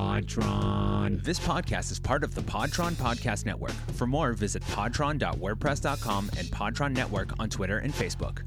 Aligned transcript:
Podtron. 0.00 1.22
This 1.22 1.38
podcast 1.38 1.92
is 1.92 2.00
part 2.00 2.24
of 2.24 2.34
the 2.34 2.40
Podtron 2.40 2.92
Podcast 2.92 3.44
Network. 3.44 3.74
For 3.96 4.06
more, 4.06 4.32
visit 4.32 4.62
podtron.wordpress.com 4.62 6.30
and 6.38 6.48
Podtron 6.48 6.92
Network 6.94 7.38
on 7.38 7.50
Twitter 7.50 7.80
and 7.80 7.92
Facebook. 7.92 8.38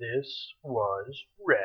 This 0.00 0.54
was 0.64 1.24
rad. 1.46 1.60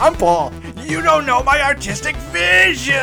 I'm 0.00 0.14
Paul. 0.14 0.52
You 0.92 1.00
don't 1.00 1.24
know 1.24 1.42
my 1.42 1.62
artistic 1.62 2.14
vision. 2.16 2.98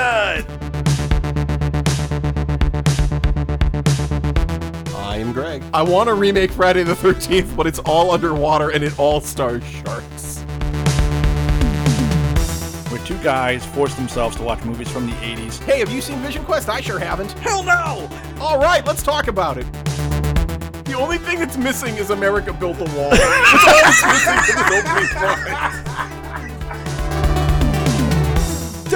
I 4.96 5.18
am 5.18 5.34
Greg. 5.34 5.63
I 5.73 5.82
want 5.82 6.08
to 6.08 6.13
remake 6.13 6.52
Friday 6.52 6.84
the 6.84 6.94
13th, 6.94 7.55
but 7.55 7.66
it's 7.66 7.80
all 7.80 8.12
underwater 8.12 8.70
and 8.70 8.84
it 8.84 8.99
all 8.99 9.22
stars 9.22 9.63
sharks. 9.63 10.38
Where 12.91 13.04
two 13.08 13.18
guys 13.23 13.66
force 13.66 13.96
themselves 13.96 14.35
to 14.35 14.44
watch 14.44 14.63
movies 14.63 14.91
from 14.91 15.08
the 15.08 15.13
80s. 15.13 15.60
Hey, 15.63 15.80
have 15.80 15.90
you 15.90 16.04
seen 16.04 16.20
Vision 16.20 16.46
Quest? 16.46 16.70
I 16.70 16.82
sure 16.82 16.99
haven't. 16.99 17.32
Hell 17.40 17.63
no! 17.63 18.08
All 18.40 18.60
right, 18.60 18.85
let's 18.85 19.02
talk 19.02 19.27
about 19.27 19.58
it. 19.58 19.66
The 20.85 20.94
only 20.96 21.18
thing 21.18 21.40
that's 21.40 21.58
missing 21.58 21.96
is 21.96 22.12
America 22.12 22.54
Built 22.54 22.77
the 22.77 22.84
Wall. 22.84 23.10
That's 23.10 23.68
all 23.68 23.82
that's 23.82 24.05
missing 24.05 24.54
from 24.54 24.70
the 24.70 24.77
opening 24.77 25.08
credits. 25.08 26.05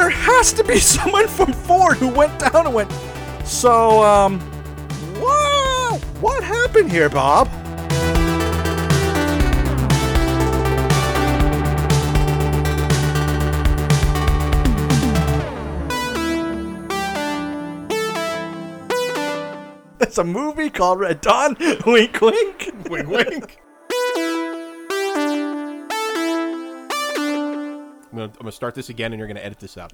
There 0.03 0.09
has 0.09 0.51
to 0.51 0.65
be 0.65 0.79
someone 0.81 1.29
from 1.29 1.53
Ford 1.53 1.95
who 1.95 2.09
went 2.09 2.37
down 2.37 2.65
and 2.65 2.75
went, 2.75 2.91
So, 3.45 4.03
um, 4.03 4.41
what, 5.21 6.01
what 6.19 6.43
happened 6.43 6.91
here, 6.91 7.07
Bob? 7.07 7.47
It's 20.01 20.17
a 20.17 20.23
movie 20.25 20.69
called 20.69 20.99
Red 20.99 21.21
Dawn. 21.21 21.55
Wink, 21.85 22.19
wink. 22.19 22.73
wink, 22.89 23.07
wink. 23.07 23.62
I'm 28.13 28.19
gonna, 28.19 28.31
I'm 28.33 28.39
gonna 28.41 28.51
start 28.51 28.75
this 28.75 28.89
again 28.89 29.11
and 29.11 29.17
you're 29.17 29.27
gonna 29.27 29.39
edit 29.39 29.59
this 29.59 29.75
out. 29.75 29.93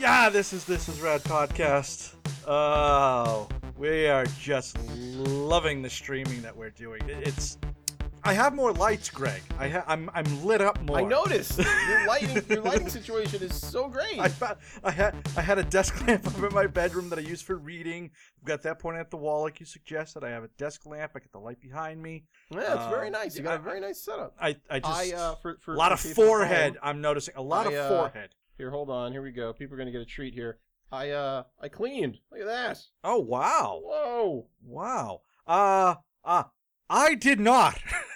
Yeah, 0.00 0.28
this 0.28 0.52
is 0.52 0.64
This 0.64 0.88
Is 0.88 1.00
Rad 1.00 1.22
podcast. 1.22 2.14
Oh, 2.48 3.48
we 3.78 4.08
are 4.08 4.26
just 4.40 4.76
loving 4.88 5.82
the 5.82 5.90
streaming 5.90 6.42
that 6.42 6.56
we're 6.56 6.70
doing. 6.70 7.00
It's. 7.06 7.58
I 8.22 8.32
have 8.34 8.54
more 8.54 8.72
lights, 8.72 9.08
Greg. 9.10 9.42
I 9.58 9.68
ha- 9.68 9.84
I'm 9.86 10.10
I'm 10.14 10.44
lit 10.44 10.60
up 10.60 10.80
more. 10.82 10.98
I 10.98 11.02
noticed 11.02 11.58
your 11.88 12.06
lighting 12.06 12.42
your 12.48 12.62
lighting 12.62 12.88
situation 12.88 13.42
is 13.42 13.54
so 13.54 13.88
great. 13.88 14.18
I, 14.18 14.28
fa- 14.28 14.58
I 14.84 14.90
had 14.90 15.14
I 15.36 15.40
had 15.40 15.58
a 15.58 15.62
desk 15.64 16.00
lamp 16.06 16.26
up 16.26 16.36
in 16.42 16.54
my 16.54 16.66
bedroom 16.66 17.08
that 17.10 17.18
I 17.18 17.22
use 17.22 17.40
for 17.42 17.56
reading. 17.56 18.10
I've 18.40 18.44
got 18.46 18.62
that 18.62 18.78
pointing 18.78 19.00
at 19.00 19.10
the 19.10 19.16
wall, 19.16 19.42
like 19.42 19.58
you 19.60 19.66
suggested. 19.66 20.22
I 20.24 20.30
have 20.30 20.44
a 20.44 20.48
desk 20.58 20.84
lamp. 20.86 21.12
I 21.16 21.20
get 21.20 21.32
the 21.32 21.38
light 21.38 21.60
behind 21.60 22.02
me. 22.02 22.24
yeah, 22.50 22.74
it's 22.74 22.90
very 22.94 23.06
Um, 23.06 23.12
nice. 23.12 23.36
You 23.36 23.42
got 23.42 23.56
a 23.60 23.62
very 23.62 23.80
nice 23.80 24.02
setup. 24.02 24.34
I 24.40 24.56
I 24.70 24.80
just 24.80 25.12
I 25.12 25.16
uh, 25.16 25.34
for, 25.36 25.58
for 25.62 25.74
a 25.74 25.78
lot 25.78 25.98
for 25.98 26.08
of 26.08 26.14
forehead. 26.14 26.72
home- 26.76 26.80
I'm 26.82 27.00
noticing 27.00 27.34
a 27.36 27.42
lot 27.42 27.66
I, 27.66 27.72
of 27.72 27.78
uh, 27.78 27.88
forehead. 27.96 28.30
Here, 28.58 28.70
hold 28.70 28.90
on. 28.90 29.12
Here 29.12 29.22
we 29.22 29.30
go. 29.32 29.52
People 29.54 29.74
are 29.74 29.78
gonna 29.78 29.90
get 29.92 30.02
a 30.02 30.06
treat 30.06 30.34
here. 30.34 30.58
I 30.92 31.10
uh 31.10 31.44
I 31.60 31.68
cleaned. 31.68 32.18
Look 32.30 32.40
at 32.40 32.46
that. 32.46 32.78
Oh 33.04 33.18
wow, 33.20 33.80
Whoa. 33.82 34.46
wow. 34.62 35.22
Uh 35.46 35.94
uh 36.24 36.42
I 36.92 37.14
did 37.14 37.38
not. 37.38 37.78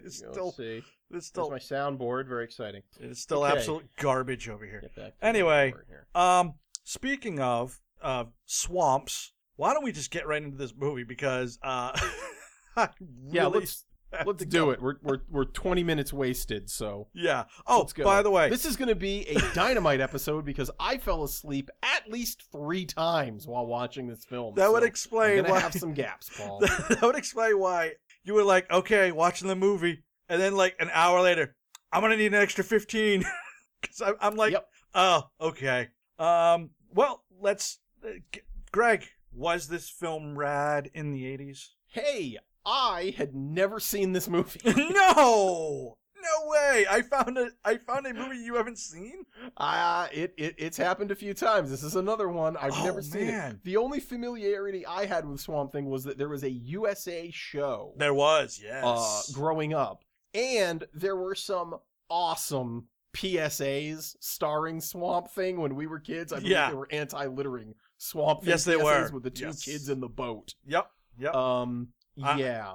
it's 0.04 0.20
Let's 0.22 0.32
still 0.34 0.52
see. 0.52 0.78
it's 0.78 0.86
There's 1.10 1.26
still 1.26 1.50
my 1.50 1.58
soundboard. 1.58 2.26
Very 2.28 2.44
exciting. 2.44 2.82
it's 3.00 3.20
still 3.20 3.44
Okay. 3.44 3.56
absolute 3.56 3.86
garbage 3.98 4.48
over 4.48 4.64
here. 4.64 4.80
Get 4.80 4.94
back. 4.96 5.04
to 5.14 5.20
the 5.20 5.26
Anyway, 5.26 5.74
here. 5.88 6.06
Um, 6.14 6.54
speaking 6.84 7.40
of 7.40 7.80
uh, 8.02 8.24
swamps, 8.46 9.32
why 9.56 9.72
don't 9.74 9.84
we 9.84 9.92
just 9.92 10.10
get 10.10 10.26
right 10.26 10.42
into 10.42 10.56
this 10.56 10.74
movie 10.76 11.04
because 11.04 11.58
uh, 11.62 11.92
I 12.76 12.88
Yeah, 13.28 13.44
really 13.44 13.60
let's 13.60 13.84
let's 14.26 14.44
do 14.44 14.58
go. 14.66 14.70
it. 14.70 14.82
We're 14.82 14.94
we're 15.02 15.18
we're 15.30 15.44
20 15.44 15.82
minutes 15.84 16.12
wasted, 16.12 16.68
so 16.70 17.08
Yeah. 17.14 17.44
Oh, 17.66 17.88
by 18.02 18.22
the 18.22 18.30
way, 18.30 18.48
this 18.50 18.64
is 18.64 18.76
going 18.76 18.88
to 18.88 18.94
be 18.94 19.26
a 19.28 19.54
dynamite 19.54 20.00
episode 20.00 20.44
because 20.44 20.70
I 20.78 20.98
fell 20.98 21.24
asleep 21.24 21.70
at 21.82 22.10
least 22.10 22.44
three 22.52 22.84
times 22.84 23.46
while 23.46 23.66
watching 23.66 24.06
this 24.08 24.24
film. 24.24 24.54
that 24.56 24.70
would 24.72 24.82
so 24.82 24.86
explain 24.86 25.44
I'm 25.44 25.50
why. 25.52 25.60
have 25.60 25.72
some 25.74 25.94
gaps, 25.94 26.30
Paul. 26.36 26.60
that 26.60 26.98
would 27.02 27.16
explain 27.16 27.58
why 27.58 27.92
you 28.24 28.34
were 28.34 28.44
like, 28.44 28.70
okay, 28.70 29.12
watching 29.12 29.48
the 29.48 29.56
movie, 29.56 30.02
and 30.28 30.40
then 30.40 30.56
like 30.56 30.74
an 30.80 30.90
hour 30.92 31.20
later, 31.20 31.54
I'm 31.92 32.00
gonna 32.00 32.16
need 32.16 32.34
an 32.34 32.40
extra 32.42 32.64
fifteen 32.64 33.24
because 33.80 34.02
I'm 34.20 34.36
like, 34.36 34.52
Yep. 34.52 34.66
oh, 34.94 35.22
okay. 35.40 35.88
Um, 36.18 36.70
well, 36.92 37.24
let's. 37.40 37.78
Uh, 38.04 38.10
g- 38.32 38.40
Greg, 38.72 39.04
was 39.32 39.68
this 39.68 39.88
film 39.88 40.36
rad 40.38 40.90
in 40.94 41.10
the 41.12 41.24
'80s? 41.24 41.68
hey, 41.86 42.38
I 42.66 43.14
had 43.16 43.34
never 43.34 43.78
seen 43.78 44.12
this 44.12 44.28
movie. 44.28 44.60
no, 44.92 45.96
no 46.24 46.48
way! 46.48 46.86
I 46.90 47.02
found 47.02 47.38
a 47.38 47.50
I 47.64 47.76
found 47.76 48.06
a 48.06 48.14
movie 48.14 48.38
you 48.38 48.54
haven't 48.56 48.78
seen. 48.78 49.24
Uh, 49.56 50.08
it, 50.12 50.34
it 50.36 50.54
it's 50.58 50.76
happened 50.76 51.10
a 51.10 51.14
few 51.14 51.34
times. 51.34 51.70
This 51.70 51.82
is 51.82 51.94
another 51.96 52.28
one 52.28 52.56
I've 52.56 52.72
Oh, 52.74 52.84
never 52.84 53.02
seen. 53.02 53.26
man. 53.28 53.52
It. 53.52 53.64
The 53.64 53.76
only 53.76 54.00
familiarity 54.00 54.84
I 54.86 55.06
had 55.06 55.28
with 55.28 55.40
Swamp 55.40 55.72
Thing 55.72 55.90
was 55.90 56.04
that 56.04 56.18
there 56.18 56.28
was 56.28 56.42
a 56.44 56.50
USA 56.50 57.30
show 57.32 57.94
There 57.96 58.14
was, 58.14 58.60
yes. 58.62 58.82
uh, 58.84 59.32
growing 59.34 59.74
up, 59.74 60.02
and 60.34 60.84
there 60.94 61.16
were 61.16 61.34
some 61.34 61.76
awesome 62.10 62.88
PSAs 63.14 64.16
starring 64.20 64.80
Swamp 64.80 65.30
Thing 65.30 65.60
when 65.60 65.74
we 65.74 65.86
were 65.86 65.98
kids. 66.00 66.32
I 66.32 66.36
believe 66.36 66.52
Yeah. 66.52 66.70
they 66.70 66.76
were 66.76 66.88
anti-littering 66.90 67.74
Swamp 67.98 68.40
Thing. 68.40 68.50
Yes, 68.50 68.64
they 68.64 68.74
PSAs 68.74 68.82
were. 69.10 69.14
with 69.14 69.22
the 69.22 69.30
two 69.30 69.44
Yes. 69.46 69.62
kids 69.64 69.88
in 69.88 70.00
the 70.00 70.08
boat. 70.08 70.54
yep, 70.66 70.90
yep. 71.18 71.34
Um, 71.34 71.88
I- 72.22 72.38
yeah. 72.38 72.74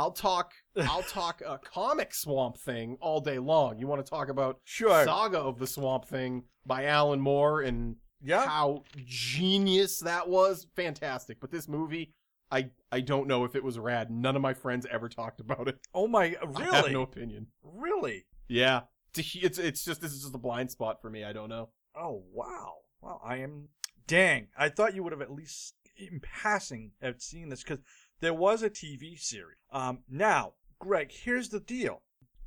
I'll 0.00 0.12
talk. 0.12 0.54
I'll 0.76 1.02
talk 1.02 1.42
a 1.46 1.58
comic 1.58 2.14
Swamp 2.14 2.56
Thing 2.56 2.96
all 3.02 3.20
day 3.20 3.38
long. 3.38 3.78
You 3.78 3.86
want 3.86 4.02
to 4.04 4.08
talk 4.08 4.30
about 4.30 4.58
sure. 4.64 5.04
Saga 5.04 5.38
of 5.38 5.58
the 5.58 5.66
Swamp 5.66 6.06
Thing 6.06 6.44
by 6.64 6.86
Alan 6.86 7.20
Moore 7.20 7.60
and 7.60 7.96
yeah. 8.22 8.46
how 8.46 8.84
genius 9.04 10.00
that 10.00 10.26
was. 10.26 10.66
Fantastic. 10.74 11.38
But 11.38 11.50
this 11.50 11.68
movie, 11.68 12.14
I 12.50 12.70
I 12.90 13.00
don't 13.00 13.28
know 13.28 13.44
if 13.44 13.54
it 13.54 13.62
was 13.62 13.78
rad. 13.78 14.10
None 14.10 14.36
of 14.36 14.42
my 14.42 14.54
friends 14.54 14.86
ever 14.90 15.10
talked 15.10 15.38
about 15.40 15.68
it. 15.68 15.78
Oh 15.92 16.08
my, 16.08 16.34
Really? 16.46 16.68
I 16.70 16.76
have 16.76 16.92
no 16.92 17.02
opinion. 17.02 17.48
Really? 17.62 18.24
Yeah. 18.48 18.82
It's 19.14 19.36
it's, 19.36 19.58
it's 19.58 19.84
just 19.84 20.00
this 20.00 20.12
is 20.12 20.22
just 20.22 20.34
a 20.34 20.38
blind 20.38 20.70
spot 20.70 21.02
for 21.02 21.10
me. 21.10 21.24
I 21.24 21.34
don't 21.34 21.50
know. 21.50 21.68
Oh 21.94 22.22
wow. 22.32 22.76
Wow, 23.02 23.20
I 23.22 23.36
am. 23.36 23.68
Dang, 24.06 24.48
I 24.56 24.70
thought 24.70 24.94
you 24.94 25.02
would 25.02 25.12
have 25.12 25.20
at 25.20 25.30
least 25.30 25.74
in 25.96 26.20
passing 26.20 26.92
have 27.02 27.20
seen 27.20 27.50
this 27.50 27.62
because 27.62 27.80
there 28.20 28.34
was 28.34 28.62
a 28.62 28.70
TV 28.70 29.18
series. 29.18 29.56
Um, 29.72 30.00
now, 30.08 30.54
Greg, 30.78 31.10
here's 31.12 31.48
the 31.50 31.60
deal. 31.60 32.02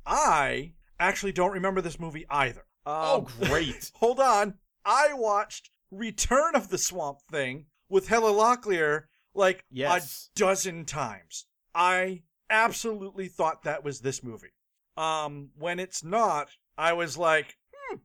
I 0.06 0.74
actually 0.98 1.32
don't 1.32 1.52
remember 1.52 1.80
this 1.80 1.98
movie 2.00 2.26
either. 2.30 2.64
Um, 2.86 2.94
Oh, 2.96 3.28
great. 3.42 3.90
hold 3.94 4.20
on. 4.20 4.54
I 4.84 5.08
watched 5.14 5.70
Return 5.90 6.54
of 6.54 6.68
the 6.68 6.78
Swamp 6.78 7.18
Thing 7.30 7.66
with 7.88 8.08
Heather 8.08 8.26
Locklear 8.28 9.04
like 9.34 9.64
Yes. 9.70 10.30
a 10.34 10.38
dozen 10.38 10.84
times. 10.84 11.46
I 11.74 12.22
absolutely 12.50 13.28
thought 13.28 13.62
that 13.64 13.82
was 13.84 14.00
this 14.00 14.22
movie. 14.22 14.52
Um, 14.96 15.50
when 15.58 15.80
it's 15.80 16.04
not, 16.04 16.48
I 16.78 16.92
was 16.92 17.16
like, 17.16 17.56
hmm, 17.74 17.96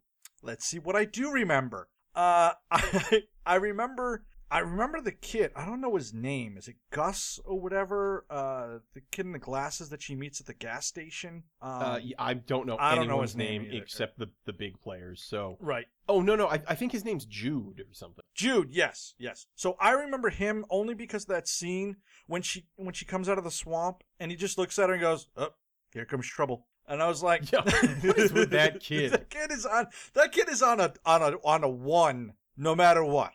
let's 0.41 0.65
see 0.65 0.79
what 0.79 0.95
I 0.95 1.05
do 1.05 1.31
remember. 1.31 1.87
Uh, 2.15 2.53
I 2.71 3.23
I 3.45 3.55
remember 3.55 4.25
I 4.51 4.59
remember 4.59 4.99
the 5.01 5.11
kid. 5.11 5.51
I 5.55 5.65
don't 5.65 5.79
know 5.79 5.95
his 5.95 6.13
name. 6.13 6.57
Is 6.57 6.67
it 6.67 6.75
Gus 6.91 7.39
or 7.45 7.59
whatever? 7.59 8.25
Uh, 8.29 8.79
the 8.93 9.01
kid 9.11 9.25
in 9.27 9.31
the 9.31 9.39
glasses 9.39 9.89
that 9.89 10.01
she 10.01 10.15
meets 10.15 10.39
at 10.41 10.47
the 10.47 10.53
gas 10.55 10.87
station. 10.87 11.43
Um, 11.61 11.71
Uh, 11.81 11.99
I 12.17 12.33
don't 12.33 12.65
know 12.65 12.75
I 12.79 12.95
don't 12.95 13.05
know 13.07 13.13
anyone's 13.13 13.31
his 13.31 13.37
name 13.37 13.63
either. 13.63 13.77
except 13.83 14.17
the 14.17 14.29
the 14.45 14.53
big 14.53 14.81
players. 14.81 15.21
So 15.21 15.57
right. 15.59 15.85
oh 16.07 16.21
no 16.21 16.35
no 16.35 16.47
I, 16.47 16.61
I 16.67 16.75
think 16.75 16.91
his 16.91 17.05
name's 17.05 17.25
Jude 17.25 17.79
or 17.79 17.93
something. 17.93 18.23
Jude, 18.33 18.69
yes, 18.71 19.13
yes. 19.19 19.45
So 19.55 19.75
I 19.79 19.91
remember 19.91 20.29
him 20.29 20.65
only 20.71 20.95
because 20.95 21.23
of 21.23 21.29
that 21.29 21.47
scene 21.47 21.97
when 22.25 22.41
she 22.41 22.65
when 22.75 22.93
she 22.93 23.05
comes 23.05 23.29
out 23.29 23.37
of 23.37 23.43
the 23.43 23.51
swamp 23.51 24.03
and 24.19 24.31
he 24.31 24.37
just 24.37 24.57
looks 24.57 24.79
at 24.79 24.89
her 24.89 24.93
and 24.95 25.01
goes, 25.01 25.27
"Oh, 25.37 25.49
here 25.93 26.05
comes 26.05 26.25
trouble." 26.27 26.65
And 26.87 27.03
I 27.03 27.07
was 27.07 27.21
like, 27.21 27.51
Yeah, 27.51 27.61
what 28.01 28.17
is 28.17 28.33
with 28.33 28.49
that 28.49 28.79
kid? 28.89 29.11
that 29.11 29.29
kid 29.29 29.51
is 29.51 29.63
on 29.63 29.85
that 30.15 30.31
kid 30.31 30.49
is 30.49 30.63
on 30.63 30.79
a 30.79 30.91
on 31.05 31.21
a 31.21 31.35
on 31.45 31.63
a 31.63 31.69
one 31.69 32.33
no 32.57 32.73
matter 32.75 33.05
what. 33.05 33.31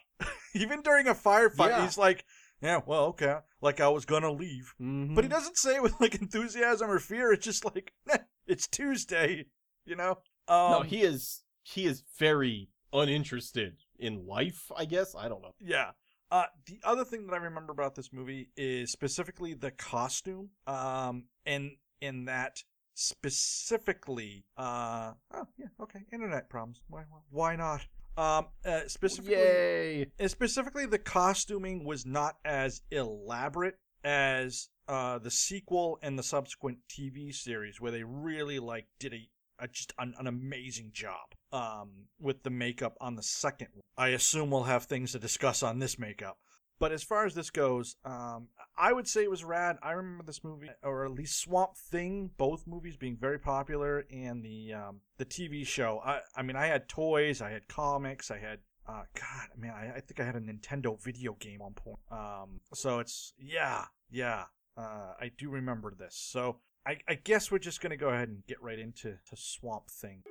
Even 0.55 0.81
during 0.81 1.07
a 1.07 1.13
firefight, 1.13 1.69
Yeah. 1.69 1.83
he's 1.83 1.97
like, 1.97 2.25
"Yeah, 2.61 2.81
well, 2.85 3.05
okay, 3.07 3.39
like 3.61 3.79
I 3.81 3.89
was 3.89 4.05
gonna 4.05 4.31
leave." 4.31 4.73
Mhm. 4.81 5.13
But 5.13 5.23
he 5.25 5.29
doesn't 5.29 5.57
say 5.57 5.75
it 5.75 5.83
with 5.83 5.99
like 5.99 6.15
enthusiasm 6.15 6.89
or 6.89 6.97
fear. 6.99 7.31
It's 7.33 7.45
just 7.45 7.65
like, 7.65 7.93
"Eh, 8.09 8.17
it's 8.47 8.67
Tuesday, 8.67 9.45
you 9.85 9.95
know. 9.95 10.11
Um, 10.47 10.71
no, 10.71 10.81
he 10.81 11.01
is 11.03 11.43
he 11.61 11.85
is 11.85 12.03
very 12.17 12.69
uninterested 12.93 13.77
in 13.99 14.25
life. 14.25 14.71
I 14.75 14.85
guess 14.85 15.13
I 15.15 15.27
don't 15.27 15.41
know. 15.41 15.53
Yeah. 15.59 15.91
Uh, 16.31 16.45
the 16.65 16.79
other 16.83 17.05
thing 17.05 17.27
that 17.27 17.33
I 17.33 17.37
remember 17.37 17.71
about 17.71 17.93
this 17.95 18.11
movie 18.11 18.49
is 18.55 18.91
specifically 18.91 19.53
the 19.53 19.71
costume. 19.71 20.49
Um, 20.65 21.25
and 21.45 21.71
in 22.01 22.25
that 22.25 22.63
specifically, 22.93 24.45
uh, 24.57 25.13
oh 25.33 25.47
yeah, 25.57 25.67
okay, 25.81 25.99
internet 26.13 26.49
problems. 26.49 26.81
Why, 26.87 27.03
why, 27.09 27.19
why 27.29 27.55
not? 27.55 27.85
Um, 28.17 28.47
uh, 28.63 28.81
specifically, 28.87 29.35
Yay! 29.35 30.07
specifically 30.27 30.85
the 30.85 30.99
costuming 30.99 31.83
was 31.83 32.05
not 32.05 32.37
as 32.45 32.81
elaborate 32.91 33.75
as 34.03 34.69
uh 34.87 35.17
the 35.17 35.31
sequel 35.31 35.97
and 36.01 36.17
the 36.17 36.23
subsequent 36.23 36.77
TV 36.89 37.33
series, 37.33 37.81
where 37.81 37.91
they 37.91 38.03
really 38.03 38.59
like 38.59 38.87
did 38.99 39.13
a, 39.13 39.29
a 39.59 39.67
just 39.67 39.93
an, 39.99 40.13
an 40.17 40.27
amazing 40.27 40.91
job 40.93 41.33
um 41.51 42.07
with 42.19 42.43
the 42.43 42.49
makeup 42.49 42.95
on 43.01 43.15
the 43.15 43.23
second. 43.23 43.69
I 43.97 44.09
assume 44.09 44.51
we'll 44.51 44.63
have 44.63 44.85
things 44.85 45.11
to 45.11 45.19
discuss 45.19 45.61
on 45.61 45.79
this 45.79 45.99
makeup. 45.99 46.37
But 46.79 46.91
as 46.91 47.03
far 47.03 47.25
as 47.25 47.33
this 47.33 47.49
goes, 47.49 47.95
um, 48.03 48.49
I 48.77 48.91
would 48.91 49.07
say 49.07 49.23
it 49.23 49.29
was 49.29 49.43
rad. 49.43 49.77
I 49.81 49.91
remember 49.91 50.23
this 50.23 50.43
movie, 50.43 50.69
or 50.83 51.05
at 51.05 51.11
least 51.11 51.39
Swamp 51.39 51.77
Thing, 51.77 52.31
both 52.37 52.67
movies 52.67 52.97
being 52.97 53.15
very 53.15 53.39
popular, 53.39 54.05
and 54.11 54.43
the 54.43 54.73
um, 54.73 54.99
the 55.17 55.25
TV 55.25 55.65
show. 55.65 56.01
I, 56.05 56.19
I 56.35 56.41
mean, 56.41 56.57
I 56.57 56.67
had 56.67 56.89
toys, 56.89 57.41
I 57.41 57.51
had 57.51 57.67
comics, 57.67 58.29
I 58.29 58.39
had 58.39 58.59
uh, 58.87 59.03
God, 59.13 59.47
man, 59.57 59.71
I, 59.71 59.97
I 59.97 59.99
think 60.01 60.19
I 60.19 60.25
had 60.25 60.35
a 60.35 60.41
Nintendo 60.41 61.01
video 61.01 61.33
game 61.39 61.61
on 61.61 61.73
point. 61.73 61.99
Um, 62.11 62.59
so 62.73 62.99
it's 62.99 63.33
yeah, 63.39 63.85
yeah. 64.11 64.45
Uh, 64.77 65.13
I 65.19 65.31
do 65.37 65.49
remember 65.49 65.93
this. 65.97 66.15
So 66.15 66.57
I, 66.85 66.97
I 67.07 67.15
guess 67.15 67.51
we're 67.51 67.59
just 67.59 67.81
gonna 67.81 67.97
go 67.97 68.09
ahead 68.09 68.27
and 68.27 68.45
get 68.47 68.61
right 68.61 68.77
into 68.77 69.17
to 69.29 69.35
Swamp 69.35 69.89
Thing. 69.89 70.23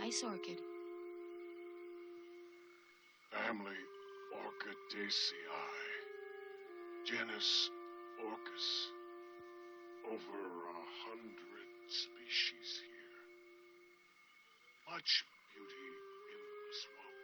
Nice 0.00 0.22
orchid. 0.22 0.58
Family 3.32 3.76
Orchidaceae. 4.34 5.69
Genus 7.10 7.70
Orchis. 8.22 8.68
Over 10.06 10.38
a 10.70 10.82
hundred 11.10 11.66
species 11.88 12.82
here. 12.86 13.18
Much 14.94 15.24
beauty 15.50 15.90
in 16.30 16.42
the 16.54 16.74
swamp. 16.78 17.18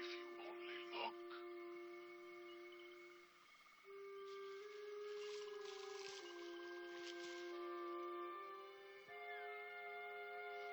If 0.00 0.08
you 0.16 0.24
only 0.48 0.80
look. 0.96 1.20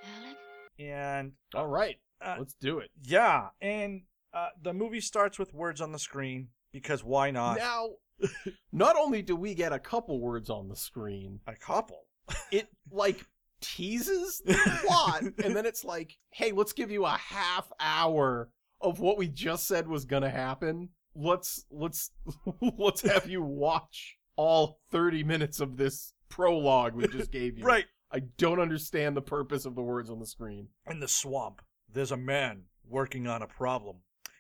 Alec? 0.04 0.38
And 0.80 1.34
All 1.54 1.68
right, 1.68 1.98
uh, 2.22 2.36
let's 2.40 2.56
do 2.62 2.80
it. 2.80 2.92
yeah, 3.04 3.50
and 3.62 4.04
uh, 4.34 4.50
the 4.62 4.74
movie 4.74 5.02
starts 5.02 5.40
with 5.40 5.54
words 5.54 5.81
on 5.81 5.92
the 5.92 6.00
screen 6.00 6.50
because 6.72 7.04
why 7.04 7.31
not? 7.31 7.58
Now, 7.58 7.90
not 8.72 8.96
only 8.96 9.22
do 9.22 9.36
we 9.36 9.54
get 9.54 9.74
a 9.74 9.80
couple 9.80 10.19
words 10.19 10.50
on 10.50 10.68
the 10.68 10.75
screen, 10.75 11.40
A 11.48 11.56
couple. 11.56 12.06
it 12.52 12.68
like 12.92 13.25
teases 13.62 14.42
the 14.46 14.54
plot, 14.86 15.22
and 15.44 15.56
then 15.56 15.66
it's 15.66 15.84
like, 15.84 16.18
hey, 16.31 16.52
let's 16.52 16.74
give 16.74 16.92
you 16.92 17.06
a 17.06 17.18
half 17.18 17.72
hour 17.80 18.50
of 18.81 19.00
what 19.00 19.18
we 19.18 19.28
just 19.28 19.68
said 19.68 19.88
was 19.88 20.06
gonna 20.06 20.30
happen. 20.30 20.90
Let's 21.16 21.66
let's 21.72 22.12
let's 22.78 23.02
have 23.02 23.28
you 23.28 23.42
watch 23.42 24.18
all 24.36 24.80
30 24.92 25.24
minutes 25.24 25.60
of 25.60 25.78
this 25.78 26.13
prologue 26.30 26.94
we 26.94 27.08
just 27.08 27.31
gave 27.31 27.58
you. 27.58 27.66
Right. 27.66 27.86
I 28.12 28.20
don't 28.38 28.60
understand 28.60 29.18
the 29.18 29.22
purpose 29.22 29.66
of 29.66 29.75
the 29.75 29.81
words 29.81 30.10
on 30.10 30.20
the 30.20 30.25
screen. 30.28 30.68
In 30.90 31.00
the 31.00 31.08
swamp, 31.08 31.62
there's 31.92 32.12
a 32.12 32.18
man 32.18 32.63
working 32.88 33.28
on 33.28 33.42
a 33.42 33.48
problem. 33.48 33.98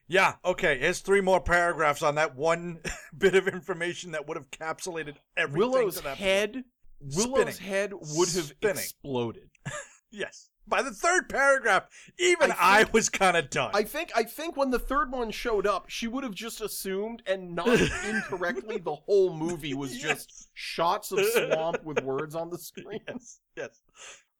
Yeah, 0.09 0.35
okay, 0.45 0.79
here's 0.79 0.99
three 0.99 1.21
more 1.21 1.41
paragraphs 1.41 2.01
on 2.01 2.15
that 2.15 2.35
one 2.35 2.79
bit 3.17 3.35
of 3.35 3.47
information 3.47 4.11
that 4.11 4.27
would 4.27 4.37
have 4.37 4.49
capsulated 4.51 5.15
everything. 5.35 5.71
Willow's 5.71 5.99
head 5.99 6.63
Willow's 6.99 7.55
Spinning. 7.55 7.71
head 7.71 7.91
would 7.93 8.29
have 8.29 8.45
Spinning. 8.45 8.77
exploded. 8.77 9.49
Yes. 10.09 10.49
By 10.65 10.81
the 10.83 10.91
third 10.91 11.27
paragraph, 11.27 11.83
even 12.17 12.51
I 12.53 12.55
I, 12.81 12.85
was 12.93 13.09
kind 13.09 13.35
of 13.35 13.49
done. 13.49 13.71
I 13.73 13.83
think 13.83 14.09
I 14.15 14.23
think 14.23 14.55
when 14.55 14.69
the 14.71 14.79
third 14.79 15.11
one 15.11 15.31
showed 15.31 15.67
up, 15.67 15.89
she 15.89 16.07
would 16.07 16.23
have 16.23 16.33
just 16.33 16.61
assumed 16.61 17.21
and 17.27 17.53
not 17.53 17.67
incorrectly 18.07 18.77
the 18.77 18.95
whole 18.95 19.33
movie 19.33 19.73
was 19.73 19.97
just 19.97 20.49
shots 20.53 21.11
of 21.11 21.19
swamp 21.25 21.83
with 21.83 22.01
words 22.03 22.35
on 22.35 22.49
the 22.49 22.57
screen. 22.57 23.01
yes, 23.05 23.39
yes. 23.57 23.81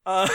Uh, 0.06 0.26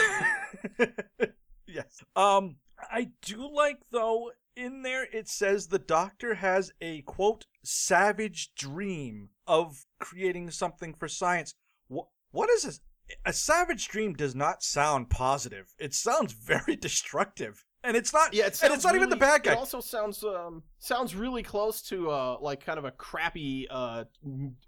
yes. 1.66 2.02
Um, 2.14 2.56
I 2.78 3.10
do 3.22 3.52
like 3.52 3.78
though 3.90 4.30
in 4.56 4.82
there 4.82 5.06
it 5.12 5.28
says 5.28 5.66
the 5.66 5.78
doctor 5.78 6.34
has 6.34 6.72
a 6.80 7.02
quote 7.02 7.46
savage 7.62 8.54
dream 8.54 9.30
of 9.46 9.84
creating 9.98 10.50
something 10.50 10.94
for 10.94 11.08
science. 11.08 11.54
What 11.88 12.06
what 12.30 12.50
is 12.50 12.62
this? 12.64 12.80
A 13.26 13.32
savage 13.32 13.88
dream 13.88 14.14
does 14.14 14.34
not 14.34 14.62
sound 14.62 15.10
positive. 15.10 15.74
It 15.78 15.94
sounds 15.94 16.32
very 16.32 16.76
destructive, 16.80 17.64
and 17.82 17.96
it's 17.96 18.12
not. 18.12 18.32
Yeah, 18.32 18.46
it 18.46 18.62
and 18.62 18.72
it's 18.72 18.84
not 18.84 18.96
even 18.96 19.10
the 19.10 19.16
bad 19.16 19.42
guy. 19.42 19.52
It 19.52 19.58
also 19.58 19.80
sounds 19.80 20.22
um 20.24 20.62
sounds 20.78 21.14
really 21.14 21.42
close 21.42 21.82
to 21.82 22.10
uh 22.10 22.36
like 22.40 22.64
kind 22.64 22.78
of 22.78 22.84
a 22.84 22.90
crappy 22.92 23.66
uh 23.70 24.04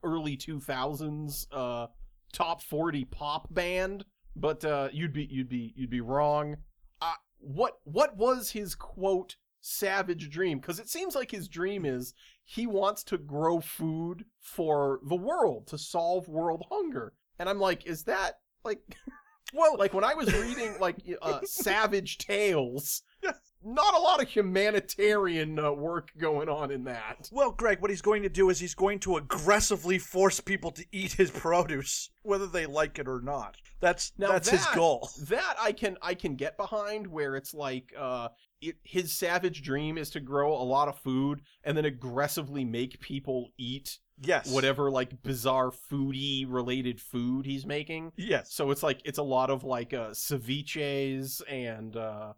early 0.02 0.36
2000s 0.36 1.46
uh 1.52 1.86
top 2.32 2.62
40 2.62 3.04
pop 3.06 3.52
band, 3.52 4.04
but 4.34 4.64
uh 4.64 4.88
you'd 4.92 5.12
be 5.12 5.26
you'd 5.30 5.48
be 5.48 5.72
you'd 5.76 5.90
be 5.90 6.00
wrong. 6.02 6.56
Uh 7.00 7.14
what 7.38 7.78
what 7.84 8.16
was 8.16 8.50
his 8.50 8.74
quote 8.74 9.36
savage 9.66 10.30
dream? 10.30 10.60
Cuz 10.60 10.78
it 10.78 10.88
seems 10.88 11.14
like 11.14 11.30
his 11.30 11.48
dream 11.48 11.84
is 11.84 12.14
he 12.44 12.66
wants 12.66 13.02
to 13.04 13.18
grow 13.18 13.60
food 13.60 14.24
for 14.40 15.00
the 15.02 15.16
world 15.16 15.66
to 15.68 15.78
solve 15.78 16.28
world 16.28 16.64
hunger. 16.70 17.12
And 17.38 17.48
I'm 17.48 17.58
like, 17.58 17.86
is 17.86 18.04
that 18.04 18.40
like 18.64 18.96
well, 19.52 19.76
like 19.76 19.94
when 19.94 20.04
I 20.04 20.14
was 20.14 20.32
reading 20.32 20.78
like 20.80 20.96
uh, 21.22 21.40
Savage 21.44 22.18
Tales. 22.18 23.02
Not 23.64 23.94
a 23.94 23.98
lot 23.98 24.22
of 24.22 24.28
humanitarian 24.28 25.58
uh, 25.58 25.72
work 25.72 26.10
going 26.18 26.48
on 26.48 26.70
in 26.70 26.84
that. 26.84 27.28
Well, 27.32 27.50
Greg, 27.50 27.80
what 27.80 27.90
he's 27.90 28.02
going 28.02 28.22
to 28.22 28.28
do 28.28 28.50
is 28.50 28.58
he's 28.58 28.74
going 28.74 29.00
to 29.00 29.16
aggressively 29.16 29.98
force 29.98 30.40
people 30.40 30.70
to 30.72 30.84
eat 30.92 31.12
his 31.12 31.30
produce, 31.30 32.10
whether 32.22 32.46
they 32.46 32.66
like 32.66 32.98
it 32.98 33.08
or 33.08 33.20
not. 33.20 33.56
That's 33.80 34.12
Now 34.18 34.32
that's 34.32 34.48
his 34.48 34.64
goal. 34.74 35.10
That 35.28 35.56
I 35.60 35.72
can 35.72 35.96
I 36.00 36.14
can 36.14 36.34
get 36.36 36.56
behind, 36.56 37.06
where 37.06 37.36
it's 37.36 37.52
like 37.52 37.92
uh, 37.98 38.28
it, 38.60 38.76
his 38.84 39.12
savage 39.12 39.62
dream 39.62 39.98
is 39.98 40.10
to 40.10 40.20
grow 40.20 40.52
a 40.52 40.62
lot 40.62 40.88
of 40.88 40.98
food 40.98 41.42
and 41.64 41.76
then 41.76 41.84
aggressively 41.84 42.64
make 42.64 43.00
people 43.00 43.50
eat 43.58 43.98
Yes. 44.22 44.50
whatever 44.50 44.90
like 44.90 45.22
bizarre 45.22 45.70
foodie 45.70 46.46
related 46.48 47.00
food 47.00 47.44
he's 47.44 47.66
making. 47.66 48.12
Yes. 48.16 48.54
So 48.54 48.70
it's 48.70 48.82
like 48.82 49.02
it's 49.04 49.18
a 49.18 49.22
lot 49.22 49.50
of 49.50 49.62
like 49.62 49.92
uh, 49.92 50.10
ceviches 50.12 51.42
and 51.50 51.94
uh, 51.96 52.32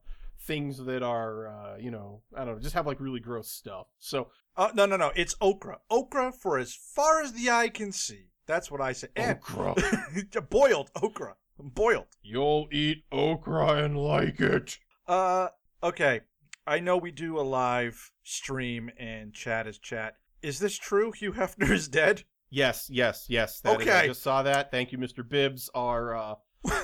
things 0.49 0.85
that 0.87 1.03
are 1.05 1.47
uh, 1.47 1.77
you 1.79 1.91
know 1.93 2.23
I 2.37 2.45
don't 2.45 2.55
know 2.57 2.61
just 2.61 2.75
have 2.75 2.87
like 2.89 2.99
really 3.01 3.21
gross 3.21 3.51
stuff. 3.51 3.87
So 4.01 4.31
Uh, 4.57 4.71
no, 4.75 4.87
no, 4.87 4.97
no. 4.97 5.13
It's 5.15 5.37
okra. 5.41 5.79
Okra 5.89 6.33
for 6.33 6.59
as 6.59 6.75
far 6.75 7.23
as 7.23 7.33
the 7.33 7.49
eye 7.49 7.69
can 7.69 7.93
see. 7.93 8.25
That's 8.47 8.71
what 8.73 8.81
I 8.81 8.93
say. 8.93 9.09
And 9.15 9.39
boiled 10.51 10.91
okra. 11.01 11.37
Boiled. 11.61 12.07
You'll 12.23 12.67
eat 12.73 13.05
okra 13.13 13.85
and 13.85 13.97
like 13.97 14.41
it. 14.41 14.79
Uh, 15.07 15.49
okay. 15.83 16.23
I 16.67 16.81
know 16.81 16.97
we 16.97 17.11
do 17.11 17.39
a 17.39 17.43
live 17.63 18.11
stream 18.25 18.91
and 18.99 19.33
chat 19.33 19.67
is 19.67 19.79
chat. 19.79 20.15
Is 20.43 20.59
this 20.61 20.77
true? 20.79 21.13
Hugh 21.13 21.33
Hefner 21.33 21.71
is 21.71 21.89
dead? 21.89 22.25
Yes, 22.51 22.89
yes, 22.91 23.27
yes. 23.29 23.61
that 23.61 23.81
is- 23.81 23.89
I 23.89 24.07
just 24.07 24.23
saw 24.23 24.43
that. 24.43 24.71
Thank 24.71 24.93
you, 24.93 24.99
Mr. 24.99 25.29
Bibbs, 25.29 25.69
our 25.75 26.15
uh, 26.17 26.35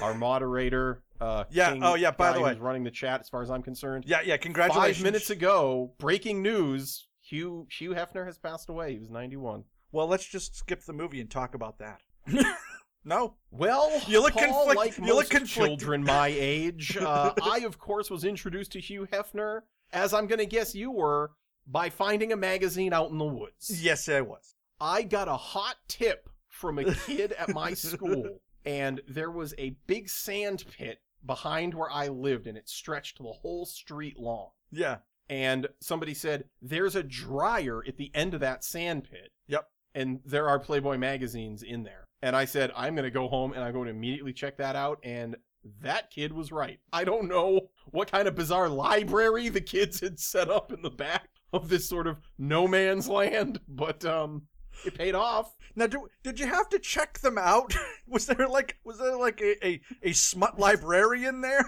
our 0.02 0.14
moderator. 0.14 1.04
Uh, 1.21 1.44
Yeah, 1.50 1.73
king 1.73 1.83
oh, 1.85 1.94
yeah, 1.94 2.11
by 2.11 2.33
the 2.33 2.40
way. 2.40 2.54
running 2.54 2.85
the 2.85 2.90
chat, 2.90 3.21
as 3.21 3.28
far 3.28 3.42
as 3.42 3.50
I'm 3.50 3.62
concerned. 3.62 4.04
Yeah, 4.06 4.21
yeah. 4.25 4.37
Congratulations. 4.37 4.97
Five 4.99 5.04
minutes 5.04 5.30
ago, 5.30 5.92
breaking 5.99 6.42
news: 6.42 7.06
Hugh 7.21 7.66
Hugh 7.71 7.90
Hefner 7.92 8.26
has 8.26 8.38
passed 8.38 8.68
away. 8.68 8.92
He 8.92 8.99
was 8.99 9.11
91. 9.11 9.64
Well, 9.92 10.06
let's 10.09 10.26
just 10.26 10.56
skip 10.56 10.83
the 10.85 10.92
movie 10.92 11.21
and 11.21 11.30
talk 11.30 11.54
about 11.54 11.78
that. 11.78 12.00
no. 13.04 13.35
Well, 13.50 13.92
You 14.09 14.21
look 14.23 14.33
Paul, 14.35 14.66
conflict- 14.66 14.76
like 14.76 14.99
you 14.99 15.14
look 15.14 15.28
conflicted. 15.30 15.78
children 15.78 16.02
my 16.04 16.28
age, 16.37 16.97
uh, 16.97 17.33
I 17.42 17.59
of 17.61 17.78
course 17.78 18.11
was 18.11 18.25
introduced 18.25 18.73
to 18.73 18.80
Hugh 18.80 19.06
Hefner, 19.12 19.61
as 19.92 20.12
I'm 20.12 20.26
going 20.26 20.40
to 20.40 20.47
guess 20.47 20.75
you 20.75 20.90
were, 20.90 21.30
by 21.66 21.90
finding 21.90 22.33
a 22.33 22.37
magazine 22.37 22.92
out 22.92 23.11
in 23.11 23.18
the 23.18 23.25
woods. 23.25 23.83
Yes, 23.83 24.09
I 24.09 24.21
was. 24.23 24.54
I 24.80 25.02
got 25.02 25.28
a 25.28 25.37
hot 25.37 25.76
tip 25.87 26.28
from 26.49 26.78
a 26.80 26.92
kid 26.94 27.33
at 27.33 27.50
my 27.54 27.75
school, 27.75 28.40
and 28.64 29.00
there 29.09 29.30
was 29.30 29.54
a 29.59 29.76
big 29.87 30.09
sand 30.09 30.64
pit 30.76 30.99
behind 31.25 31.75
where 31.75 31.90
I 31.90 32.09
lived, 32.09 32.47
and 32.47 32.57
it 32.57 32.69
stretched 32.69 33.19
the 33.19 33.25
whole 33.25 33.66
street 33.66 34.19
long. 34.19 34.50
Yeah. 34.71 34.99
And 35.28 35.69
somebody 35.81 36.14
said, 36.14 36.45
There's 36.61 36.97
a 36.97 37.02
dryer 37.02 37.83
at 37.87 37.97
the 37.97 38.11
end 38.14 38.35
of 38.35 38.40
that 38.40 38.64
sand 38.64 39.04
pit. 39.04 39.33
Yep. 39.49 39.69
And 39.95 40.21
there 40.25 40.49
are 40.49 40.59
Playboy 40.59 40.99
magazines 40.99 41.62
in 41.62 41.85
there. 41.85 42.04
And 42.21 42.35
I 42.35 42.47
said, 42.47 42.73
I'm 42.76 42.95
going 42.95 43.04
to 43.04 43.11
go 43.11 43.28
home 43.28 43.52
and 43.52 43.62
I'm 43.62 43.73
going 43.73 43.87
to 43.87 43.93
immediately 43.93 44.33
check 44.33 44.57
that 44.57 44.76
out. 44.76 44.99
And 45.02 45.37
that 45.83 46.11
kid 46.11 46.33
was 46.33 46.52
right. 46.52 46.81
I 46.93 47.04
don't 47.04 47.28
know 47.28 47.69
what 47.90 48.11
kind 48.11 48.28
of 48.28 48.35
bizarre 48.35 48.69
library 48.69 49.49
the 49.49 49.61
kids 49.61 50.00
had 50.00 50.19
set 50.19 50.50
up 50.50 50.73
in 50.73 50.83
the 50.83 50.90
back 50.90 51.28
of 51.52 51.69
this 51.69 51.88
sort 51.88 52.07
of 52.07 52.19
no 52.38 52.66
man's 52.66 53.09
land, 53.09 53.61
but 53.69 54.04
um, 54.04 54.43
it 54.85 54.95
paid 54.95 55.14
off. 55.14 55.54
Now, 55.76 55.87
do, 55.87 56.09
did 56.23 56.38
you 56.38 56.47
have 56.47 56.69
to 56.71 56.78
check 56.78 57.19
them 57.21 57.38
out? 57.38 57.75
was 58.07 58.26
there 58.26 58.49
like 58.49 58.78
was 58.85 58.99
there 58.99 59.16
like 59.16 59.40
a, 59.40 59.66
a, 59.66 59.81
a 60.02 60.12
smut 60.12 60.59
librarian 60.59 61.40
there? 61.40 61.64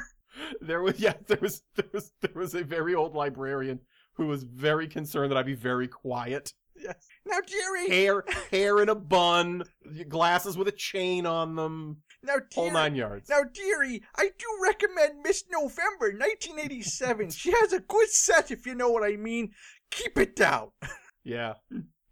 There 0.61 0.83
was 0.83 1.01
yeah, 1.01 1.15
there 1.27 1.39
was 1.41 1.63
there 1.77 1.89
was 1.93 2.13
there 2.21 2.33
was 2.35 2.55
a 2.55 2.63
very 2.63 2.95
old 2.95 3.15
librarian 3.15 3.81
who 4.15 4.27
was 4.27 4.43
very 4.45 4.87
concerned 4.87 5.31
that 5.33 5.39
I'd 5.39 5.47
be 5.47 5.55
very 5.55 5.89
quiet. 5.89 6.53
Yes. 6.79 7.07
Now, 7.25 7.39
Jerry. 7.47 7.89
Hair 7.89 8.25
hair 8.51 8.83
in 8.83 8.91
a 8.91 8.95
bun, 8.95 9.65
glasses 10.09 10.59
with 10.59 10.69
a 10.69 10.73
chain 10.73 11.25
on 11.25 11.57
them, 11.57 12.03
Now, 12.23 12.35
whole 12.55 12.65
dear, 12.65 12.73
nine 12.75 12.95
yards. 12.95 13.31
now, 13.31 13.45
dearie, 13.45 14.03
I 14.15 14.25
do 14.39 14.47
recommend 14.63 15.23
Miss 15.23 15.45
November, 15.51 16.13
1987. 16.13 17.31
she 17.31 17.51
has 17.53 17.73
a 17.73 17.81
good 17.81 18.11
set, 18.11 18.51
if 18.51 18.67
you 18.67 18.75
know 18.75 18.91
what 18.91 19.05
I 19.05 19.17
mean. 19.17 19.53
Keep 19.91 20.19
it 20.19 20.37
down. 20.37 20.69
Yeah. 21.25 21.55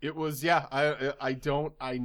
It 0.05 0.15
was 0.15 0.45
yeah, 0.45 0.67
I 0.71 1.13
I 1.21 1.33
don't 1.33 1.73
I 1.81 1.99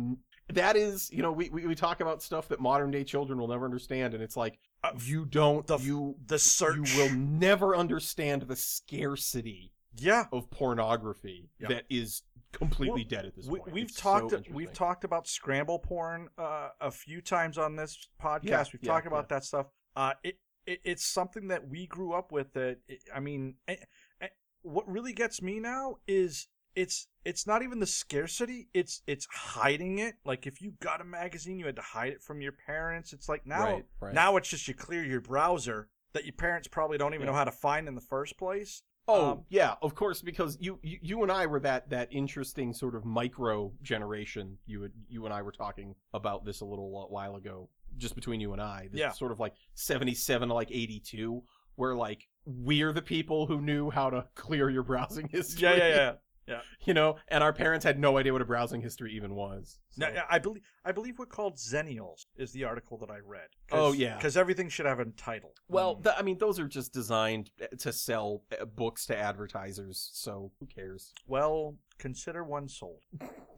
that 0.52 0.76
is, 0.76 1.12
you 1.12 1.22
know, 1.22 1.32
we, 1.32 1.50
we 1.50 1.68
we 1.68 1.76
talk 1.76 2.00
about 2.00 2.24
stuff 2.24 2.48
that 2.48 2.60
modern 2.60 2.92
day 2.92 3.04
children 3.04 3.38
will 3.40 3.48
never 3.50 3.66
understand 3.66 4.14
and 4.14 4.24
it's 4.24 4.38
like 4.38 4.58
Uh, 4.84 4.92
you 4.98 5.26
don't 5.26 5.68
the- 5.68 5.78
you 5.78 6.16
The 6.26 6.40
search. 6.40 6.76
you 6.78 6.98
will 6.98 7.14
never 7.16 7.76
understand 7.76 8.44
the 8.44 8.56
scarcity 8.56 9.74
Yeah. 9.96 10.26
of 10.32 10.50
pornography 10.50 11.50
Yeah. 11.60 11.68
that 11.70 11.86
is 11.90 12.24
completely 12.52 13.02
Well, 13.02 13.10
dead 13.10 13.26
at 13.26 13.36
this 13.36 13.46
We, 13.48 13.60
point. 13.60 13.74
we've 13.74 13.88
It's 13.90 14.00
talked 14.00 14.24
interesting. 14.24 14.54
we've 14.56 14.74
talked 14.74 15.04
about 15.04 15.28
scramble 15.28 15.78
porn 15.80 16.30
uh, 16.38 16.70
a 16.80 16.90
few 16.92 17.22
times 17.22 17.58
on 17.58 17.76
this 17.76 18.08
podcast. 18.20 18.44
Yeah, 18.44 18.64
we've 18.74 18.84
yeah, 18.84 18.92
talked 18.94 19.08
about 19.08 19.30
that 19.30 19.44
stuff. 19.44 19.68
Uh, 19.96 20.14
it, 20.24 20.40
it 20.66 20.80
it's 20.84 21.06
something 21.06 21.50
that 21.50 21.68
we 21.68 21.86
grew 21.86 22.14
up 22.14 22.32
with. 22.32 22.54
That 22.54 22.80
it, 22.88 23.04
I 23.14 23.20
mean, 23.20 23.56
eh, 23.68 23.76
eh, 24.22 24.30
what 24.64 24.88
really 24.90 25.14
gets 25.14 25.42
me 25.42 25.60
now 25.60 25.98
is 26.08 26.48
it's 26.76 27.08
it's 27.26 27.46
not 27.46 27.62
even 27.64 27.80
the 27.80 27.86
scarcity. 27.88 28.70
It's 28.74 29.02
it's 29.08 29.28
hiding 29.32 30.00
it. 30.00 30.16
Like 30.26 30.48
if 30.48 30.62
you 30.62 30.74
got 30.80 31.02
a 31.02 31.04
magazine, 31.04 31.60
you 31.60 31.66
had 31.66 31.76
to 31.76 31.82
hide 31.82 32.14
it 32.14 32.22
from 32.24 32.42
your 32.42 32.54
parents. 32.54 33.14
It's 33.14 33.28
like 33.30 33.46
now 33.46 33.64
Right, 33.64 33.86
right. 34.02 34.14
now 34.14 34.38
it's 34.38 34.50
just 34.50 34.68
you 34.68 34.74
clear 34.74 35.04
your 35.04 35.22
browser 35.22 35.90
that 36.14 36.26
your 36.26 36.34
parents 36.34 36.68
probably 36.68 36.98
don't 36.98 37.14
even 37.14 37.26
Yeah. 37.26 37.32
know 37.32 37.38
how 37.38 37.44
to 37.44 37.52
find 37.52 37.88
in 37.88 37.96
the 37.96 38.02
first 38.02 38.38
place. 38.38 38.84
Oh 39.08 39.32
Um, 39.32 39.46
yeah, 39.50 39.76
of 39.82 39.96
course, 39.96 40.22
because 40.22 40.58
you, 40.62 40.80
you 40.84 41.00
you 41.02 41.24
and 41.24 41.32
I 41.32 41.48
were 41.48 41.60
that 41.62 41.90
that 41.90 42.10
interesting 42.12 42.74
sort 42.74 42.96
of 42.96 43.06
micro 43.06 43.74
generation. 43.82 44.58
You 44.68 44.82
would 44.82 44.94
you 45.08 45.26
and 45.26 45.34
I 45.34 45.42
were 45.42 45.52
talking 45.52 45.96
about 46.14 46.46
this 46.46 46.62
a 46.62 46.66
little 46.66 46.90
while 47.10 47.36
ago, 47.36 47.70
just 47.98 48.14
between 48.16 48.40
you 48.40 48.54
and 48.54 48.62
I. 48.62 48.88
This 48.92 49.00
Yeah. 49.00 49.12
sort 49.12 49.32
of 49.32 49.40
like 49.40 49.56
seventy 49.74 50.14
seven 50.14 50.50
to 50.50 50.54
like 50.54 50.70
eighty 50.72 51.00
two, 51.00 51.44
where 51.76 51.96
like 51.96 52.28
we're 52.46 52.94
the 52.94 53.02
people 53.02 53.48
who 53.48 53.62
knew 53.62 53.90
how 53.90 54.10
to 54.12 54.28
clear 54.36 54.70
your 54.70 54.84
browsing 54.84 55.28
history. 55.28 55.64
Yeah, 55.68 55.76
yeah, 55.76 55.88
yeah. 55.96 56.14
You 56.86 56.94
know, 56.94 57.18
and 57.28 57.44
our 57.44 57.54
parents 57.54 57.84
had 57.86 58.00
no 58.00 58.18
idea 58.18 58.32
what 58.34 58.42
a 58.42 58.46
browsing 58.46 58.82
history 58.82 59.14
even 59.16 59.36
was. 59.36 59.80
So- 59.92 60.10
No, 60.10 60.22
I 60.30 60.40
believe 60.40 60.64
I 60.84 60.92
believe 60.92 61.20
we're 61.20 61.26
called 61.26 61.58
Zennials 61.58 62.26
is 62.38 62.52
the 62.52 62.64
article 62.64 62.98
that 63.00 63.10
I 63.12 63.20
read. 63.20 63.48
Oh, 63.72 63.92
yeah. 63.94 64.16
because 64.16 64.36
everything 64.38 64.70
should 64.70 64.86
have 64.86 65.00
a 65.00 65.06
title. 65.06 65.54
Well, 65.68 65.96
Mm. 65.98 66.04
th- 66.04 66.16
I 66.18 66.22
mean, 66.24 66.38
those 66.40 66.60
are 66.60 66.68
just 66.68 66.94
designed 66.94 67.52
uh, 67.62 67.68
to 67.80 67.92
sell 67.94 68.44
uh, 68.60 68.66
books 68.66 69.06
to 69.08 69.18
advertisers, 69.18 70.10
so 70.14 70.52
who 70.60 70.66
cares? 70.66 71.14
well, 71.28 71.76
consider 72.00 72.44
one 72.44 72.68
sold. 72.70 73.02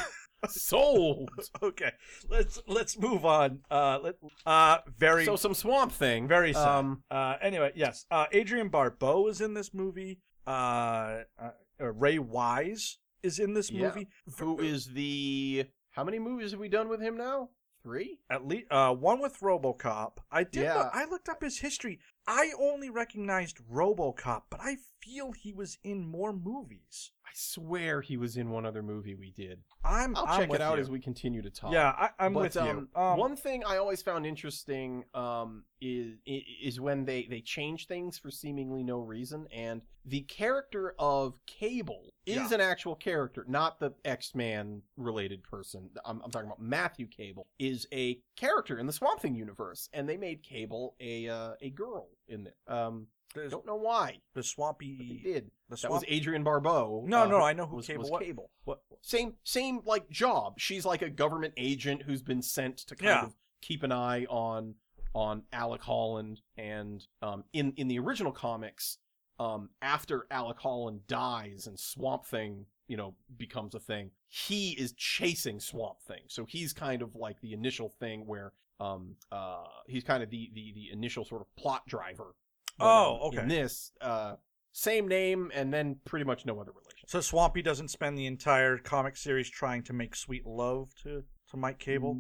Sold. 0.49 1.30
okay, 1.62 1.90
let's 2.28 2.61
let's 2.68 2.97
move 2.97 3.25
on. 3.25 3.58
Uh, 3.70 3.99
let 4.00 4.14
uh 4.47 4.78
very 4.97 5.25
so 5.25 5.35
some 5.35 5.52
Swamp 5.52 5.90
Thing. 5.90 6.28
very 6.28 6.52
sad. 6.52 6.68
Um, 6.68 7.02
uh, 7.11 7.35
anyway, 7.42 7.73
yes. 7.75 8.06
Uh, 8.08 8.26
Adrienne 8.32 8.68
Barbeau 8.68 9.26
is 9.26 9.40
in 9.40 9.54
this 9.54 9.75
movie. 9.75 10.20
Uh, 10.47 11.23
uh, 11.40 11.50
uh, 11.80 11.92
Ray 11.92 12.18
Wise 12.18 12.99
is 13.23 13.38
in 13.38 13.54
this 13.54 13.70
Yeah. 13.70 13.88
movie. 13.88 14.08
who 14.38 14.58
is 14.61 14.87
the? 14.92 15.66
How 15.90 16.04
many 16.04 16.18
movies 16.18 16.52
have 16.52 16.61
we 16.61 16.68
done 16.68 16.88
with 16.88 17.00
him 17.00 17.16
now? 17.16 17.50
Three. 17.82 18.18
At 18.30 18.47
least 18.47 18.66
uh, 18.70 18.92
one 18.94 19.20
with 19.20 19.38
RoboCop. 19.40 20.18
I 20.30 20.44
did. 20.44 20.64
Yeah. 20.64 20.75
look- 20.78 20.90
I 20.94 21.04
looked 21.06 21.28
up 21.28 21.42
his 21.42 21.58
history. 21.61 22.00
I 22.26 22.52
only 22.58 22.90
recognized 22.90 23.58
RoboCop, 23.73 24.42
but 24.50 24.61
I 24.61 24.76
feel 25.00 25.32
he 25.32 25.52
was 25.52 25.78
in 25.82 26.06
more 26.06 26.32
movies. 26.32 27.12
I 27.28 27.32
swear 27.35 28.00
he 28.00 28.16
was 28.16 28.38
in 28.38 28.49
one 28.50 28.64
other 28.64 28.82
movie 28.82 29.14
we 29.14 29.30
did. 29.30 29.61
I'm. 29.85 30.16
I'll 30.16 30.25
I'm 30.26 30.40
check 30.40 30.54
it 30.54 30.61
out 30.62 30.76
you. 30.76 30.82
as 30.82 30.88
we 30.88 30.99
continue 30.99 31.42
to 31.42 31.50
talk. 31.50 31.73
Yeah, 31.73 31.88
I, 31.90 32.08
I'm 32.18 32.32
but, 32.32 32.44
with 32.44 32.56
um, 32.56 32.88
you. 32.94 33.00
Um, 33.00 33.18
one 33.18 33.37
thing 33.37 33.64
I 33.66 33.76
always 33.76 34.00
found 34.00 34.25
interesting 34.25 35.04
um, 35.12 35.64
is 35.82 36.14
is 36.26 36.80
when 36.80 37.04
they 37.04 37.26
they 37.28 37.42
change 37.42 37.87
things 37.87 38.18
for 38.18 38.30
seemingly 38.30 38.82
no 38.82 39.00
reason, 39.00 39.47
and 39.52 39.82
the 40.06 40.23
character 40.23 40.94
of 40.99 41.35
Cable 41.47 42.14
is 42.25 42.37
Yeah. 42.37 42.54
an 42.54 42.61
actual 42.62 42.94
character, 42.94 43.44
not 43.47 43.78
the 43.78 43.92
X 44.06 44.35
Man 44.35 44.80
related 44.97 45.42
person. 45.42 45.90
I'm, 46.06 46.23
I'm 46.25 46.30
talking 46.30 46.49
about 46.49 46.62
Matthew 46.62 47.06
Cable 47.08 47.47
is 47.58 47.87
a 47.92 48.20
character 48.37 48.78
in 48.78 48.87
the 48.87 48.92
Swamp 48.92 49.20
Thing 49.20 49.35
universe, 49.35 49.90
and 49.92 50.08
they 50.08 50.16
made 50.16 50.42
Cable 50.42 50.94
a 50.99 51.28
uh, 51.28 51.52
a 51.61 51.68
girl 51.70 52.08
in 52.26 52.47
it. 52.47 52.56
Um, 52.73 53.08
I 53.37 53.49
don't 53.49 53.66
know 53.66 53.76
why 53.76 54.12
the 54.12 54.18
but 54.35 54.42
they 54.42 54.47
swampy. 54.49 55.20
did. 55.23 55.50
The 55.68 55.76
That 55.76 55.90
was. 55.90 56.04
Adrienne 56.11 56.44
Barbeau. 56.44 57.04
No, 57.06 57.23
uh, 57.23 57.26
no, 57.26 57.42
I 57.42 57.52
know 57.52 57.66
who 57.66 57.76
was, 57.76 57.87
Cable 57.87 58.02
was 58.02 58.11
was. 58.11 58.23
Cable 58.23 58.50
What? 58.64 58.80
same 59.02 59.35
same 59.44 59.80
like 59.85 60.08
job. 60.11 60.54
She's 60.58 60.85
like 60.87 61.02
a 61.02 61.11
government 61.11 61.54
agent 61.56 62.02
who's 62.02 62.23
been 62.23 62.42
sent 62.42 62.78
to 62.78 62.97
kind 62.97 63.08
Yeah. 63.08 63.25
of 63.25 63.35
keep 63.61 63.82
an 63.82 63.92
eye 63.92 64.25
on 64.30 64.75
on 65.14 65.42
Alec 65.52 65.82
Holland 65.82 66.40
and 66.56 67.06
um 67.23 67.44
in 67.52 67.73
in 67.76 67.88
the 67.88 67.99
original 67.99 68.32
comics 68.32 68.99
um 69.38 69.70
after 69.82 70.26
Alec 70.30 70.58
Holland 70.58 71.00
dies 71.06 71.66
and 71.66 71.78
Swamp 71.78 72.25
Thing, 72.26 72.66
you 72.88 72.97
know, 72.97 73.14
becomes 73.37 73.75
a 73.75 73.80
thing, 73.80 74.11
he 74.26 74.70
is 74.73 74.92
chasing 74.92 75.61
Swamp 75.61 76.00
Thing. 76.06 76.23
So 76.28 76.44
he's 76.44 76.73
kind 76.73 77.02
of 77.02 77.14
like 77.14 77.40
the 77.40 77.52
initial 77.52 77.94
thing 78.00 78.26
where 78.26 78.52
um 78.80 79.16
uh 79.32 79.64
he's 79.87 80.04
kind 80.04 80.23
of 80.23 80.30
the 80.30 80.50
the 80.54 80.73
the 80.73 80.90
initial 80.92 81.25
sort 81.25 81.42
of 81.42 81.54
plot 81.56 81.82
driver. 81.87 82.35
Oh, 82.80 83.14
um, 83.14 83.20
okay. 83.28 83.42
In 83.42 83.49
this 83.49 83.92
uh 84.00 84.37
same 84.73 85.08
name 85.08 85.50
and 85.54 85.73
then 85.73 85.97
pretty 86.04 86.25
much 86.25 86.47
no 86.47 86.61
other 86.61 86.70
relation. 86.70 87.08
So 87.08 87.20
Swampy 87.20 87.62
doesn't 87.62 87.88
spend 87.88 88.16
the 88.16 88.26
entire 88.26 88.78
comic 88.78 89.16
series 89.16 89.50
trying 89.50 89.82
to 89.85 89.92
make 89.92 90.14
sweet 90.14 90.47
love 90.47 90.90
to 91.02 91.25
to 91.50 91.56
Mike 91.56 91.78
Cable. 91.78 92.18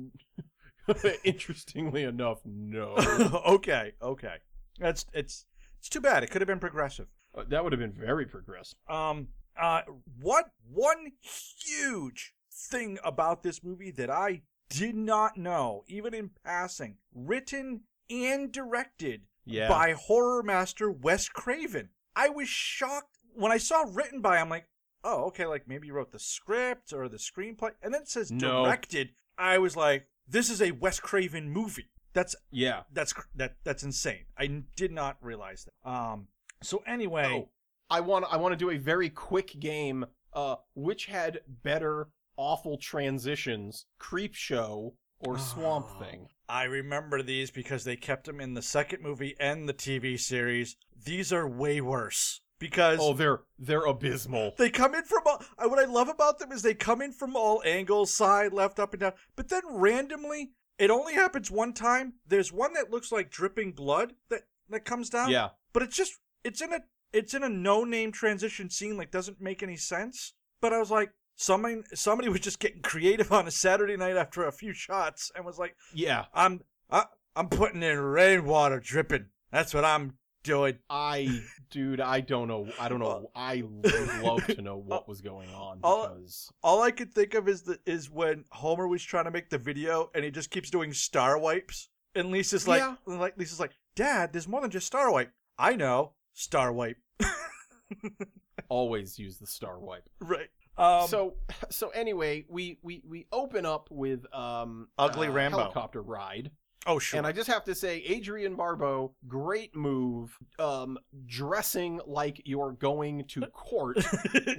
Interestingly 1.24 2.04
enough, 2.04 2.38
no. 2.44 2.94
okay, 3.46 3.92
okay. 4.02 4.36
That's 4.78 5.04
it's 5.12 5.46
it's 5.78 5.88
too 5.88 6.00
bad. 6.00 6.22
It 6.22 6.30
could 6.30 6.40
have 6.40 6.48
been 6.48 6.58
progressive. 6.58 7.06
Uh, 7.36 7.44
that 7.48 7.62
would 7.62 7.72
have 7.72 7.80
been 7.80 7.92
very 7.92 8.26
progressive. 8.26 8.78
Um, 8.88 9.28
uh, 9.60 9.82
what 10.20 10.50
one 10.72 11.12
huge 11.22 12.34
thing 12.52 12.98
about 13.04 13.42
this 13.42 13.62
movie 13.62 13.90
that 13.92 14.10
I 14.10 14.42
did 14.68 14.94
not 14.94 15.36
know, 15.36 15.84
even 15.88 16.14
in 16.14 16.30
passing, 16.44 16.96
written 17.14 17.82
and 18.10 18.50
directed 18.52 19.22
Yeah. 19.48 19.68
by 19.68 19.92
horror 19.92 20.42
master 20.42 20.90
Wes 20.90 21.28
Craven. 21.28 21.90
I 22.14 22.28
was 22.28 22.48
shocked 22.48 23.18
when 23.34 23.52
I 23.52 23.58
saw 23.58 23.84
written 23.88 24.20
by. 24.20 24.38
I'm 24.38 24.48
like, 24.48 24.66
oh, 25.04 25.24
okay, 25.26 25.46
like 25.46 25.68
maybe 25.68 25.86
he 25.88 25.92
wrote 25.92 26.12
the 26.12 26.18
script 26.18 26.92
or 26.92 27.08
the 27.08 27.16
screenplay, 27.18 27.70
and 27.82 27.94
then 27.94 28.02
it 28.02 28.08
says 28.08 28.30
No. 28.30 28.64
directed. 28.64 29.10
I 29.36 29.58
was 29.58 29.76
like, 29.76 30.06
this 30.26 30.50
is 30.50 30.60
a 30.60 30.72
Wes 30.72 31.00
Craven 31.00 31.50
movie. 31.50 31.90
That's 32.12 32.34
yeah. 32.50 32.82
that's 32.92 33.14
that 33.36 33.56
that's 33.64 33.82
insane. 33.82 34.24
I 34.36 34.62
did 34.76 34.90
not 34.92 35.16
realize 35.20 35.66
that. 35.66 35.88
Um. 35.90 36.28
So 36.62 36.82
anyway, 36.86 37.26
Oh, 37.32 37.48
I 37.90 38.00
want 38.00 38.24
I 38.30 38.36
want 38.38 38.52
to 38.52 38.56
do 38.56 38.70
a 38.70 38.78
very 38.78 39.08
quick 39.10 39.58
game. 39.60 40.06
Uh, 40.34 40.56
which 40.74 41.06
had 41.06 41.40
better 41.48 42.08
awful 42.36 42.76
transitions, 42.78 43.86
Creepshow 44.00 44.92
or 45.20 45.38
Swamp 45.38 45.86
Oh. 45.96 46.00
Thing? 46.04 46.28
I 46.48 46.64
remember 46.64 47.22
these 47.22 47.50
because 47.50 47.84
they 47.84 47.96
kept 47.96 48.24
them 48.26 48.40
in 48.40 48.54
the 48.54 48.62
second 48.62 49.02
movie 49.02 49.36
and 49.38 49.68
the 49.68 49.74
TV 49.74 50.18
series. 50.18 50.76
These 51.04 51.32
are 51.32 51.46
way 51.48 51.80
worse 51.80 52.40
because 52.58 52.98
Oh, 53.00 53.12
they're 53.12 53.40
they're 53.58 53.84
abysmal. 53.84 54.52
they 54.58 54.70
come 54.70 54.94
in 54.94 55.04
from 55.04 55.22
all. 55.26 55.42
What 55.58 55.78
I 55.78 55.84
love 55.84 56.08
about 56.08 56.38
them 56.38 56.50
is 56.52 56.62
they 56.62 56.74
come 56.74 57.02
in 57.02 57.12
from 57.12 57.36
all 57.36 57.62
angles, 57.64 58.12
side, 58.14 58.52
left, 58.52 58.78
up, 58.78 58.92
and 58.94 59.00
down. 59.00 59.12
But 59.36 59.48
then 59.48 59.62
randomly, 59.68 60.52
it 60.78 60.90
only 60.90 61.14
happens 61.14 61.50
one 61.50 61.72
time. 61.72 62.14
There's 62.26 62.52
one 62.52 62.72
that 62.74 62.90
looks 62.90 63.12
like 63.12 63.30
dripping 63.30 63.72
blood 63.72 64.14
that 64.30 64.42
that 64.70 64.84
comes 64.84 65.10
down. 65.10 65.30
Yeah. 65.30 65.50
but 65.72 65.82
it's 65.82 65.96
just 65.96 66.14
it's 66.44 66.60
in 66.62 66.72
a 66.72 66.80
it's 67.12 67.34
in 67.34 67.42
a 67.42 67.48
no 67.48 67.84
name 67.84 68.12
transition 68.12 68.68
scene 68.70 68.96
like 68.96 69.10
doesn't 69.10 69.40
make 69.40 69.62
any 69.62 69.76
sense 69.78 70.34
but 70.60 70.74
i 70.74 70.78
was 70.78 70.90
like 70.90 71.10
somebody 71.40 71.82
somebody 71.94 72.28
was 72.28 72.40
just 72.40 72.58
getting 72.58 72.82
creative 72.82 73.30
on 73.32 73.46
a 73.46 73.50
saturday 73.50 73.96
night 73.96 74.16
after 74.16 74.44
a 74.46 74.50
few 74.52 74.72
shots 74.72 75.30
and 75.36 75.44
was 75.44 75.56
like 75.58 75.76
Yeah. 75.94 76.24
i'm 76.34 76.60
I, 76.90 77.04
i'm 77.36 77.48
putting 77.48 77.82
in 77.82 77.96
rainwater 77.98 78.80
dripping 78.80 79.26
that's 79.52 79.72
what 79.72 79.84
i'm 79.84 80.14
doing 80.42 80.78
I, 80.88 81.40
dude, 81.70 82.00
I 82.00 82.20
don't 82.20 82.48
know. 82.48 82.68
I 82.80 82.88
don't 82.88 83.00
know. 83.00 83.28
I 83.34 83.62
would 83.68 84.22
love 84.22 84.46
to 84.46 84.62
know 84.62 84.76
what 84.78 85.06
was 85.08 85.20
going 85.20 85.50
on 85.50 85.80
All- 85.82 86.08
because 86.08 86.50
all 86.62 86.80
i 86.82 86.90
could 86.90 87.12
think 87.12 87.34
of 87.34 87.48
is 87.48 87.62
the 87.62 87.78
is 87.86 88.08
when 88.10 88.44
homer 88.50 88.88
was 88.88 89.02
trying 89.02 89.24
to 89.24 89.30
make 89.30 89.50
the 89.50 89.58
video 89.58 90.10
and 90.14 90.24
he 90.24 90.30
just 90.30 90.50
keeps 90.50 90.70
doing 90.70 90.92
star 90.92 91.38
wipes 91.38 91.88
And 92.14 92.30
Lisa's 92.30 92.66
like, 92.66 92.80
Yeah. 92.80 92.94
like 93.06 93.36
Lisa's 93.36 93.60
like, 93.60 93.72
Dad, 93.94 94.32
there's 94.32 94.48
more 94.48 94.60
than 94.62 94.70
just 94.70 94.86
Star 94.86 95.10
Wipe. 95.12 95.30
I 95.58 95.76
know, 95.76 96.14
Star 96.34 96.72
Wipe. 96.72 96.96
Always 98.68 99.18
use 99.18 99.38
the 99.38 99.46
star 99.46 99.78
wipe. 99.78 100.04
right. 100.20 100.48
Um, 100.78 101.08
so 101.08 101.34
so 101.70 101.88
anyway, 101.90 102.44
we 102.48 102.78
we 102.82 103.02
we 103.08 103.26
open 103.32 103.66
up 103.66 103.88
with 103.90 104.24
um 104.34 104.88
Ugly 104.98 105.28
uh, 105.28 105.32
Rambo. 105.32 105.58
helicopter 105.58 106.02
ride. 106.02 106.50
oh 106.86 106.98
sure. 106.98 107.18
And 107.18 107.26
I 107.26 107.32
just 107.32 107.48
have 107.50 107.64
to 107.64 107.74
say, 107.74 108.02
Adrienne 108.10 108.54
Barbeau, 108.54 109.12
great 109.26 109.74
move, 109.74 110.36
um, 110.58 110.96
dressing 111.26 112.00
like 112.06 112.40
you're 112.44 112.72
going 112.72 113.24
to 113.28 113.40
court 113.52 113.98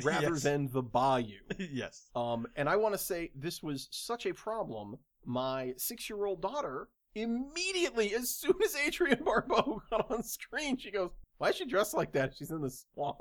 rather 0.03 0.33
Yes. 0.33 0.43
than 0.43 0.69
the 0.71 0.83
bayou. 0.83 1.39
yes. 1.57 2.09
Um, 2.15 2.45
and 2.55 2.67
I 2.69 2.75
want 2.75 2.93
to 2.93 2.99
say 2.99 3.31
this 3.35 3.63
was 3.63 3.87
such 3.91 4.25
a 4.25 4.33
problem. 4.33 4.97
My 5.25 5.73
six-year-old 5.77 6.41
daughter 6.41 6.89
immediately, 7.15 8.13
as 8.13 8.29
soon 8.29 8.53
as 8.63 8.75
Adrienne 8.85 9.23
Barbeau 9.23 9.81
got 9.89 10.09
on 10.11 10.21
screen, 10.23 10.77
she 10.77 10.91
goes, 10.91 11.09
"Why 11.37 11.49
is 11.49 11.55
she 11.55 11.65
dressed 11.65 11.93
like 11.93 12.11
that? 12.13 12.33
She's 12.37 12.51
in 12.51 12.61
the 12.61 12.69
swamp." 12.69 13.17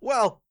well, 0.00 0.42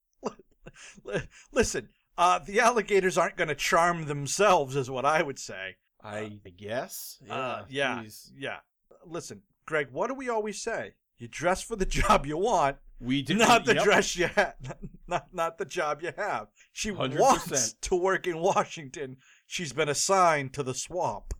listen. 1.51 1.89
Uh, 2.17 2.39
the 2.39 2.61
alligators 2.61 3.17
aren't 3.17 3.35
going 3.35 3.49
to 3.49 3.55
charm 3.55 4.05
themselves, 4.05 4.75
is 4.77 4.89
what 4.89 5.03
I 5.05 5.21
would 5.21 5.37
say. 5.37 5.75
I 6.01 6.39
guess. 6.57 7.17
Yeah. 7.25 7.35
Uh, 7.35 7.65
yeah. 7.67 8.03
Yeah. 8.37 8.57
Listen, 9.05 9.41
Greg. 9.65 9.89
What 9.91 10.07
do 10.07 10.13
we 10.13 10.29
always 10.29 10.61
say? 10.61 10.93
You 11.17 11.27
dress 11.27 11.61
for 11.61 11.75
the 11.75 11.85
job 11.99 12.25
you 12.25 12.37
want, 12.37 12.77
We 13.01 13.21
did 13.21 13.37
not 13.37 13.65
the 13.65 13.75
yep. 13.75 13.83
dress 13.83 14.15
you 14.15 14.27
have, 14.27 14.55
not 15.07 15.27
not 15.33 15.57
the 15.57 15.65
job 15.65 16.01
you 16.01 16.11
have. 16.17 16.47
She 16.71 16.91
100%. 16.91 17.19
wants 17.19 17.73
to 17.73 17.95
work 17.95 18.27
in 18.27 18.37
Washington. 18.39 19.17
She's 19.45 19.73
been 19.73 19.89
assigned 19.89 20.53
to 20.53 20.63
the 20.63 20.73
swamp. 20.73 21.33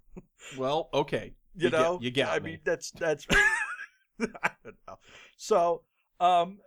Well, 0.57 0.89
okay. 0.93 1.35
You, 1.55 1.65
You 1.65 1.69
get- 1.69 1.79
know, 1.79 1.99
you 2.01 2.11
got 2.11 2.33
I 2.35 2.39
me. 2.39 2.51
mean, 2.51 2.59
that's 2.65 2.91
that's. 2.91 3.25
I 3.31 4.51
don't 4.63 4.75
know. 4.87 4.97
So, 5.37 5.83
um, 6.19 6.59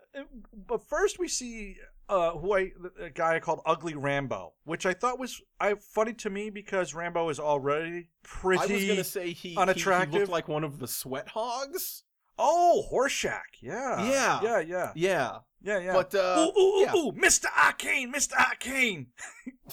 but 0.67 0.83
first 0.89 1.19
we 1.19 1.29
see 1.29 1.77
uh, 2.09 2.33
who 2.33 2.55
I 2.55 2.73
a 3.01 3.11
guy 3.11 3.39
called 3.41 3.61
Ugly 3.67 3.95
Rambo, 3.95 4.55
which 4.65 4.87
I 4.87 4.95
thought 4.95 5.19
was 5.19 5.41
I 5.61 5.75
funny 5.75 6.15
to 6.15 6.31
me 6.31 6.51
because 6.51 6.95
Rambo 6.95 7.29
is 7.29 7.39
already 7.41 8.09
pretty. 8.23 8.63
I 8.63 8.77
was 8.77 8.85
gonna 8.87 9.05
say 9.05 9.27
he, 9.29 9.33
he- 9.33 9.49
He, 9.51 9.57
unattractive. 9.57 10.15
looked 10.21 10.31
like 10.33 10.49
one 10.49 10.65
of 10.65 10.79
the 10.79 10.89
sweat 10.89 11.29
hogs. 11.29 12.05
oh, 12.39 12.85
Horshack, 12.93 13.61
yeah, 13.61 14.09
Yeah. 14.09 14.41
yeah, 14.43 14.59
yeah, 14.61 14.93
Yeah, 14.95 15.39
yeah, 15.61 15.79
yeah. 15.81 15.93
but 15.93 16.15
uh, 16.15 16.47
ooh, 16.57 16.61
ooh, 16.61 16.81
yeah. 16.83 16.95
ooh, 16.95 17.13
Mr. 17.13 17.47
Arcane, 17.57 18.13
Mr. 18.13 18.35
Arcane, 18.39 19.09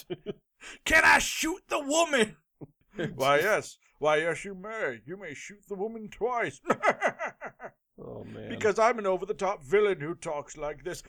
can 0.84 1.04
I 1.04 1.18
shoot 1.20 1.62
the 1.68 1.78
woman? 1.80 2.36
Why 3.14 3.38
yes, 3.38 3.76
why 3.98 4.16
yes, 4.16 4.44
you 4.44 4.54
may. 4.54 5.00
You 5.06 5.16
may 5.16 5.32
shoot 5.34 5.60
the 5.68 5.74
woman 5.74 6.08
twice. 6.10 6.60
oh 8.02 8.24
man. 8.24 8.48
Because 8.48 8.78
I'm 8.78 8.98
an 8.98 9.06
over-the-top 9.06 9.62
villain 9.62 10.00
who 10.00 10.14
talks 10.14 10.56
like 10.56 10.82
this. 10.84 11.02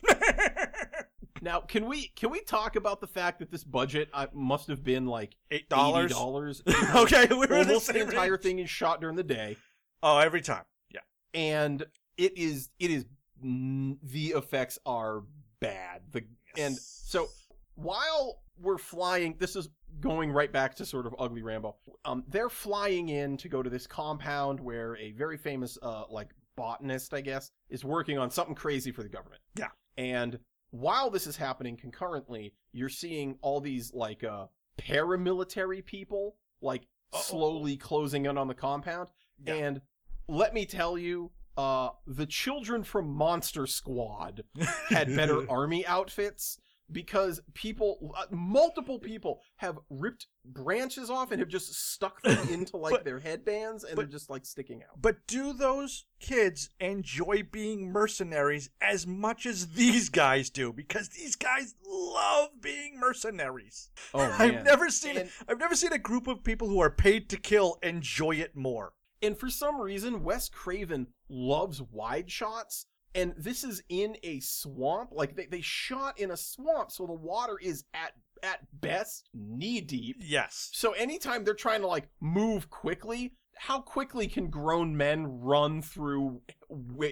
Now, 1.42 1.60
can 1.62 1.86
we 1.86 2.08
can 2.16 2.30
we 2.30 2.42
talk 2.42 2.76
about 2.76 3.02
the 3.02 3.08
fact 3.08 3.40
that 3.40 3.52
this 3.52 3.64
budget 3.64 4.10
uh, 4.14 4.28
must 4.34 4.68
have 4.68 4.84
been 4.84 5.06
like 5.06 5.36
eight 5.52 5.70
dollars? 5.70 6.12
dollars? 6.12 6.62
okay, 6.96 7.28
we're 7.32 7.44
in 7.46 7.50
the 7.50 7.74
Almost 7.74 7.94
the 7.94 8.02
entire 8.02 8.32
range. 8.32 8.44
thing 8.44 8.60
is 8.60 8.70
shot 8.70 9.02
during 9.02 9.16
the 9.16 9.24
day, 9.24 9.58
Oh, 10.04 10.18
every 10.20 10.42
time. 10.42 10.64
Yeah. 10.92 11.02
and 11.34 11.86
it 12.18 12.38
is 12.38 12.70
it 12.80 12.92
is 12.92 13.06
the 13.42 14.34
effects 14.36 14.80
are 14.86 15.24
bad. 15.60 16.02
The 16.12 16.24
and 16.58 16.76
so 16.76 17.28
while 17.76 18.42
we're 18.60 18.78
flying, 18.80 19.36
this 19.38 19.56
is 19.56 19.70
going 20.00 20.32
right 20.32 20.52
back 20.52 20.76
to 20.76 20.86
sort 20.86 21.06
of 21.06 21.16
ugly 21.20 21.44
Rambo. 21.44 21.76
Um, 22.06 22.24
they're 22.28 22.50
flying 22.50 23.10
in 23.10 23.38
to 23.38 23.50
go 23.50 23.62
to 23.62 23.70
this 23.70 23.86
compound 23.86 24.60
where 24.60 24.96
a 24.98 25.12
very 25.12 25.38
famous, 25.38 25.78
uh, 25.82 26.04
like 26.10 26.30
botanist, 26.56 27.14
I 27.14 27.22
guess, 27.22 27.52
is 27.70 27.84
working 27.86 28.18
on 28.18 28.32
something 28.32 28.56
crazy 28.56 28.92
for 28.92 29.04
the 29.04 29.10
government. 29.10 29.42
Yeah. 29.56 29.68
And 29.98 30.40
while 30.80 31.10
this 31.10 31.28
is 31.28 31.38
happening 31.38 31.78
concurrently, 31.78 32.54
you're 32.72 32.90
seeing 32.90 33.38
all 33.42 33.60
these 33.62 33.94
like 33.94 34.24
uh 34.24 34.48
paramilitary 34.78 35.84
people 35.86 36.36
like 36.62 36.84
Uh-oh. 37.14 37.22
slowly 37.22 37.78
closing 37.78 38.26
in 38.26 38.38
on 38.38 38.48
the 38.48 38.54
compound. 38.54 39.10
Yeah. 39.46 39.54
And 39.54 39.82
let 40.28 40.54
me 40.54 40.66
tell 40.66 40.98
you, 40.98 41.32
uh, 41.58 41.90
the 42.06 42.26
children 42.26 42.84
from 42.84 43.10
Monster 43.10 43.66
Squad 43.66 44.44
had 44.90 45.16
better 45.16 45.50
army 45.50 45.86
outfits 45.88 46.60
because 46.92 47.42
people, 47.54 48.14
uh, 48.18 48.26
multiple 48.32 49.00
people, 49.00 49.42
have 49.58 49.78
ripped 49.90 50.28
branches 50.46 51.10
off 51.10 51.32
and 51.32 51.40
have 51.40 51.50
just 51.50 51.74
stuck 51.94 52.22
them 52.22 52.48
into 52.52 52.78
like 52.78 52.92
But- 52.94 53.06
their 53.06 53.20
headbands, 53.20 53.84
and 53.84 53.96
but- 53.96 54.04
they're 54.04 54.12
just 54.12 54.30
like 54.30 54.46
sticking 54.46 54.84
out. 54.84 55.02
But 55.02 55.26
do 55.28 55.54
those 55.54 56.06
kids 56.20 56.70
enjoy 56.80 57.44
being 57.52 57.92
mercenaries 57.92 58.70
as 58.82 59.06
much 59.06 59.46
as 59.46 59.68
these 59.70 60.10
guys 60.10 60.50
do? 60.50 60.72
Because 60.74 61.10
these 61.10 61.36
guys 61.36 61.76
love 61.86 62.50
being 62.62 63.00
mercenaries. 63.00 63.90
Oh 64.14 64.20
man! 64.40 64.42
I've 64.42 64.64
never 64.64 64.90
seen 64.90 65.18
And- 65.18 65.30
I've 65.48 65.60
never 65.60 65.76
seen 65.76 65.94
a 65.94 65.98
group 66.00 66.28
of 66.28 66.44
people 66.44 66.68
who 66.70 66.80
are 66.80 66.90
paid 66.92 67.30
to 67.30 67.38
kill 67.38 67.78
enjoy 67.84 68.36
it 68.36 68.56
more. 68.56 68.94
And 69.22 69.36
for 69.38 69.50
some 69.50 69.82
reason, 69.82 70.24
Wes 70.24 70.48
Craven 70.48 71.08
loves 71.28 71.82
wide 71.82 72.30
shots. 72.30 72.86
And 73.18 73.34
this 73.36 73.64
is 73.64 73.82
in 73.90 74.16
a 74.24 74.40
swamp. 74.40 75.10
Like 75.12 75.36
they, 75.36 75.48
they 75.48 75.62
shot 75.62 76.20
in 76.20 76.32
a 76.32 76.38
swamp, 76.38 76.92
so 76.92 77.06
the 77.06 77.14
water 77.14 77.58
is 77.62 77.84
at 77.94 78.14
at 78.44 78.60
best 78.80 79.30
knee 79.34 79.82
deep. 79.82 80.18
Yes. 80.20 80.70
So 80.74 80.92
anytime 80.92 81.44
they're 81.44 81.56
trying 81.56 81.82
to 81.82 81.88
like 81.88 82.08
move 82.22 82.70
quickly, 82.70 83.34
how 83.58 83.82
quickly 83.82 84.28
can 84.28 84.50
grown 84.50 84.96
men 84.96 85.26
run 85.42 85.82
through 85.82 86.42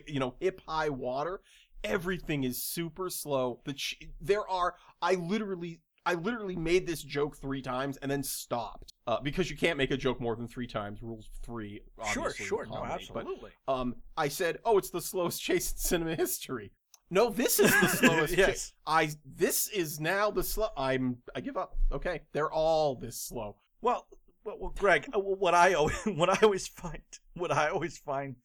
you 0.08 0.20
know 0.20 0.36
hip 0.40 0.62
high 0.68 0.90
water? 0.90 1.42
Everything 1.84 2.44
is 2.44 2.64
super 2.64 3.10
slow. 3.10 3.62
The 3.66 3.74
ch- 3.74 4.00
there 4.22 4.48
are 4.48 4.76
I 5.02 5.16
literally 5.16 5.82
I 6.06 6.14
literally 6.14 6.56
made 6.56 6.86
this 6.86 7.02
joke 7.02 7.36
three 7.36 7.62
times 7.62 7.98
and 7.98 8.12
then 8.12 8.22
stopped 8.22 8.94
uh, 9.08 9.20
because 9.22 9.50
you 9.50 9.58
can't 9.58 9.78
make 9.78 9.92
a 9.92 9.98
joke 9.98 10.22
more 10.22 10.36
than 10.36 10.48
three 10.48 10.68
times. 10.68 11.02
Rules 11.02 11.30
three. 11.44 11.82
Sure, 12.12 12.26
obviously, 12.26 12.46
sure, 12.46 12.60
with 12.60 12.70
no, 12.70 12.76
comedy. 12.76 13.10
But, 13.12 13.20
absolutely. 13.22 13.52
um, 13.68 13.96
I 14.16 14.28
said, 14.28 14.60
"Oh, 14.64 14.78
it's 14.78 14.92
the 14.92 15.02
slowest 15.02 15.42
chase 15.44 15.72
in 15.72 15.78
cinema 15.78 16.16
history." 16.16 16.72
No, 17.10 17.30
this 17.30 17.60
is 17.60 17.72
the 17.82 17.88
slowest 17.88 18.38
Yes. 18.38 18.48
chase. 18.48 18.74
I 18.86 19.10
this 19.26 19.68
is 19.70 20.00
now 20.00 20.32
the 20.32 20.44
slow. 20.44 20.70
I'm 20.78 21.18
I 21.36 21.42
give 21.42 21.58
up. 21.58 21.76
Okay, 21.92 22.22
they're 22.34 22.52
all 22.52 22.96
this 22.96 23.20
slow. 23.20 23.58
Well, 23.82 24.08
well, 24.44 24.58
well 24.60 24.74
Greg, 24.78 25.08
uh, 25.14 25.20
what 25.20 25.56
I 25.56 25.74
always, 25.74 25.98
what 26.06 26.30
I 26.30 26.38
always 26.44 26.68
find, 26.68 27.02
what 27.36 27.52
I 27.52 27.70
always 27.70 27.98
find, 27.98 28.36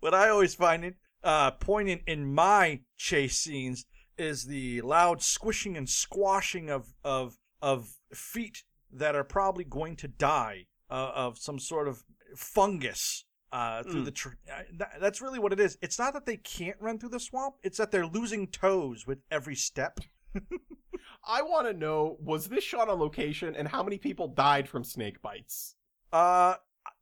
what 0.00 0.14
I 0.14 0.28
always 0.28 0.54
find 0.54 0.84
it 0.84 0.96
uh, 1.24 1.52
poignant 1.52 2.02
in 2.06 2.32
my 2.32 2.80
chase 2.96 3.38
scenes 3.38 3.84
is 4.18 4.44
the 4.44 4.80
loud 4.82 5.22
squishing 5.22 5.76
and 5.76 5.88
squashing 5.88 6.70
of 6.70 6.94
of 7.04 7.38
of 7.60 7.94
feet 8.12 8.64
that 8.92 9.14
are 9.14 9.24
probably 9.24 9.64
going 9.64 9.96
to 9.96 10.08
die 10.08 10.66
uh, 10.90 11.12
of 11.14 11.38
some 11.38 11.58
sort 11.58 11.88
of 11.88 12.04
fungus 12.36 13.24
uh, 13.52 13.82
through 13.82 14.02
Mm. 14.02 14.04
the. 14.06 14.10
Tr- 14.10 14.28
uh, 14.50 14.62
that, 14.78 14.92
that's 15.00 15.20
really 15.22 15.38
what 15.38 15.52
it 15.52 15.60
is. 15.60 15.78
It's 15.82 15.98
not 15.98 16.12
that 16.14 16.26
they 16.26 16.36
can't 16.38 16.76
run 16.80 16.98
through 16.98 17.10
the 17.10 17.20
swamp; 17.20 17.56
it's 17.62 17.78
that 17.78 17.90
they're 17.90 18.06
losing 18.06 18.46
toes 18.48 19.06
with 19.06 19.18
every 19.30 19.54
step. 19.54 19.98
I 21.26 21.42
want 21.42 21.66
to 21.68 21.72
know 21.72 22.16
was 22.20 22.48
this 22.48 22.64
shot 22.64 22.88
on 22.88 22.98
location 22.98 23.54
and 23.54 23.68
how 23.68 23.82
many 23.82 23.98
people 23.98 24.28
died 24.28 24.68
from 24.68 24.82
snake 24.84 25.22
bites? 25.22 25.76
Uh, 26.12 26.54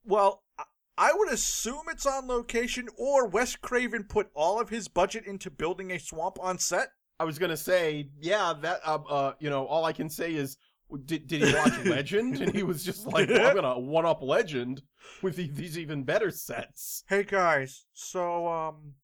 well, 0.05 0.43
I- 0.59 0.65
I 0.99 1.13
would 1.15 1.33
assume 1.33 1.85
it's 1.89 2.05
on 2.05 2.27
location, 2.27 2.89
or 2.99 3.27
Wes 3.27 3.57
Craven 3.57 4.05
put 4.05 4.29
all 4.35 4.61
of 4.61 4.69
his 4.69 4.87
budget 4.89 5.25
into 5.25 5.51
building 5.51 5.91
a 5.91 5.99
swamp 5.99 6.37
on 6.39 6.59
set. 6.59 6.89
I 7.21 7.25
was 7.25 7.39
gonna 7.39 7.57
say, 7.57 8.09
yeah, 8.19 8.55
that 8.63 8.81
uh, 8.85 8.99
uh 9.09 9.33
you 9.41 9.51
know, 9.51 9.67
all 9.67 9.85
I 9.85 9.93
can 9.93 10.09
say 10.09 10.35
is, 10.35 10.57
did 11.05 11.27
did 11.27 11.43
he 11.43 11.55
watch 11.55 11.79
Legend? 11.85 12.41
And 12.41 12.55
he 12.55 12.63
was 12.63 12.83
just 12.83 13.07
like, 13.07 13.29
well, 13.29 13.47
I'm 13.47 13.55
gonna 13.55 13.79
one 13.79 14.07
up 14.07 14.23
Legend 14.23 14.83
with 15.23 15.37
the, 15.37 15.49
these 15.49 15.79
even 15.79 16.03
better 16.03 16.31
sets. 16.31 17.05
Hey 17.09 17.25
guys, 17.25 17.85
so 17.93 18.49
um, 18.49 18.95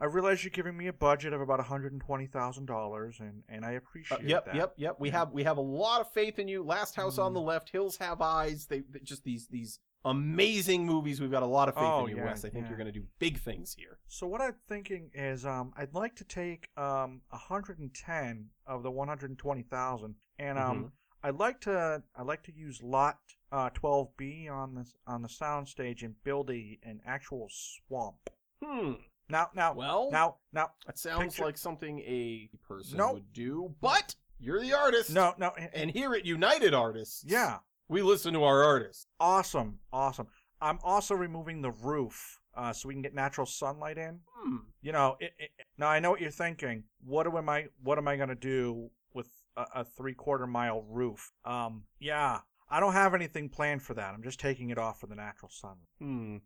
I 0.00 0.04
realize 0.04 0.44
you're 0.44 0.50
giving 0.52 0.76
me 0.76 0.86
a 0.86 0.92
budget 0.92 1.32
of 1.32 1.40
about 1.40 1.58
one 1.58 1.66
hundred 1.66 1.90
and 1.92 2.00
twenty 2.00 2.26
thousand 2.26 2.66
dollars, 2.66 3.20
and 3.48 3.64
I 3.64 3.74
Uh, 3.74 3.78
appreciate 3.78 4.22
yep, 4.22 4.46
that. 4.46 4.54
yep, 4.54 4.74
yep. 4.76 4.96
We 5.00 5.10
have 5.10 5.32
we 5.32 5.42
have 5.42 5.56
a 5.56 5.60
lot 5.62 6.00
of 6.00 6.12
faith 6.12 6.38
in 6.38 6.46
you. 6.46 6.62
Last 6.62 6.94
House 6.94 7.18
on 7.18 7.34
the 7.34 7.40
Left, 7.40 7.68
Hills 7.68 7.96
Have 7.96 8.20
Eyes. 8.20 8.66
They, 8.66 8.84
they 8.90 9.00
just 9.00 9.24
these 9.24 9.48
these 9.48 9.80
amazing 10.04 10.86
movies. 10.86 11.20
We've 11.20 11.30
got 11.30 11.42
a 11.42 11.46
lot 11.46 11.68
of 11.68 11.74
faith 11.74 11.84
Oh, 11.84 12.04
in 12.06 12.10
you, 12.10 12.16
yeah, 12.18 12.26
Wes. 12.26 12.44
I 12.44 12.48
think 12.50 12.64
yeah. 12.64 12.68
you're 12.70 12.78
gonna 12.78 12.92
do 12.92 13.04
big 13.18 13.38
things 13.38 13.74
here. 13.74 13.98
So 14.08 14.26
what 14.26 14.40
I'm 14.40 14.54
thinking 14.68 15.10
is, 15.14 15.44
um, 15.44 15.72
I'd 15.76 15.94
like 15.94 16.14
to 16.16 16.24
take 16.24 16.68
um 16.76 17.22
110 17.30 18.50
of 18.66 18.82
the 18.82 18.90
120,000, 18.90 20.14
and 20.38 20.58
um, 20.58 20.84
Mhm. 20.84 20.90
I'd 21.22 21.38
like 21.38 21.60
to 21.62 22.02
I'd 22.14 22.26
like 22.26 22.42
to 22.44 22.52
use 22.54 22.82
lot 22.82 23.18
uh 23.52 23.70
12B 23.70 24.48
on 24.50 24.74
the 24.74 24.86
on 25.06 25.22
the 25.22 25.28
soundstage 25.28 26.02
and 26.02 26.14
build 26.24 26.50
a 26.50 26.78
an 26.82 27.00
actual 27.06 27.48
swamp. 27.50 28.30
Hmm. 28.64 28.92
Now 29.28 29.50
now 29.54 29.72
Well, 29.74 30.10
now 30.12 30.36
now 30.52 30.72
that 30.86 30.98
sounds 30.98 31.34
picture- 31.34 31.44
like 31.44 31.58
something 31.58 31.98
a 32.00 32.48
person 32.68 32.98
Nope. 32.98 33.14
would 33.14 33.32
do. 33.32 33.74
But 33.80 34.14
you're 34.38 34.60
the 34.60 34.72
artist. 34.74 35.10
no 35.10 35.34
no 35.38 35.48
And 35.50 35.90
here 35.90 36.14
at 36.14 36.24
United 36.24 36.74
Artists, 36.74 37.24
yeah 37.26 37.58
we 37.88 38.02
listen 38.02 38.32
to 38.34 38.44
our 38.44 38.62
artists. 38.62 39.06
awesome 39.20 39.78
awesome. 39.92 40.26
I'm 40.60 40.78
also 40.82 41.14
removing 41.14 41.60
the 41.60 41.70
roof 41.70 42.40
uh, 42.56 42.72
so 42.72 42.88
we 42.88 42.94
can 42.94 43.02
get 43.02 43.14
natural 43.14 43.46
sunlight 43.46 43.98
in. 43.98 44.20
Hmm. 44.34 44.56
You 44.80 44.92
know, 44.92 45.16
it, 45.20 45.32
it, 45.38 45.50
now 45.76 45.88
I 45.88 46.00
know 46.00 46.10
what 46.10 46.20
you're 46.20 46.30
thinking. 46.30 46.84
What 47.04 47.26
am 47.26 47.48
I? 47.48 47.66
What 47.82 47.98
am 47.98 48.08
I 48.08 48.16
gonna 48.16 48.34
do 48.34 48.90
with 49.12 49.28
a, 49.56 49.66
a 49.76 49.84
three 49.84 50.14
quarter 50.14 50.46
mile 50.46 50.82
roof? 50.88 51.30
Um, 51.44 51.84
yeah, 52.00 52.40
I 52.70 52.80
don't 52.80 52.94
have 52.94 53.14
anything 53.14 53.48
planned 53.48 53.82
for 53.82 53.94
that. 53.94 54.14
I'm 54.14 54.22
just 54.22 54.40
taking 54.40 54.70
it 54.70 54.78
off 54.78 55.00
for 55.00 55.06
the 55.06 55.14
natural 55.14 55.50
sun. 55.50 55.76
Hmm. 55.98 56.36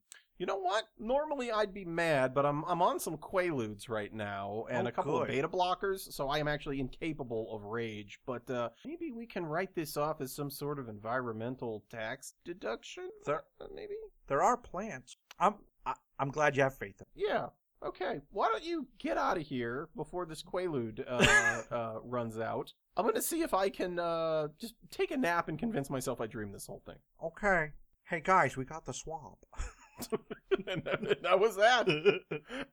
You 0.40 0.46
know 0.46 0.56
what? 0.58 0.84
Normally 0.98 1.52
I'd 1.52 1.74
be 1.74 1.84
mad, 1.84 2.32
but 2.32 2.46
I'm 2.46 2.64
I'm 2.64 2.80
on 2.80 2.98
some 2.98 3.18
Quaaludes 3.18 3.90
right 3.90 4.10
now 4.12 4.64
and 4.70 4.86
Oh, 4.86 4.88
a 4.88 4.92
couple 4.92 5.20
of 5.20 5.28
beta 5.28 5.46
blockers, 5.46 6.10
so 6.14 6.30
I 6.30 6.38
am 6.38 6.48
actually 6.48 6.80
incapable 6.80 7.54
of 7.54 7.62
rage. 7.64 8.18
But 8.26 8.48
uh, 8.48 8.70
maybe 8.86 9.12
we 9.12 9.26
can 9.26 9.44
write 9.44 9.74
this 9.74 9.98
off 9.98 10.22
as 10.22 10.34
some 10.34 10.48
sort 10.50 10.78
of 10.78 10.88
environmental 10.88 11.84
tax 11.90 12.32
deduction. 12.46 13.10
There- 13.26 13.44
Uh, 13.60 13.66
maybe. 13.74 13.92
There 14.28 14.42
are 14.42 14.56
plants. 14.56 15.18
I'm 15.38 15.56
I, 15.84 15.92
I'm 16.18 16.30
glad 16.30 16.56
you 16.56 16.62
have 16.62 16.74
faith. 16.74 16.96
in 17.00 17.06
Yeah. 17.14 17.48
Okay. 17.84 18.22
Why 18.30 18.48
don't 18.50 18.64
you 18.64 18.86
get 18.98 19.18
out 19.18 19.36
of 19.36 19.42
here 19.42 19.90
before 19.94 20.24
this 20.24 20.42
Quaalude 20.42 21.04
uh, 21.06 21.62
uh, 21.74 21.98
runs 22.02 22.38
out? 22.38 22.72
I'm 22.96 23.04
gonna 23.04 23.20
see 23.20 23.42
if 23.42 23.52
I 23.52 23.68
can 23.68 23.98
uh, 23.98 24.48
just 24.58 24.72
take 24.90 25.10
a 25.10 25.18
nap 25.18 25.48
and 25.50 25.58
convince 25.58 25.90
myself 25.90 26.18
I 26.18 26.26
dreamed 26.26 26.54
this 26.54 26.66
whole 26.66 26.82
thing. 26.86 26.96
Okay. 27.22 27.72
Hey 28.08 28.20
guys, 28.24 28.56
we 28.56 28.64
got 28.64 28.86
the 28.86 28.94
swamp. 28.94 29.44
and 30.66 30.84
that 30.84 31.22
that 31.22 31.40
was 31.40 31.56
that. 31.56 31.88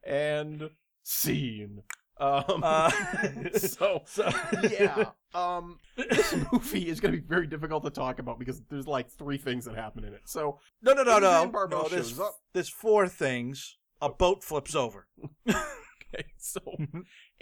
and 0.03 0.69
scene. 1.03 1.83
Um, 2.19 2.61
Uh, 2.63 2.89
so 3.57 4.01
so 4.05 4.29
yeah, 4.71 5.11
um, 5.33 5.77
this 5.95 6.35
movie 6.51 6.89
is 6.89 6.99
going 6.99 7.13
to 7.13 7.21
be 7.21 7.27
very 7.27 7.47
difficult 7.47 7.83
to 7.83 7.89
talk 7.91 8.19
about 8.19 8.39
because 8.39 8.61
there's 8.69 8.87
like 8.87 9.09
three 9.09 9.37
things 9.37 9.65
that 9.65 9.75
happen 9.75 10.03
in 10.03 10.13
it. 10.13 10.21
So 10.25 10.59
No, 10.81 10.93
no, 10.93 11.03
no, 11.03 11.19
no. 11.19 11.27
Adrienne 11.27 11.51
Barbeau 11.51 11.83
no 11.83 11.87
there's, 11.89 12.09
shows 12.09 12.19
up. 12.19 12.35
there's 12.53 12.69
four 12.69 13.07
things. 13.07 13.77
A 14.01 14.09
boat 14.09 14.43
flips 14.43 14.75
over. 14.75 15.07
okay, 15.49 16.25
so 16.37 16.59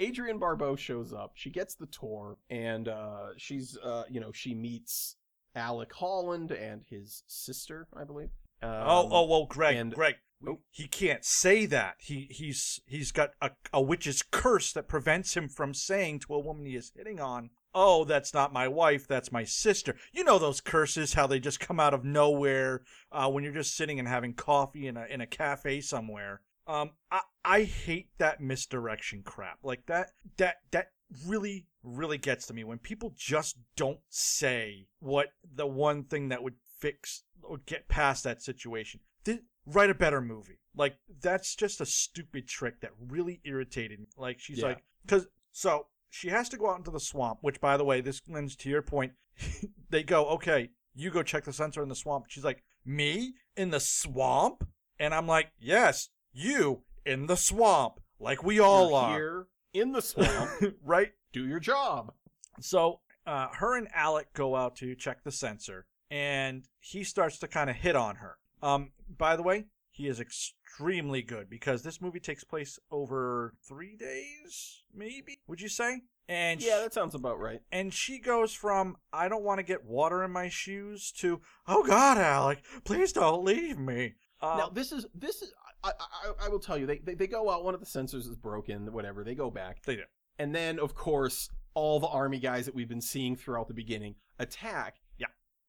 Adrienne 0.02 0.40
Barbeau 0.40 0.76
shows 0.76 1.14
up. 1.14 1.32
She 1.36 1.50
gets 1.50 1.76
the 1.76 1.88
tour, 1.88 2.38
and 2.50 2.88
uh, 2.88 3.28
she's 3.38 3.78
uh, 3.84 4.04
you 4.10 4.20
know 4.20 4.32
she 4.34 4.54
meets 4.54 5.16
Alec 5.56 5.94
Holland 5.94 6.52
and 6.52 6.84
his 6.90 7.24
sister, 7.28 7.88
I 7.96 8.04
believe. 8.04 8.30
Um, 8.62 8.70
oh, 8.72 9.10
oh, 9.12 9.26
well, 9.26 9.46
Greg, 9.46 9.76
and- 9.78 9.94
Greg, 9.94 10.16
Oh. 10.48 10.60
he 10.70 10.88
can't 10.88 11.24
say 11.26 11.66
that. 11.66 11.96
He 12.00 12.28
he's 12.30 12.80
he's 12.86 13.12
got 13.12 13.32
a, 13.42 13.52
a 13.74 13.82
witch's 13.82 14.22
curse 14.22 14.74
that 14.74 14.88
prevents 14.88 15.36
him 15.36 15.48
from 15.48 15.74
saying 15.74 16.20
to 16.20 16.36
a 16.36 16.40
woman 16.40 16.66
he 16.66 16.76
is 16.76 16.92
hitting 16.96 17.20
on, 17.20 17.50
"Oh, 17.74 18.04
that's 18.04 18.34
not 18.34 18.54
my 18.54 18.68
wife. 18.68 19.08
That's 19.08 19.32
my 19.32 19.44
sister." 19.44 19.96
You 20.14 20.24
know 20.24 20.38
those 20.38 20.62
curses, 20.62 21.14
how 21.14 21.26
they 21.26 21.40
just 21.40 21.60
come 21.60 21.80
out 21.80 21.94
of 21.96 22.04
nowhere 22.04 22.84
uh, 23.12 23.30
when 23.32 23.44
you're 23.44 23.54
just 23.54 23.76
sitting 23.76 23.98
and 23.98 24.08
having 24.08 24.34
coffee 24.34 24.88
in 24.88 24.98
a 24.98 25.06
in 25.06 25.22
a 25.22 25.26
cafe 25.28 25.82
somewhere. 25.82 26.42
Um, 26.68 26.92
I 27.10 27.22
I 27.44 27.64
hate 27.64 28.10
that 28.20 28.42
misdirection 28.42 29.24
crap. 29.24 29.60
Like 29.64 29.86
that 29.88 30.12
that 30.38 30.58
that 30.72 30.90
really 31.26 31.66
really 31.82 32.18
gets 32.18 32.48
to 32.48 32.54
me 32.54 32.64
when 32.64 32.80
people 32.80 33.14
just 33.16 33.58
don't 33.76 34.00
say 34.10 34.88
what 35.00 35.28
the 35.54 35.68
one 35.68 36.04
thing 36.04 36.30
that 36.30 36.42
would 36.44 36.56
fix 36.86 37.24
or 37.42 37.58
get 37.66 37.88
past 37.88 38.24
that 38.24 38.42
situation. 38.42 39.00
Th- 39.24 39.42
write 39.66 39.90
a 39.90 39.96
better 39.96 40.22
movie. 40.22 40.60
Like 40.76 40.98
that's 41.22 41.56
just 41.56 41.82
a 41.82 41.86
stupid 41.86 42.48
trick 42.48 42.82
that 42.82 42.92
really 43.00 43.42
irritated 43.44 44.00
me. 44.00 44.08
Like 44.18 44.40
she's 44.40 44.60
Yeah. 44.60 44.68
like, 44.68 44.84
because 45.06 45.28
so 45.52 45.88
she 46.10 46.30
has 46.30 46.48
to 46.50 46.58
go 46.58 46.70
out 46.70 46.78
into 46.78 46.92
the 46.92 47.00
swamp. 47.00 47.40
Which, 47.42 47.60
by 47.60 47.78
the 47.78 47.84
way, 47.84 48.02
this 48.02 48.22
lends 48.28 48.56
to 48.58 48.70
your 48.70 48.82
point. 48.82 49.14
they 49.90 50.04
go, 50.04 50.28
okay, 50.28 50.70
you 50.94 51.10
go 51.12 51.24
check 51.24 51.44
the 51.44 51.54
sensor 51.54 51.84
in 51.84 51.90
the 51.90 51.96
swamp. 51.96 52.26
She's 52.30 52.46
like, 52.46 52.64
me 52.86 53.34
in 53.58 53.72
the 53.72 53.80
swamp, 53.80 54.68
and 55.00 55.14
I'm 55.14 55.28
like, 55.28 55.52
yes, 55.60 56.10
you 56.32 56.84
in 57.06 57.28
the 57.28 57.36
swamp, 57.36 58.00
like 58.20 58.44
we 58.44 58.60
all 58.60 58.90
You're 58.90 58.98
are, 59.00 59.10
here 59.18 59.48
in 59.74 59.92
the 59.92 60.02
swamp. 60.02 60.52
right? 60.84 61.12
Do 61.34 61.46
your 61.46 61.60
job. 61.60 62.14
So 62.62 63.02
uh, 63.26 63.48
her 63.54 63.76
and 63.78 63.88
Alec 63.94 64.28
go 64.34 64.56
out 64.56 64.76
to 64.78 64.96
check 64.96 65.24
the 65.24 65.32
sensor, 65.32 65.86
and 66.12 66.66
he 66.80 67.04
starts 67.04 67.38
to 67.40 67.48
kind 67.48 67.70
of 67.70 67.76
hit 67.76 67.96
on 67.96 68.18
her. 68.18 68.38
Um, 68.62 68.92
by 69.18 69.36
the 69.36 69.44
way, 69.44 69.66
he 69.92 70.08
is 70.08 70.20
extremely 70.20 71.22
good 71.22 71.50
because 71.50 71.84
this 71.84 72.02
movie 72.02 72.20
takes 72.20 72.44
place 72.44 72.80
over 72.92 73.54
three 73.68 73.96
days, 73.96 74.84
maybe. 74.94 75.40
Would 75.48 75.62
you 75.62 75.70
say? 75.70 76.02
And 76.28 76.62
Yeah, 76.62 76.80
that 76.80 76.94
sounds 76.94 77.14
about 77.16 77.40
right. 77.40 77.62
and 77.72 77.94
she 77.94 78.20
goes 78.20 78.52
from 78.54 78.98
I 79.14 79.28
don't 79.28 79.44
want 79.44 79.60
to 79.60 79.64
get 79.64 79.86
water 79.86 80.24
in 80.24 80.32
my 80.32 80.50
shoes 80.50 81.12
to 81.20 81.42
Oh 81.68 81.84
God, 81.84 82.18
Alec, 82.18 82.64
please 82.84 83.14
don't 83.14 83.44
leave 83.46 83.78
me. 83.78 84.16
Uh, 84.42 84.56
now 84.58 84.70
this 84.70 84.92
is 84.92 85.06
this 85.14 85.42
is 85.44 85.54
I, 85.84 85.92
I 85.92 86.46
I 86.46 86.50
will 86.50 86.60
tell 86.60 86.78
you 86.80 86.88
they, 86.88 86.98
they 86.98 87.14
they 87.14 87.28
go 87.28 87.50
out. 87.52 87.64
One 87.64 87.76
of 87.76 87.80
the 87.80 87.86
sensors 87.86 88.28
is 88.28 88.36
broken. 88.36 88.92
Whatever. 88.92 89.24
They 89.24 89.36
go 89.36 89.52
back. 89.52 89.84
they 89.84 89.98
do. 89.98 90.04
And 90.40 90.54
then, 90.54 90.80
of 90.80 90.96
course, 90.96 91.50
all 91.76 92.00
the 92.00 92.08
army 92.08 92.40
guys 92.40 92.66
that 92.66 92.76
we've 92.76 92.90
been 92.90 93.02
seeing 93.02 93.36
throughout 93.36 93.68
the 93.68 93.74
beginning 93.74 94.16
attack. 94.40 94.96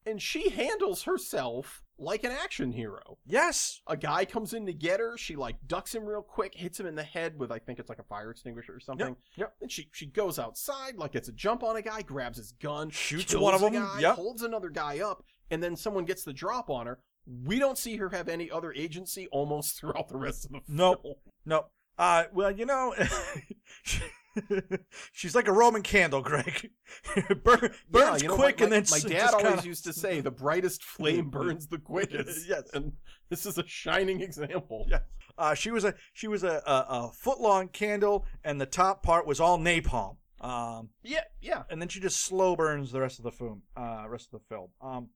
And 0.07 0.23
she 0.23 0.51
handles 0.51 1.03
herself 1.03 1.83
like 1.99 2.25
an 2.25 2.31
action 2.31 2.73
hero. 2.73 3.19
Yes. 3.27 3.81
A 3.89 3.97
guy 3.97 4.25
comes 4.25 4.53
in 4.53 4.67
to 4.67 4.73
get 4.73 5.01
her. 5.01 5.17
She 5.17 5.35
like 5.35 5.57
ducks 5.67 5.95
him 5.95 6.05
real 6.05 6.23
quick, 6.23 6.55
hits 6.55 6.79
him 6.79 6.87
in 6.87 6.95
the 6.95 7.03
head 7.03 7.39
with 7.39 7.51
I 7.51 7.59
think 7.59 7.79
it's 7.79 7.89
like 7.89 7.99
a 7.99 8.05
fire 8.05 8.31
extinguisher 8.31 8.75
or 8.75 8.81
something. 8.81 9.17
yep. 9.37 9.55
Then 9.61 9.69
she 9.69 9.89
she 9.93 10.07
goes 10.07 10.39
outside, 10.39 10.97
like 10.97 11.13
gets 11.13 11.29
a 11.29 11.33
jump 11.33 11.63
on 11.63 11.77
a 11.77 11.83
guy, 11.83 12.03
grabs 12.03 12.39
his 12.39 12.53
gun, 12.53 12.91
Shoots 12.91 13.35
one 13.35 13.55
of 13.55 13.61
them, 13.61 13.73
guy, 13.73 14.01
yep. 14.01 14.15
holds 14.15 14.43
another 14.43 14.69
guy 14.71 15.01
up, 15.01 15.25
and 15.51 15.63
then 15.63 15.75
someone 15.75 16.05
gets 16.05 16.23
the 16.23 16.33
drop 16.33 16.71
on 16.71 16.87
her. 16.87 17.01
We 17.45 17.59
don't 17.59 17.79
see 17.79 17.97
her 17.97 18.11
have 18.11 18.29
any 18.29 18.51
other 18.51 18.73
agency 18.73 19.27
almost 19.33 19.77
throughout 19.81 20.09
the 20.09 20.17
rest 20.17 20.45
of 20.45 20.53
the 20.53 20.61
film. 20.61 20.77
Nope. 20.77 21.03
Nope. 21.45 21.71
Uh, 21.99 22.25
well, 22.33 22.51
you 22.51 22.67
know, 22.67 22.95
she's 25.13 25.35
like 25.35 25.49
a 25.49 25.53
Roman 25.53 25.83
candle, 25.83 26.23
Greg. 26.23 26.71
Burn, 27.45 27.71
burns 27.71 27.73
Yeah, 27.93 28.17
you 28.17 28.29
know, 28.29 28.35
quick 28.37 28.59
my, 28.61 28.65
and 28.65 28.73
then 28.73 28.85
my 28.91 28.99
dad 29.01 29.35
always 29.35 29.49
kinda- 29.55 29.67
used 29.67 29.85
to 29.85 29.93
say 29.93 30.21
the 30.21 30.31
brightest 30.31 30.83
flame 30.83 31.31
burns 31.31 31.67
the 31.69 31.79
quickest. 31.79 32.49
Yes. 32.49 32.65
and 32.75 32.93
this 33.29 33.47
is 33.47 33.59
a 33.59 33.65
shining 33.67 34.21
example. 34.21 34.87
Yeah. 34.89 35.01
Uh, 35.39 35.55
she 35.55 35.71
was 35.71 35.85
a 35.85 35.95
she 36.15 36.29
was 36.29 36.45
a, 36.45 36.63
a, 36.67 36.87
a 36.89 37.11
foot 37.13 37.41
long 37.41 37.69
candle, 37.69 38.25
and 38.45 38.61
the 38.61 38.67
top 38.67 39.03
part 39.03 39.27
was 39.27 39.39
all 39.41 39.59
napalm. 39.59 40.17
Um, 40.41 40.91
yeah, 41.03 41.25
yeah. 41.41 41.63
and 41.71 41.81
then 41.81 41.89
she 41.89 42.01
just 42.01 42.25
slow 42.25 42.57
burns 42.57 42.93
the 42.93 43.01
rest 43.01 43.19
of 43.19 43.25
the 43.25 43.33
film. 43.33 43.63
Uh, 43.77 44.05
rest 44.09 44.29
of 44.33 44.41
the 44.41 44.47
film. 44.55 44.69
Um, 44.81 45.09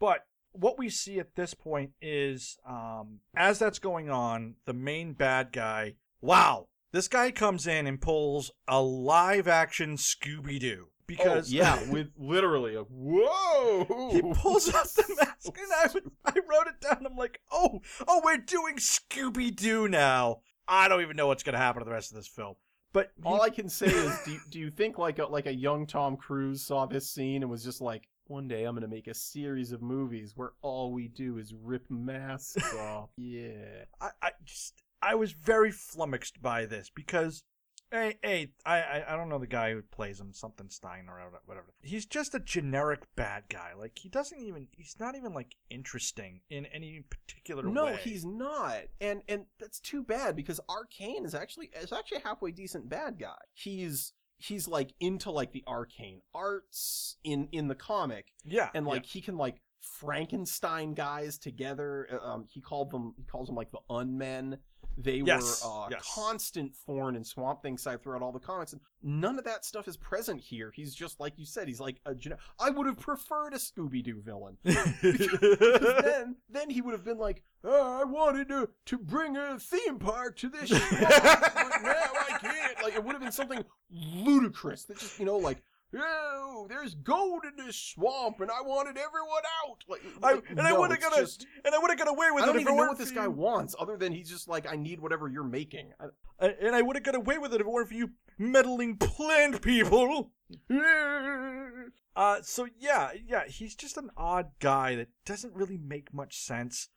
but 0.00 0.26
what 0.52 0.78
we 0.78 0.88
see 0.88 1.18
at 1.18 1.34
this 1.36 1.54
point 1.54 1.90
is, 2.00 2.56
um, 2.68 3.18
as 3.36 3.58
that's 3.58 3.78
going 3.78 4.10
on, 4.10 4.54
the 4.64 4.72
main 4.72 5.12
bad 5.12 5.52
guy. 5.52 5.94
Wow, 6.20 6.68
this 6.94 7.08
guy 7.08 7.32
comes 7.32 7.66
in 7.66 7.88
and 7.88 8.00
pulls 8.00 8.52
a 8.68 8.80
live 8.80 9.48
action 9.48 9.96
Scooby 9.96 10.60
Doo 10.60 10.86
because 11.08 11.52
oh, 11.52 11.56
yeah, 11.56 11.82
with 11.90 12.12
literally 12.16 12.76
a 12.76 12.82
whoa. 12.82 14.10
he 14.12 14.22
pulls 14.22 14.72
up 14.72 14.86
the 14.92 15.16
mask 15.20 15.58
and 15.58 16.04
I, 16.24 16.30
I 16.30 16.34
wrote 16.48 16.68
it 16.68 16.80
down. 16.80 17.04
I'm 17.04 17.16
like, 17.16 17.40
oh, 17.50 17.80
oh, 18.06 18.22
we're 18.24 18.36
doing 18.36 18.76
Scooby 18.76 19.54
Doo 19.54 19.88
now. 19.88 20.38
I 20.68 20.86
don't 20.86 21.02
even 21.02 21.16
know 21.16 21.26
what's 21.26 21.42
gonna 21.42 21.58
happen 21.58 21.80
to 21.80 21.84
the 21.84 21.90
rest 21.90 22.12
of 22.12 22.16
this 22.16 22.28
film. 22.28 22.54
But 22.92 23.10
he- 23.16 23.24
All 23.24 23.42
I 23.42 23.50
can 23.50 23.68
say 23.68 23.86
is, 23.86 24.16
do 24.24 24.30
you, 24.30 24.40
do 24.50 24.58
you 24.60 24.70
think 24.70 24.96
like 24.96 25.18
a, 25.18 25.26
like 25.26 25.46
a 25.46 25.54
young 25.54 25.88
Tom 25.88 26.16
Cruise 26.16 26.64
saw 26.64 26.86
this 26.86 27.10
scene 27.10 27.42
and 27.42 27.50
was 27.50 27.64
just 27.64 27.80
like, 27.80 28.08
one 28.28 28.46
day 28.46 28.64
I'm 28.64 28.74
gonna 28.74 28.86
make 28.86 29.08
a 29.08 29.14
series 29.14 29.72
of 29.72 29.82
movies 29.82 30.34
where 30.36 30.52
all 30.62 30.92
we 30.92 31.08
do 31.08 31.38
is 31.38 31.52
rip 31.52 31.90
masks 31.90 32.72
off. 32.78 33.10
Yeah. 33.16 33.84
I, 34.00 34.10
I 34.22 34.30
just 34.44 34.83
I 35.04 35.14
was 35.14 35.32
very 35.32 35.70
flummoxed 35.70 36.40
by 36.40 36.66
this 36.66 36.90
because 36.94 37.42
hey, 37.90 38.18
hey 38.22 38.52
I, 38.64 38.80
I 38.80 39.04
I 39.12 39.16
don't 39.16 39.28
know 39.28 39.38
the 39.38 39.46
guy 39.46 39.72
who 39.72 39.82
plays 39.82 40.18
him 40.20 40.32
something 40.32 40.68
Stein 40.70 41.06
or 41.08 41.20
whatever. 41.44 41.66
He's 41.82 42.06
just 42.06 42.34
a 42.34 42.40
generic 42.40 43.02
bad 43.16 43.44
guy. 43.48 43.72
Like 43.78 43.98
he 43.98 44.08
doesn't 44.08 44.40
even 44.40 44.68
he's 44.72 44.96
not 44.98 45.14
even 45.16 45.32
like 45.34 45.56
interesting 45.70 46.40
in 46.50 46.66
any 46.66 47.04
particular 47.08 47.62
No, 47.62 47.86
way. 47.86 47.98
he's 48.02 48.24
not, 48.24 48.82
and 49.00 49.22
and 49.28 49.46
that's 49.60 49.80
too 49.80 50.02
bad 50.02 50.36
because 50.36 50.60
Arcane 50.68 51.24
is 51.24 51.34
actually 51.34 51.70
is 51.80 51.92
actually 51.92 52.18
a 52.18 52.26
halfway 52.28 52.50
decent 52.50 52.88
bad 52.88 53.18
guy. 53.18 53.36
He's 53.52 54.12
he's 54.38 54.66
like 54.66 54.94
into 55.00 55.30
like 55.30 55.52
the 55.52 55.64
arcane 55.66 56.20
arts 56.34 57.16
in 57.22 57.48
in 57.52 57.68
the 57.68 57.74
comic, 57.74 58.26
yeah 58.44 58.70
and 58.74 58.86
yeah. 58.86 58.92
like 58.92 59.06
he 59.06 59.20
can 59.20 59.36
like 59.36 59.60
Frankenstein 59.80 60.94
guys 60.94 61.38
together. 61.38 62.08
Uh, 62.10 62.26
Um, 62.26 62.46
he 62.50 62.60
called 62.60 62.90
them 62.90 63.14
he 63.16 63.24
calls 63.24 63.48
them 63.48 63.56
like 63.56 63.70
the 63.70 63.80
unmen. 63.90 64.58
They 64.96 65.16
Yes, 65.16 65.64
were 65.64 65.70
uh, 65.84 65.88
yes. 65.90 66.08
constant 66.14 66.74
thorn 66.86 67.16
and 67.16 67.26
swamp 67.26 67.62
thing 67.62 67.76
side 67.78 68.02
throughout 68.02 68.22
all 68.22 68.30
the 68.32 68.38
comics, 68.38 68.72
and 68.72 68.80
none 69.02 69.38
of 69.38 69.44
that 69.44 69.64
stuff 69.64 69.88
is 69.88 69.96
present 69.96 70.40
here. 70.40 70.70
He's 70.74 70.94
just 70.94 71.18
like 71.18 71.32
you 71.36 71.44
said. 71.44 71.66
He's 71.68 71.80
like 71.80 72.00
a. 72.06 72.14
gen- 72.14 72.36
I 72.60 72.70
would 72.70 72.86
have 72.86 72.98
preferred 73.00 73.54
a 73.54 73.56
Scooby 73.56 74.02
Doo 74.04 74.20
villain. 74.24 74.56
Because 74.64 76.02
then, 76.02 76.36
then 76.48 76.70
he 76.70 76.80
would 76.80 76.92
have 76.92 77.04
been 77.04 77.18
like, 77.18 77.42
oh, 77.64 78.00
I 78.00 78.04
wanted 78.04 78.48
to 78.48 78.68
to 78.86 78.98
bring 78.98 79.36
a 79.36 79.58
theme 79.58 79.98
park 79.98 80.36
to 80.38 80.48
this, 80.48 80.68
swamp, 80.70 80.82
but 80.90 81.82
now 81.82 82.10
I 82.28 82.38
can't. 82.40 82.82
Like 82.82 82.94
it 82.94 83.02
would 83.04 83.12
have 83.14 83.22
been 83.22 83.32
something 83.32 83.64
ludicrous 83.90 84.84
that 84.84 84.98
just 84.98 85.18
you 85.18 85.24
know 85.24 85.36
like 85.38 85.62
oh, 85.96 86.66
there's 86.68 86.94
gold 86.94 87.42
in 87.44 87.64
this 87.64 87.76
swamp, 87.76 88.40
and 88.40 88.50
I 88.50 88.62
wanted 88.62 88.96
everyone 88.96 89.42
out. 89.66 89.84
Like, 89.88 90.02
I, 90.22 90.34
like, 90.34 90.44
and 90.50 90.60
I 90.60 90.70
no, 90.70 90.80
would 90.80 90.90
have 90.90 90.98
it's 90.98 91.08
gonna, 91.08 91.22
just- 91.22 91.46
and 91.64 91.74
I 91.74 91.78
would 91.78 91.90
have 91.90 91.98
got 91.98 92.08
away 92.08 92.28
with 92.32 92.42
I 92.42 92.44
it. 92.44 92.46
don't 92.48 92.56
if 92.56 92.62
even 92.62 92.76
know 92.76 92.86
what 92.86 92.98
this 92.98 93.10
guy 93.10 93.24
you. 93.24 93.30
wants, 93.30 93.74
other 93.78 93.96
than 93.96 94.12
he's 94.12 94.28
just 94.28 94.48
like, 94.48 94.70
I 94.70 94.76
need 94.76 95.00
whatever 95.00 95.28
you're 95.28 95.44
making. 95.44 95.92
I, 96.40 96.46
and 96.48 96.74
I 96.74 96.82
would 96.82 96.96
have 96.96 97.04
got 97.04 97.14
away 97.14 97.38
with 97.38 97.52
it 97.52 97.60
if 97.60 97.66
it 97.66 97.70
weren't 97.70 97.88
for 97.88 97.94
you 97.94 98.10
meddling 98.38 98.96
plant 98.96 99.62
people. 99.62 100.30
Uh, 102.16 102.40
so 102.42 102.68
yeah, 102.78 103.10
yeah, 103.26 103.44
he's 103.48 103.74
just 103.74 103.96
an 103.96 104.08
odd 104.16 104.46
guy 104.60 104.94
that 104.94 105.08
doesn't 105.24 105.52
really 105.54 105.76
make 105.76 106.14
much 106.14 106.38
sense. 106.38 106.88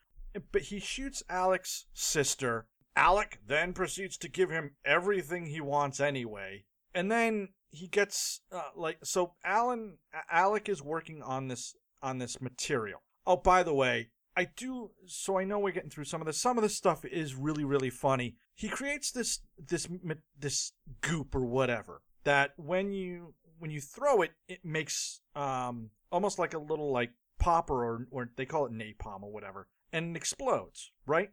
But 0.51 0.63
he 0.63 0.79
shoots 0.79 1.23
Alec's 1.27 1.85
sister. 1.93 2.67
Alec 2.95 3.39
then 3.45 3.73
proceeds 3.73 4.17
to 4.17 4.29
give 4.29 4.51
him 4.51 4.75
everything 4.85 5.47
he 5.47 5.59
wants 5.61 5.99
anyway. 5.99 6.65
And 6.93 7.11
then 7.11 7.49
he 7.69 7.87
gets 7.87 8.41
uh, 8.51 8.69
like 8.75 8.97
so 9.03 9.33
Alan 9.43 9.97
Alec 10.31 10.69
is 10.69 10.81
working 10.81 11.21
on 11.21 11.47
this 11.47 11.75
on 12.01 12.17
this 12.17 12.41
material. 12.41 13.01
Oh, 13.25 13.37
by 13.37 13.63
the 13.63 13.73
way, 13.73 14.09
I 14.35 14.45
do 14.55 14.91
so 15.05 15.37
I 15.37 15.43
know 15.43 15.59
we're 15.59 15.71
getting 15.71 15.89
through 15.89 16.05
some 16.05 16.21
of 16.21 16.27
this. 16.27 16.39
Some 16.39 16.57
of 16.57 16.63
this 16.63 16.75
stuff 16.75 17.05
is 17.05 17.35
really 17.35 17.63
really 17.63 17.89
funny. 17.89 18.35
He 18.55 18.69
creates 18.69 19.11
this 19.11 19.39
this 19.57 19.87
this 20.37 20.73
goop 21.01 21.35
or 21.35 21.45
whatever 21.45 22.01
that 22.23 22.51
when 22.57 22.91
you 22.91 23.33
when 23.59 23.71
you 23.71 23.81
throw 23.81 24.21
it, 24.21 24.31
it 24.47 24.63
makes 24.63 25.21
um 25.35 25.89
almost 26.11 26.39
like 26.39 26.53
a 26.53 26.59
little 26.59 26.91
like 26.91 27.11
popper 27.39 27.83
or 27.83 28.07
or 28.11 28.29
they 28.35 28.45
call 28.45 28.65
it 28.65 28.71
napalm 28.71 29.23
or 29.23 29.31
whatever, 29.31 29.67
and 29.91 30.15
it 30.15 30.17
explodes. 30.17 30.91
Right 31.05 31.31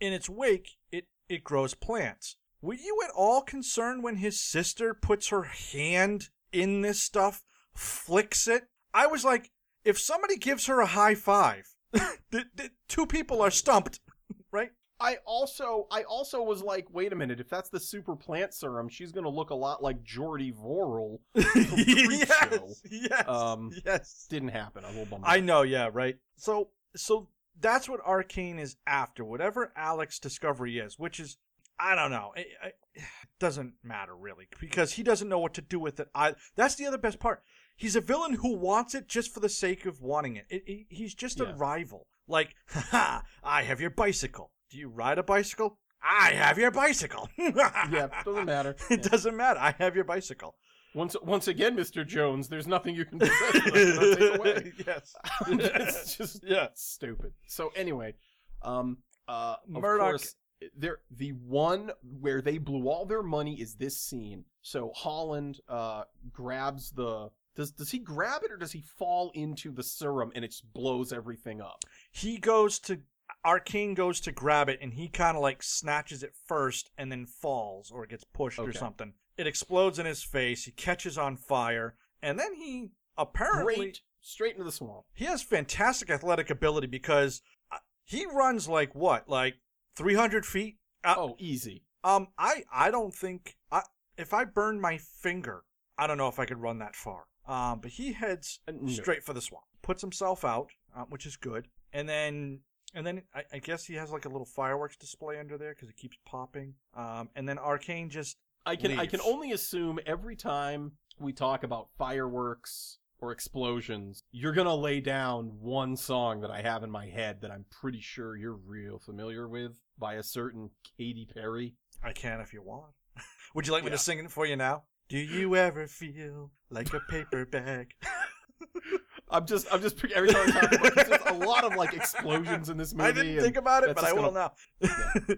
in 0.00 0.12
its 0.12 0.28
wake, 0.28 0.76
it 0.92 1.06
it 1.28 1.44
grows 1.44 1.74
plants. 1.74 2.36
Were 2.64 2.72
you 2.72 2.98
at 3.04 3.10
all 3.10 3.42
concerned 3.42 4.02
when 4.02 4.16
his 4.16 4.40
sister 4.40 4.94
puts 4.94 5.28
her 5.28 5.42
hand 5.42 6.30
in 6.50 6.80
this 6.80 7.02
stuff, 7.02 7.44
flicks 7.74 8.48
it? 8.48 8.68
I 8.94 9.06
was 9.06 9.22
like, 9.22 9.50
if 9.84 9.98
somebody 9.98 10.38
gives 10.38 10.64
her 10.64 10.80
a 10.80 10.86
high 10.86 11.14
five, 11.14 11.68
the, 11.92 12.46
the 12.54 12.70
two 12.88 13.04
people 13.04 13.42
are 13.42 13.50
stumped, 13.50 14.00
right? 14.50 14.70
I 14.98 15.18
also, 15.26 15.86
I 15.90 16.04
also 16.04 16.42
was 16.42 16.62
like, 16.62 16.86
wait 16.90 17.12
a 17.12 17.16
minute, 17.16 17.38
if 17.38 17.50
that's 17.50 17.68
the 17.68 17.78
super 17.78 18.16
plant 18.16 18.54
serum, 18.54 18.88
she's 18.88 19.12
gonna 19.12 19.28
look 19.28 19.50
a 19.50 19.54
lot 19.54 19.82
like 19.82 20.02
Jordy 20.02 20.50
Verrill. 20.50 21.20
yes, 21.34 22.82
yes, 22.90 23.28
Um, 23.28 23.72
yes. 23.84 24.26
Didn't 24.30 24.48
happen. 24.48 24.84
I'm 24.86 24.94
a 24.96 25.00
little 25.00 25.10
bummed. 25.10 25.24
I 25.26 25.40
know, 25.40 25.60
yeah, 25.62 25.90
right. 25.92 26.16
So, 26.36 26.70
so 26.96 27.28
that's 27.60 27.90
what 27.90 28.00
Arcane 28.06 28.58
is 28.58 28.76
after. 28.86 29.22
Whatever 29.22 29.70
Alec's 29.76 30.18
discovery 30.18 30.78
is, 30.78 30.98
which 30.98 31.20
is, 31.20 31.36
I 31.78 31.94
don't 31.94 32.10
know. 32.10 32.32
It, 32.36 32.46
it 32.94 33.02
doesn't 33.40 33.74
matter 33.82 34.14
really 34.14 34.46
because 34.60 34.92
he 34.92 35.02
doesn't 35.02 35.28
know 35.28 35.38
what 35.38 35.54
to 35.54 35.60
do 35.60 35.78
with 35.80 35.98
it. 36.00 36.08
I. 36.14 36.34
That's 36.56 36.74
the 36.76 36.86
other 36.86 36.98
best 36.98 37.18
part. 37.18 37.42
He's 37.76 37.96
a 37.96 38.00
villain 38.00 38.34
who 38.34 38.56
wants 38.56 38.94
it 38.94 39.08
just 39.08 39.34
for 39.34 39.40
the 39.40 39.48
sake 39.48 39.84
of 39.84 40.00
wanting 40.00 40.36
it. 40.36 40.46
it, 40.48 40.86
he's 40.88 41.14
just 41.14 41.40
a 41.40 41.46
rival. 41.56 42.06
Like, 42.28 42.54
haha, 42.68 43.22
I 43.42 43.62
have 43.62 43.80
your 43.80 43.90
bicycle. 43.90 44.52
Do 44.70 44.78
you 44.78 44.88
ride 44.88 45.18
a 45.18 45.22
bicycle? 45.24 45.78
I 46.00 46.30
have 46.32 46.56
your 46.58 46.70
bicycle. 46.70 47.28
Yeah, 47.38 48.08
doesn't 48.24 48.44
matter. 48.44 48.76
It 48.90 49.02
doesn't 49.02 49.36
matter. 49.36 49.58
I 49.60 49.74
have 49.78 49.96
your 49.96 50.04
bicycle. 50.04 50.54
Once, 50.94 51.16
once 51.24 51.48
again, 51.48 51.76
Mr. 51.76 52.06
Jones, 52.06 52.46
there's 52.48 52.68
nothing 52.68 52.94
you 52.94 53.04
can 53.04 53.18
do. 53.18 53.26
that 53.26 53.50
I 53.54 53.70
cannot 53.70 54.18
take 54.18 54.38
away. 54.38 54.72
yes. 54.86 55.16
it's 55.48 56.16
just 56.16 56.44
Yeah. 56.46 56.68
stupid. 56.74 57.32
So 57.48 57.72
anyway, 57.74 58.14
um, 58.62 58.98
uh, 59.26 59.56
Murdoch- 59.66 60.10
course, 60.10 60.34
there 60.76 60.98
the 61.10 61.30
one 61.30 61.90
where 62.20 62.40
they 62.40 62.58
blew 62.58 62.88
all 62.88 63.04
their 63.06 63.22
money 63.22 63.60
is 63.60 63.74
this 63.74 63.98
scene. 63.98 64.44
So 64.62 64.92
Holland 64.94 65.60
uh 65.68 66.04
grabs 66.32 66.90
the 66.92 67.30
does 67.56 67.70
does 67.72 67.90
he 67.90 67.98
grab 67.98 68.42
it 68.44 68.50
or 68.50 68.56
does 68.56 68.72
he 68.72 68.82
fall 68.82 69.30
into 69.34 69.70
the 69.72 69.82
serum 69.82 70.32
and 70.34 70.44
it 70.44 70.48
just 70.48 70.72
blows 70.72 71.12
everything 71.12 71.60
up? 71.60 71.84
he 72.10 72.38
goes 72.38 72.78
to 72.80 73.00
Arcane 73.44 73.94
goes 73.94 74.20
to 74.20 74.32
grab 74.32 74.68
it 74.68 74.78
and 74.80 74.94
he 74.94 75.08
kind 75.08 75.36
of 75.36 75.42
like 75.42 75.62
snatches 75.62 76.22
it 76.22 76.34
first 76.46 76.90
and 76.96 77.10
then 77.12 77.26
falls 77.26 77.90
or 77.90 78.06
gets 78.06 78.24
pushed 78.24 78.58
or 78.58 78.72
something. 78.72 79.12
It 79.36 79.46
explodes 79.46 79.98
in 79.98 80.06
his 80.06 80.22
face. 80.22 80.64
He 80.64 80.70
catches 80.70 81.18
on 81.18 81.36
fire 81.36 81.94
and 82.22 82.38
then 82.38 82.54
he 82.54 82.90
apparently 83.18 83.76
Great, 83.76 84.00
straight 84.20 84.52
into 84.52 84.64
the 84.64 84.72
swamp. 84.72 85.04
he 85.12 85.26
has 85.26 85.42
fantastic 85.42 86.08
athletic 86.10 86.48
ability 86.50 86.86
because 86.86 87.42
uh, 87.70 87.78
he 88.02 88.24
runs 88.26 88.68
like 88.68 88.94
what 88.94 89.28
like 89.28 89.56
300 89.96 90.44
feet. 90.46 90.76
Uh, 91.04 91.14
Oh, 91.16 91.36
easy. 91.38 91.82
Um, 92.02 92.28
I 92.38 92.64
I 92.72 92.90
don't 92.90 93.14
think 93.14 93.56
I 93.72 93.82
if 94.16 94.32
I 94.34 94.44
burned 94.44 94.80
my 94.80 94.98
finger, 94.98 95.64
I 95.98 96.06
don't 96.06 96.18
know 96.18 96.28
if 96.28 96.38
I 96.38 96.44
could 96.46 96.58
run 96.60 96.78
that 96.78 96.94
far. 96.96 97.24
Um, 97.46 97.80
but 97.80 97.90
he 97.92 98.12
heads 98.12 98.60
Uh, 98.68 98.72
no. 98.80 98.92
straight 98.92 99.22
for 99.22 99.32
the 99.34 99.40
swamp, 99.40 99.64
puts 99.82 100.00
himself 100.02 100.44
out, 100.44 100.70
uh, 100.96 101.04
which 101.04 101.26
is 101.26 101.36
good, 101.36 101.68
and 101.92 102.08
then 102.08 102.60
and 102.94 103.06
then 103.06 103.22
I, 103.34 103.42
I 103.54 103.58
guess 103.58 103.84
he 103.84 103.94
has 103.94 104.10
like 104.10 104.24
a 104.24 104.28
little 104.28 104.46
fireworks 104.46 104.96
display 104.96 105.38
under 105.38 105.58
there 105.58 105.74
because 105.74 105.88
it 105.88 105.96
keeps 105.96 106.16
popping. 106.24 106.74
Um, 106.94 107.28
and 107.34 107.48
then 107.48 107.58
Arcane 107.58 108.08
just 108.10 108.36
I 108.66 108.76
can 108.76 108.98
I 108.98 109.06
can 109.06 109.20
only 109.20 109.52
assume 109.52 109.98
every 110.06 110.36
time 110.36 110.92
we 111.18 111.32
talk 111.32 111.64
about 111.64 111.88
fireworks 111.98 112.98
or 113.24 113.32
explosions, 113.32 114.22
you're 114.32 114.52
gonna 114.52 114.74
lay 114.74 115.00
down 115.00 115.46
one 115.60 115.96
song 115.96 116.40
that 116.42 116.50
I 116.50 116.60
have 116.60 116.82
in 116.82 116.90
my 116.90 117.06
head 117.06 117.40
that 117.40 117.50
I'm 117.50 117.64
pretty 117.70 118.00
sure 118.00 118.36
you're 118.36 118.52
real 118.66 118.98
familiar 118.98 119.48
with 119.48 119.72
by 119.98 120.14
a 120.14 120.22
certain 120.22 120.70
Katy 120.98 121.26
Perry. 121.32 121.74
I 122.02 122.12
can 122.12 122.40
if 122.40 122.52
you 122.52 122.62
want. 122.62 122.92
Would 123.54 123.66
you 123.66 123.72
like 123.72 123.82
me 123.82 123.88
Yeah. 123.90 123.96
to 123.96 124.02
sing 124.02 124.18
it 124.18 124.30
for 124.30 124.44
you 124.46 124.56
now? 124.56 124.82
Do 125.08 125.16
you 125.18 125.56
ever 125.56 125.86
feel 125.86 126.50
like 126.70 126.92
a 126.92 127.00
paper 127.10 127.46
bag? 127.46 127.94
I'm 129.30 129.46
just 129.46 129.66
I'm 129.72 129.80
just 129.80 130.02
every 130.14 130.28
time 130.30 130.48
I 130.48 130.50
talk 130.60 130.72
about 130.72 130.94
there's 130.94 131.08
just 131.08 131.26
a 131.28 131.34
lot 131.46 131.64
of 131.64 131.74
like 131.76 131.94
explosions 131.94 132.68
in 132.68 132.76
this 132.76 132.94
movie. 132.94 133.08
I 133.08 133.12
didn't 133.12 133.42
think 133.42 133.56
about 133.56 133.84
it, 133.84 133.94
but 133.94 134.04
I 134.04 134.12
will 134.12 134.30
gonna- 134.30 134.52
now. 134.80 135.34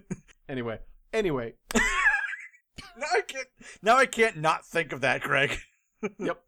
anyway. 0.48 0.80
Anyway, 1.12 1.54
now 1.74 3.06
I 3.14 3.20
can't. 3.22 3.46
Now 3.82 3.96
I 3.96 4.06
can't 4.06 4.36
not 4.38 4.66
think 4.66 4.92
of 4.92 5.00
that, 5.02 5.22
Greg. 5.22 5.56
Yep. 6.18 6.40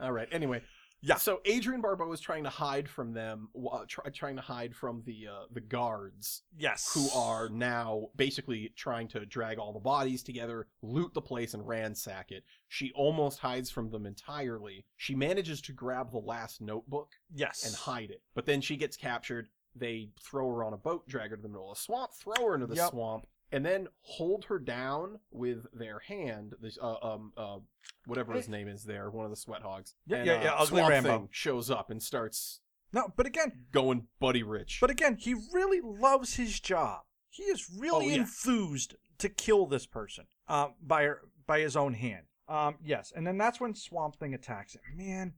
All 0.00 0.12
right. 0.12 0.28
Anyway. 0.32 0.62
Yeah. 1.02 1.16
So 1.16 1.40
Adrienne 1.46 1.82
Barbeau 1.82 2.10
is 2.12 2.20
trying 2.20 2.44
to 2.44 2.50
hide 2.50 2.88
from 2.88 3.12
them, 3.12 3.50
uh, 3.70 3.84
try, 3.86 4.08
trying 4.10 4.36
to 4.36 4.42
hide 4.42 4.74
from 4.74 5.02
the 5.04 5.28
uh, 5.30 5.44
the 5.52 5.60
guards 5.60 6.42
Yes. 6.58 6.90
who 6.94 7.06
are 7.16 7.50
now 7.50 8.08
basically 8.16 8.72
trying 8.76 9.06
to 9.08 9.26
drag 9.26 9.58
all 9.58 9.74
the 9.74 9.78
bodies 9.78 10.22
together, 10.22 10.66
loot 10.82 11.12
the 11.12 11.20
place, 11.20 11.52
and 11.52 11.68
ransack 11.68 12.32
it. 12.32 12.44
She 12.68 12.92
almost 12.94 13.38
hides 13.38 13.70
from 13.70 13.90
them 13.90 14.06
entirely. 14.06 14.86
She 14.96 15.14
manages 15.14 15.60
to 15.62 15.72
grab 15.72 16.10
the 16.10 16.18
last 16.18 16.60
notebook 16.62 17.12
yes 17.32 17.64
and 17.66 17.74
hide 17.76 18.10
it, 18.10 18.22
but 18.34 18.46
then 18.46 18.62
she 18.62 18.76
gets 18.76 18.96
captured. 18.96 19.48
They 19.78 20.08
throw 20.20 20.48
her 20.54 20.64
on 20.64 20.72
a 20.72 20.78
boat, 20.78 21.06
drag 21.06 21.30
her 21.30 21.36
to 21.36 21.42
the 21.42 21.48
middle 21.48 21.70
of 21.70 21.76
the 21.76 21.82
swamp, 21.82 22.14
throw 22.14 22.46
her 22.46 22.54
into 22.54 22.66
the 22.66 22.74
Yep. 22.76 22.90
swamp, 22.90 23.26
and 23.52 23.64
then 23.64 23.88
hold 24.00 24.44
her 24.46 24.58
down 24.58 25.18
with 25.30 25.66
their 25.72 25.98
hand. 26.00 26.54
This 26.60 26.78
uh, 26.80 26.96
um 27.02 27.32
uh 27.36 27.58
whatever 28.06 28.32
his 28.32 28.48
name 28.48 28.68
is 28.68 28.84
there, 28.84 29.10
one 29.10 29.24
of 29.24 29.30
the 29.30 29.36
sweat 29.36 29.62
hogs. 29.62 29.94
Yeah, 30.06 30.16
and, 30.18 30.26
yeah, 30.26 30.32
uh, 30.34 30.42
yeah, 30.44 30.54
Ugly 30.54 30.66
Swamp 30.66 30.90
Rambo. 30.90 31.08
Thing 31.18 31.28
shows 31.30 31.70
up 31.70 31.90
and 31.90 32.02
starts 32.02 32.60
No, 32.92 33.08
but 33.16 33.26
again, 33.26 33.66
going 33.72 34.06
buddy 34.20 34.42
rich. 34.42 34.78
but 34.80 34.90
again, 34.90 35.16
he 35.18 35.34
really 35.52 35.80
loves 35.82 36.34
his 36.36 36.60
job. 36.60 37.00
He 37.30 37.44
is 37.44 37.68
really 37.76 38.06
Oh, 38.06 38.08
yeah. 38.08 38.16
enthused 38.22 38.94
to 39.18 39.28
kill 39.28 39.66
this 39.66 39.86
person 39.86 40.26
uh, 40.48 40.68
by 40.82 41.04
her, 41.04 41.20
by 41.46 41.60
his 41.60 41.76
own 41.76 41.94
hand. 41.94 42.26
Um, 42.48 42.76
yes, 42.82 43.12
and 43.14 43.26
then 43.26 43.38
that's 43.38 43.60
when 43.60 43.74
Swamp 43.74 44.16
Thing 44.16 44.32
attacks 44.34 44.74
him. 44.74 44.82
Man, 44.94 45.34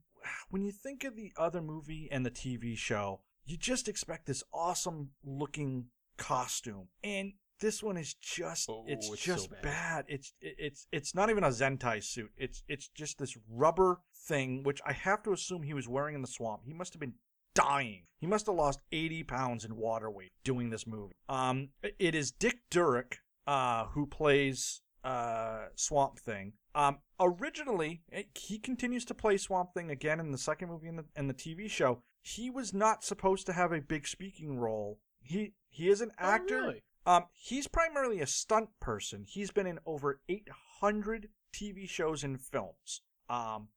when 0.49 0.61
you 0.61 0.71
think 0.71 1.03
of 1.03 1.15
the 1.15 1.31
other 1.37 1.61
movie 1.61 2.07
and 2.11 2.25
the 2.25 2.31
TV 2.31 2.77
show, 2.77 3.21
you 3.45 3.57
just 3.57 3.87
expect 3.87 4.27
this 4.27 4.43
awesome 4.53 5.09
looking 5.25 5.87
costume, 6.17 6.87
and 7.03 7.33
this 7.59 7.81
one 7.83 7.97
is 7.97 8.13
just 8.15 8.69
Oh, 8.69 8.85
it's, 8.87 9.09
it's 9.09 9.21
so 9.23 9.33
just 9.33 9.49
bad. 9.51 9.61
bad. 9.61 10.05
It's 10.07 10.33
it- 10.41 10.55
it's 10.57 10.87
it's 10.91 11.13
not 11.15 11.29
even 11.29 11.43
a 11.43 11.49
Zentai 11.49 12.03
suit. 12.03 12.31
It's 12.37 12.63
it's 12.67 12.87
just 12.89 13.17
this 13.17 13.37
rubber 13.49 14.01
thing, 14.15 14.63
which 14.63 14.81
I 14.85 14.93
have 14.93 15.23
to 15.23 15.31
assume 15.33 15.63
he 15.63 15.73
was 15.73 15.87
wearing 15.87 16.15
in 16.15 16.21
the 16.21 16.27
swamp. 16.27 16.61
He 16.65 16.73
must 16.73 16.93
have 16.93 16.99
been 16.99 17.15
dying. 17.55 18.03
He 18.19 18.27
must 18.27 18.45
have 18.45 18.55
lost 18.55 18.79
80 18.91 19.23
pounds 19.23 19.65
in 19.65 19.75
water 19.75 20.09
weight 20.09 20.31
doing 20.43 20.69
this 20.69 20.85
movie. 20.85 21.13
Um, 21.27 21.69
it 21.97 22.13
is 22.15 22.31
Dick 22.31 22.59
Durock, 22.69 23.15
uh, 23.47 23.85
who 23.87 24.05
plays 24.05 24.81
uh 25.03 25.67
Swamp 25.75 26.19
Thing. 26.19 26.53
Um, 26.75 26.99
originally, 27.19 28.01
eh, 28.11 28.23
he 28.35 28.59
continues 28.59 29.05
to 29.05 29.13
play 29.13 29.37
Swamp 29.37 29.73
Thing 29.73 29.89
again 29.89 30.19
in 30.19 30.31
the 30.31 30.37
second 30.37 30.69
movie 30.69 30.87
and 30.87 30.99
the, 30.99 31.05
and 31.15 31.29
the 31.29 31.33
TV 31.33 31.69
show. 31.69 32.01
He 32.21 32.49
was 32.49 32.73
not 32.73 33.03
supposed 33.03 33.45
to 33.47 33.53
have 33.53 33.71
a 33.71 33.79
big 33.81 34.07
speaking 34.07 34.57
role. 34.57 34.99
He 35.21 35.53
he 35.69 35.89
is 35.89 36.01
an 36.01 36.11
Oh, 36.19 36.25
actor. 36.25 36.61
really? 36.61 36.83
Um, 37.09 37.23
he's 37.33 37.67
primarily 37.67 38.19
a 38.21 38.27
stunt 38.27 38.69
person. 38.79 39.25
He's 39.27 39.49
been 39.49 39.65
in 39.65 39.79
over 39.85 40.21
800 40.29 41.29
TV 41.51 41.89
shows 41.89 42.23
and 42.23 42.39
films. 42.39 43.01
Um, 43.29 43.69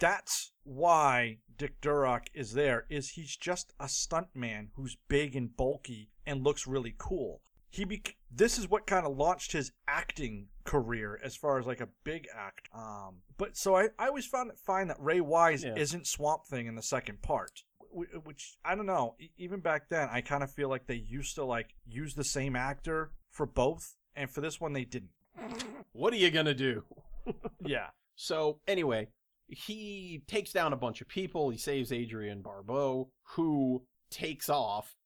that's 0.00 0.50
why 0.64 1.38
Dick 1.56 1.80
Durock 1.80 2.26
is 2.34 2.54
there. 2.54 2.86
Is 2.90 3.10
he's 3.10 3.36
just 3.36 3.72
a 3.78 3.84
stuntman 3.84 4.68
who's 4.74 4.96
big 5.08 5.36
and 5.36 5.56
bulky 5.56 6.10
and 6.26 6.42
looks 6.42 6.66
really 6.66 6.94
cool. 6.98 7.42
he 7.70 7.84
bec- 7.84 8.16
this 8.30 8.58
is 8.58 8.68
what 8.68 8.86
kind 8.86 9.06
of 9.06 9.16
launched 9.16 9.52
his 9.52 9.72
acting 9.88 10.48
career 10.64 11.18
as 11.24 11.36
far 11.36 11.58
as 11.58 11.66
like 11.66 11.80
a 11.80 11.88
big 12.04 12.26
act. 12.36 12.68
Um, 12.74 13.18
but 13.38 13.56
so 13.56 13.76
I, 13.76 13.88
I 13.98 14.08
always 14.08 14.26
found 14.26 14.50
it 14.50 14.58
fine 14.58 14.88
that 14.88 14.96
Ray 15.00 15.20
Wise 15.20 15.62
Yeah. 15.64 15.74
isn't 15.76 16.06
Swamp 16.06 16.44
Thing 16.46 16.66
in 16.66 16.74
the 16.74 16.82
second 16.82 17.22
part. 17.22 17.62
Wh- 17.92 18.26
Which 18.26 18.56
I 18.64 18.74
don't 18.74 18.86
know. 18.86 19.14
Even 19.36 19.60
back 19.60 19.88
then, 19.88 20.08
I 20.10 20.20
kind 20.20 20.42
of 20.42 20.50
feel 20.50 20.68
like 20.68 20.86
they 20.86 20.94
used 20.94 21.34
to 21.36 21.44
like 21.44 21.74
use 21.86 22.14
the 22.14 22.24
same 22.24 22.56
actor 22.56 23.12
for 23.30 23.46
both, 23.46 23.94
and 24.16 24.30
for 24.30 24.40
this 24.40 24.60
one 24.60 24.72
they 24.72 24.84
didn't. 24.84 25.10
What 25.92 26.12
are 26.12 26.16
you 26.16 26.30
gonna 26.30 26.54
do? 26.54 26.84
Yeah, 27.64 27.86
So 28.16 28.58
anyway, 28.66 29.08
he 29.46 30.22
takes 30.26 30.52
down 30.52 30.72
a 30.72 30.76
bunch 30.76 31.00
of 31.00 31.06
people. 31.08 31.50
He 31.50 31.56
saves 31.58 31.92
Adrienne 31.92 32.42
Barbeau, 32.42 33.10
who 33.22 33.84
takes 34.10 34.48
off, 34.48 34.96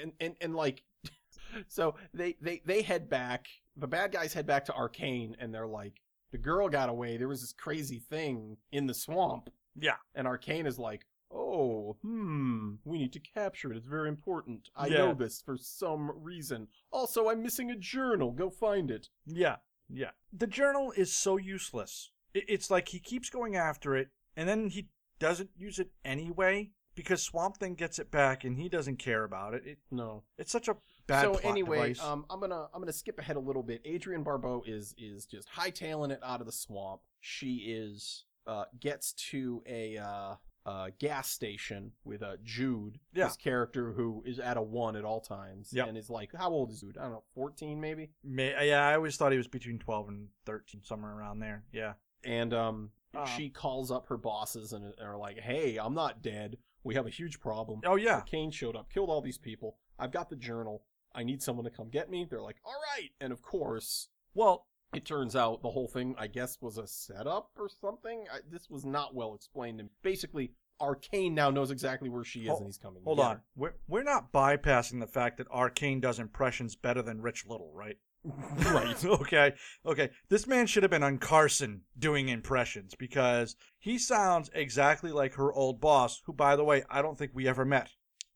and 0.00 0.12
and 0.20 0.36
and 0.40 0.54
like, 0.54 0.84
so 1.68 1.96
they 2.14 2.36
they 2.40 2.62
they 2.64 2.82
head 2.82 3.08
back. 3.08 3.48
The 3.76 3.88
bad 3.88 4.12
guys 4.12 4.32
head 4.32 4.46
back 4.46 4.64
to 4.66 4.74
Arcane, 4.74 5.34
and 5.40 5.52
they're 5.52 5.66
like, 5.66 5.94
the 6.30 6.38
girl 6.38 6.68
got 6.68 6.88
away. 6.88 7.16
There 7.16 7.28
was 7.28 7.40
this 7.40 7.52
crazy 7.52 7.98
thing 7.98 8.56
in 8.70 8.86
the 8.86 8.94
swamp. 8.94 9.50
Yeah. 9.80 9.96
and 10.14 10.26
Arcane 10.26 10.66
is 10.66 10.78
like. 10.78 11.04
Oh, 11.30 11.96
hmm. 12.02 12.74
We 12.84 12.98
need 12.98 13.12
to 13.12 13.20
capture 13.20 13.70
it. 13.72 13.76
It's 13.76 13.86
very 13.86 14.08
important. 14.08 14.70
I 14.74 14.86
Yeah. 14.88 14.98
know 14.98 15.14
this 15.14 15.40
for 15.42 15.56
some 15.58 16.10
reason. 16.22 16.68
Also, 16.90 17.28
I'm 17.28 17.42
missing 17.42 17.70
a 17.70 17.76
journal. 17.76 18.32
Go 18.32 18.50
find 18.50 18.90
it. 18.90 19.08
yeah, 19.26 19.56
yeah. 19.88 20.12
The 20.32 20.46
journal 20.46 20.92
is 20.92 21.14
so 21.14 21.36
useless. 21.36 22.10
It- 22.34 22.44
It's 22.48 22.70
like 22.70 22.88
he 22.88 23.00
keeps 23.00 23.30
going 23.30 23.56
after 23.56 23.96
it, 23.96 24.10
and 24.36 24.48
then 24.48 24.68
he 24.68 24.88
doesn't 25.18 25.50
use 25.56 25.78
it 25.78 25.92
anyway 26.04 26.72
because 26.94 27.22
Swamp 27.22 27.56
Thing 27.58 27.74
gets 27.74 27.98
it 27.98 28.10
back, 28.10 28.44
and 28.44 28.58
he 28.58 28.68
doesn't 28.68 28.96
care 28.98 29.24
about 29.24 29.54
it. 29.54 29.66
it 29.66 29.78
No. 29.90 30.24
it's 30.38 30.52
such 30.52 30.68
a 30.68 30.76
bad 31.06 31.22
so 31.22 31.30
plot 31.32 31.44
anyway, 31.44 31.88
device. 31.94 32.00
um, 32.02 32.24
I'm 32.30 32.38
gonna 32.40 32.68
I'm 32.72 32.80
gonna 32.80 32.92
skip 32.92 33.18
ahead 33.18 33.36
a 33.36 33.40
little 33.40 33.62
bit. 33.62 33.84
Adrienne 33.86 34.22
Barbeau 34.22 34.62
is 34.66 34.94
is 34.98 35.26
just 35.26 35.48
hightailing 35.50 36.10
it 36.10 36.20
out 36.22 36.40
of 36.40 36.46
the 36.46 36.52
swamp. 36.52 37.02
She 37.20 37.56
is 37.72 38.24
uh 38.46 38.64
gets 38.78 39.12
to 39.30 39.62
a 39.66 39.96
uh, 39.98 40.36
uh 40.68 40.90
gas 40.98 41.30
station 41.30 41.92
with 42.04 42.22
uh 42.22 42.36
Jude, 42.44 42.98
Yeah. 43.14 43.24
this 43.24 43.36
character 43.36 43.92
who 43.92 44.22
is 44.26 44.38
at 44.38 44.56
a 44.56 44.62
one 44.62 44.96
at 44.96 45.04
all 45.04 45.20
times, 45.20 45.72
Yep. 45.72 45.88
and 45.88 45.96
is 45.98 46.10
like, 46.10 46.30
how 46.36 46.50
old 46.50 46.70
is 46.70 46.80
Jude? 46.80 46.98
I 46.98 47.02
don't 47.04 47.12
know, 47.12 47.24
14 47.34 47.80
maybe. 47.80 48.10
May, 48.22 48.68
yeah, 48.68 48.86
I 48.86 48.94
always 48.94 49.16
thought 49.16 49.32
he 49.32 49.38
was 49.38 49.48
between 49.48 49.78
12 49.78 50.08
and 50.08 50.28
13, 50.46 50.82
somewhere 50.84 51.12
around 51.12 51.38
there. 51.40 51.64
Yeah. 51.72 51.94
And 52.24 52.52
um, 52.52 52.90
Uh. 53.14 53.24
she 53.24 53.48
calls 53.48 53.90
up 53.90 54.06
her 54.08 54.16
bosses 54.18 54.72
and 54.72 54.92
are 55.00 55.16
like, 55.16 55.38
hey, 55.38 55.78
I'm 55.78 55.94
not 55.94 56.22
dead. 56.22 56.58
We 56.84 56.94
have 56.94 57.06
a 57.06 57.10
huge 57.10 57.40
problem. 57.40 57.80
Oh, 57.84 57.96
yeah. 57.96 58.20
Kane 58.20 58.50
showed 58.50 58.76
up, 58.76 58.90
killed 58.92 59.08
all 59.10 59.20
these 59.22 59.38
people. 59.38 59.76
I've 59.98 60.12
got 60.12 60.28
the 60.30 60.36
journal. 60.36 60.84
I 61.14 61.22
need 61.24 61.42
someone 61.42 61.64
to 61.64 61.70
come 61.70 61.88
get 61.88 62.10
me. 62.10 62.26
They're 62.28 62.42
like, 62.42 62.60
all 62.64 62.76
right. 62.96 63.10
And 63.20 63.32
of 63.32 63.40
course, 63.42 64.08
Well, 64.34 64.67
it 64.94 65.04
turns 65.04 65.36
out 65.36 65.62
the 65.62 65.70
whole 65.70 65.88
thing, 65.88 66.14
I 66.18 66.26
guess, 66.26 66.58
was 66.60 66.78
a 66.78 66.86
setup 66.86 67.50
or 67.58 67.68
something. 67.80 68.24
I, 68.32 68.38
this 68.50 68.68
was 68.70 68.84
not 68.84 69.14
well 69.14 69.34
explained. 69.34 69.80
And 69.80 69.90
basically, 70.02 70.52
Arcane 70.80 71.34
now 71.34 71.50
knows 71.50 71.70
exactly 71.70 72.08
where 72.08 72.24
she 72.24 72.40
is, 72.42 72.48
Hol- 72.48 72.58
and 72.58 72.66
he's 72.66 72.78
coming. 72.78 73.02
hold 73.04 73.20
on. 73.20 73.40
We're, 73.56 73.74
we're 73.86 74.02
not 74.04 74.32
bypassing 74.32 75.00
the 75.00 75.06
fact 75.06 75.38
that 75.38 75.50
Arcane 75.50 76.00
does 76.00 76.18
impressions 76.18 76.76
better 76.76 77.02
than 77.02 77.20
Rich 77.20 77.46
Little, 77.46 77.70
right? 77.74 77.96
right. 78.24 79.04
okay. 79.04 79.54
Okay. 79.84 80.10
This 80.28 80.46
man 80.46 80.66
should 80.66 80.82
have 80.84 80.90
been 80.90 81.02
on 81.02 81.18
Carson 81.18 81.82
doing 81.98 82.28
impressions 82.28 82.94
because 82.94 83.56
he 83.78 83.98
sounds 83.98 84.50
exactly 84.54 85.10
like 85.12 85.34
her 85.34 85.52
old 85.52 85.80
boss, 85.80 86.22
who, 86.26 86.32
by 86.32 86.56
the 86.56 86.64
way, 86.64 86.84
I 86.88 87.02
don't 87.02 87.18
think 87.18 87.32
we 87.34 87.46
ever 87.48 87.64
met, 87.64 87.90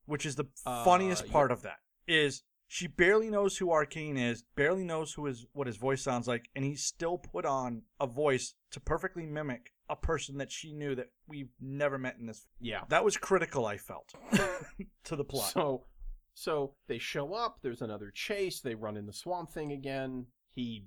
which 0.06 0.26
is 0.26 0.36
the 0.36 0.44
Uh, 0.66 0.84
funniest 0.84 1.26
yeah. 1.26 1.32
part 1.32 1.50
of 1.50 1.62
that. 1.62 1.78
Is 2.08 2.42
she 2.72 2.86
barely 2.86 3.28
knows 3.28 3.58
who 3.58 3.70
Arcane 3.70 4.16
is, 4.16 4.44
barely 4.56 4.82
knows 4.82 5.12
who 5.12 5.26
his 5.26 5.44
what 5.52 5.66
his 5.66 5.76
voice 5.76 6.00
sounds 6.00 6.26
like, 6.26 6.48
and 6.56 6.64
he 6.64 6.74
still 6.74 7.18
put 7.18 7.44
on 7.44 7.82
a 8.00 8.06
voice 8.06 8.54
to 8.70 8.80
perfectly 8.80 9.26
mimic 9.26 9.74
a 9.90 9.96
person 9.96 10.38
that 10.38 10.50
she 10.50 10.72
knew 10.72 10.94
that 10.94 11.10
we've 11.28 11.50
never 11.60 11.98
met 11.98 12.16
in 12.18 12.24
this. 12.24 12.46
Yeah. 12.62 12.84
That 12.88 13.04
was 13.04 13.18
critical, 13.18 13.66
I 13.66 13.76
felt, 13.76 14.14
to 15.04 15.16
the 15.16 15.22
plot. 15.22 15.50
So, 15.52 15.84
so 16.32 16.72
they 16.86 16.96
show 16.96 17.34
up. 17.34 17.58
There's 17.60 17.82
another 17.82 18.10
chase. 18.10 18.62
They 18.62 18.74
run 18.74 18.96
in 18.96 19.04
the 19.04 19.12
swamp 19.12 19.52
thing 19.52 19.72
again. 19.72 20.24
He 20.54 20.86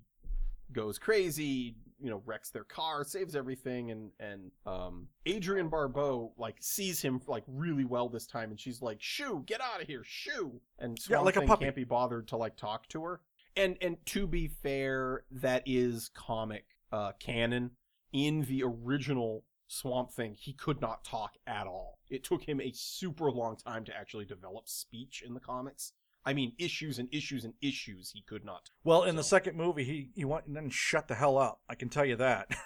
goes 0.72 0.98
crazy. 0.98 1.76
You 2.00 2.10
know, 2.10 2.22
wrecks 2.26 2.50
their 2.50 2.64
car, 2.66 3.04
saves 3.04 3.36
everything, 3.36 3.92
and 3.92 4.12
and 4.20 4.52
um, 4.66 5.08
Adrienne 5.28 5.70
Barbeau 5.70 6.34
like 6.38 6.58
sees 6.60 7.02
him 7.02 7.22
like 7.28 7.44
really 7.48 7.86
well 7.86 8.10
this 8.10 8.28
time, 8.28 8.52
and 8.52 8.60
she's 8.60 8.82
like, 8.82 8.98
"Shoo, 9.02 9.44
get 9.46 9.62
out 9.62 9.82
of 9.82 9.88
here, 9.88 10.04
shoo!" 10.04 10.60
And 10.80 10.98
Yeah, 11.10 11.18
Swamp 11.18 11.26
like 11.26 11.36
a 11.38 11.40
Thing 11.40 11.48
puppy. 11.48 11.66
can't 11.66 11.76
be 11.76 11.84
bothered 11.86 12.28
to 12.30 12.38
like 12.38 12.58
talk 12.58 12.88
to 12.90 13.04
her. 13.04 13.22
And 13.56 13.78
and 13.82 13.98
to 14.08 14.28
be 14.28 14.48
fair, 14.48 15.24
that 15.32 15.64
is 15.66 16.10
comic 16.14 16.66
uh, 16.92 17.14
canon. 17.20 17.72
In 18.12 18.42
the 18.42 18.64
original 18.64 19.44
Swamp 19.68 20.12
Thing, 20.12 20.36
he 20.38 20.54
could 20.54 20.80
not 20.82 21.04
talk 21.04 21.36
at 21.48 21.68
all. 21.68 22.00
It 22.10 22.24
took 22.24 22.44
him 22.44 22.62
a 22.62 22.72
super 22.74 23.32
long 23.32 23.56
time 23.58 23.84
to 23.86 23.96
actually 23.96 24.26
develop 24.26 24.68
speech 24.68 25.24
in 25.26 25.34
the 25.34 25.40
comics. 25.40 25.94
I 26.26 26.34
mean, 26.34 26.54
issues 26.58 26.98
and 27.00 27.08
issues 27.14 27.46
and 27.46 27.54
issues 27.62 28.12
he 28.12 28.22
could 28.22 28.44
not. 28.44 28.70
Well, 28.84 29.04
in 29.04 29.16
the 29.16 29.24
second 29.24 29.56
movie, 29.56 29.84
he 29.84 30.10
he 30.16 30.26
went 30.26 30.48
and 30.48 30.56
then 30.56 30.70
shut 30.70 31.08
the 31.08 31.16
hell 31.16 31.38
up. 31.38 31.60
I 31.70 31.76
can 31.76 31.90
tell 31.90 32.06
you 32.06 32.16
that. 32.18 32.50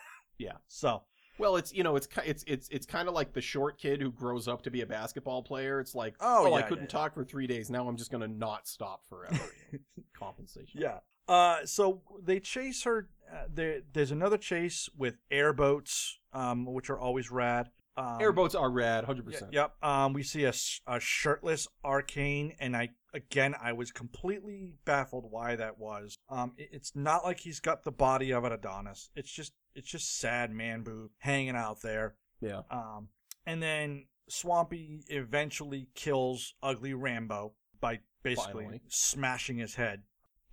Yeah. 0.42 0.54
So 0.70 1.04
Well, 1.38 1.58
it's 1.58 1.74
you 1.74 1.84
know, 1.84 1.98
it's 1.98 2.08
it's 2.24 2.46
it's 2.48 2.70
it's 2.70 2.86
kind 2.86 3.10
of 3.10 3.14
like 3.14 3.34
the 3.34 3.42
short 3.42 3.78
kid 3.78 4.02
who 4.02 4.10
grows 4.10 4.48
up 4.48 4.62
to 4.64 4.72
be 4.72 4.80
a 4.80 4.86
basketball 4.86 5.44
player. 5.44 5.82
It's 5.82 5.94
like, 5.94 6.16
Oh, 6.22 6.48
oh, 6.48 6.54
I 6.54 6.62
couldn't 6.62 6.86
yeah, 6.86 6.98
yeah. 6.98 7.02
talk 7.02 7.14
for 7.14 7.26
three 7.26 7.46
days. 7.46 7.70
Now 7.70 7.90
I'm 7.90 7.98
just 7.98 8.10
gonna 8.10 8.30
not 8.30 8.66
stop 8.66 9.02
forever. 9.10 9.38
Compensation. 10.18 10.80
yeah. 10.82 11.00
Uh, 11.28 11.66
so 11.66 12.02
they 12.24 12.40
chase 12.40 12.84
her. 12.84 13.10
Uh, 13.32 13.44
there, 13.54 13.82
there's 13.94 14.12
another 14.12 14.38
chase 14.38 14.90
with 14.98 15.18
airboats, 15.30 16.20
um, 16.34 16.66
which 16.66 16.90
are 16.90 16.98
always 17.00 17.30
rad. 17.30 17.70
Um, 17.98 18.18
Airboats 18.22 18.56
are 18.56 18.70
rad, 18.70 19.04
hundred 19.04 19.26
percent. 19.26 19.52
Yep. 19.52 19.74
Um, 19.84 20.14
we 20.14 20.24
see 20.24 20.46
a, 20.46 20.54
a 20.88 21.00
shirtless 21.02 21.68
arcane, 21.84 22.56
and 22.60 22.78
I 22.78 22.90
again 23.14 23.56
I 23.62 23.74
was 23.74 23.92
completely 23.92 24.76
baffled 24.86 25.26
why 25.30 25.56
that 25.56 25.78
was. 25.80 26.18
Um, 26.30 26.54
it- 26.58 26.70
it's 26.72 26.96
not 26.96 27.24
like 27.24 27.40
he's 27.42 27.60
got 27.60 27.84
the 27.84 27.92
body 27.92 28.32
of 28.32 28.44
an 28.44 28.52
Adonis. 28.52 29.10
It's 29.16 29.32
just 29.32 29.54
it's 29.76 29.90
just 29.90 30.18
sad 30.20 30.52
man 30.52 30.84
boob 30.84 31.12
hanging 31.20 31.56
out 31.56 31.82
there. 31.82 32.16
Yeah. 32.42 32.62
Um, 32.72 33.10
and 33.46 33.62
then 33.62 34.06
Swampy 34.30 35.04
eventually 35.08 35.90
kills 35.96 36.54
Ugly 36.62 36.94
Rambo 36.94 37.54
by 37.82 38.00
basically 38.24 38.64
Finally. 38.66 38.82
smashing 38.90 39.58
his 39.58 39.76
head. 39.76 40.04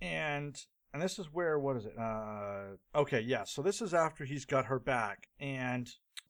And 0.01 0.55
and 0.93 1.01
this 1.01 1.19
is 1.19 1.27
where 1.31 1.59
what 1.59 1.75
is 1.77 1.85
it? 1.85 1.97
Uh, 1.97 2.77
okay, 2.95 3.19
yeah. 3.21 3.43
So 3.43 3.61
this 3.61 3.81
is 3.81 3.93
after 3.93 4.25
he's 4.25 4.45
got 4.45 4.65
her 4.65 4.79
back, 4.79 5.27
and 5.39 5.87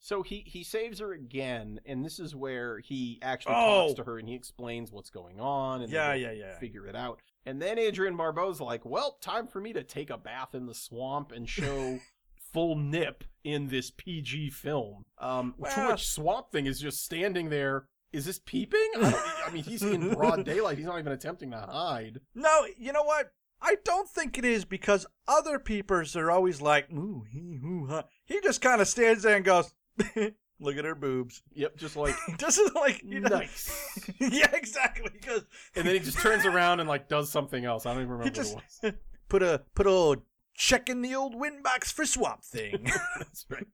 So 0.08 0.24
he 0.24 0.42
he 0.48 0.64
saves 0.64 1.00
her 1.00 1.12
again, 1.12 1.82
and 1.86 2.06
this 2.06 2.18
is 2.18 2.34
where 2.34 2.80
he 2.80 3.20
actually 3.22 3.56
Oh! 3.58 3.88
talks 3.88 3.96
to 3.96 4.04
her 4.06 4.20
and 4.20 4.30
he 4.30 4.36
explains 4.36 4.90
what's 4.90 5.10
going 5.10 5.42
on, 5.42 5.82
and 5.82 5.92
Yeah, 5.92 6.14
yeah, 6.14 6.32
yeah. 6.32 6.58
figure 6.60 6.88
it 6.88 6.96
out. 6.96 7.20
And 7.46 7.62
then 7.62 7.78
Adrienne 7.78 8.16
Barbeau's 8.16 8.62
like, 8.62 8.86
"Well, 8.86 9.18
time 9.20 9.48
for 9.48 9.60
me 9.60 9.74
to 9.74 9.84
take 9.84 10.10
a 10.10 10.18
bath 10.18 10.56
in 10.56 10.66
the 10.66 10.74
swamp 10.74 11.34
and 11.34 11.50
show 11.50 12.00
full 12.54 12.78
nip 12.78 13.26
in 13.44 13.68
this 13.68 13.92
PG 13.98 14.52
film." 14.52 15.04
Um, 15.18 15.56
to 15.58 15.62
Well- 15.64 15.92
which 15.92 16.08
Swamp 16.08 16.52
Thing 16.54 16.68
is 16.68 16.80
just 16.80 17.04
standing 17.04 17.50
there. 17.50 17.90
Is 18.14 18.24
this 18.26 18.40
peeping? 18.40 18.90
I, 18.96 19.44
I 19.48 19.52
mean, 19.52 19.64
he's 19.66 19.84
in 19.84 20.14
broad 20.14 20.46
daylight. 20.46 20.78
He's 20.78 20.88
not 20.88 21.00
even 21.00 21.12
attempting 21.12 21.52
to 21.52 21.58
hide. 21.60 22.22
no, 22.34 22.66
you 22.78 22.94
know 22.94 23.04
what? 23.04 23.34
I 23.62 23.76
don't 23.84 24.08
think 24.08 24.38
it 24.38 24.46
is 24.46 24.64
because 24.64 25.06
other 25.28 25.60
peepers 25.60 26.16
are 26.16 26.32
always 26.32 26.62
like, 26.62 26.90
ooh, 26.94 27.26
he, 27.30 27.56
hoo, 27.62 27.88
ha. 27.88 28.06
He 28.24 28.40
just 28.40 28.62
kind 28.62 28.80
of 28.80 28.88
stands 28.88 29.24
there 29.24 29.36
and 29.36 29.44
goes, 29.44 29.74
look 30.60 30.78
at 30.78 30.86
her 30.86 30.96
boobs. 30.96 31.42
Yep, 31.54 31.78
just 31.78 31.96
like 31.96 32.16
doesn't 32.38 32.76
like, 32.76 33.02
you 33.04 33.20
know, 33.20 33.30
nice. 33.30 34.10
yeah, 34.20 34.50
exactly. 34.54 35.10
Because 35.12 35.46
And 35.76 35.86
then 35.88 35.94
he 35.96 36.00
just 36.00 36.20
turns 36.20 36.46
around 36.46 36.80
and 36.80 36.90
like 36.90 37.08
does 37.08 37.30
something 37.32 37.66
else. 37.66 37.86
I 37.86 37.94
don't 37.94 38.04
even 38.04 38.14
remember 38.14 38.34
just- 38.34 38.56
what 38.56 38.64
it 38.84 38.86
was. 38.86 38.94
put 39.30 39.44
a 39.44 39.62
put 39.76 39.88
a 39.88 39.90
old 39.90 40.22
check 40.56 40.90
in 40.90 41.02
the 41.02 41.14
old 41.16 41.36
win 41.36 41.62
box 41.62 41.92
for 41.92 42.06
Swamp 42.06 42.44
Thing. 42.44 42.90
That's 43.18 43.46
right. 43.50 43.68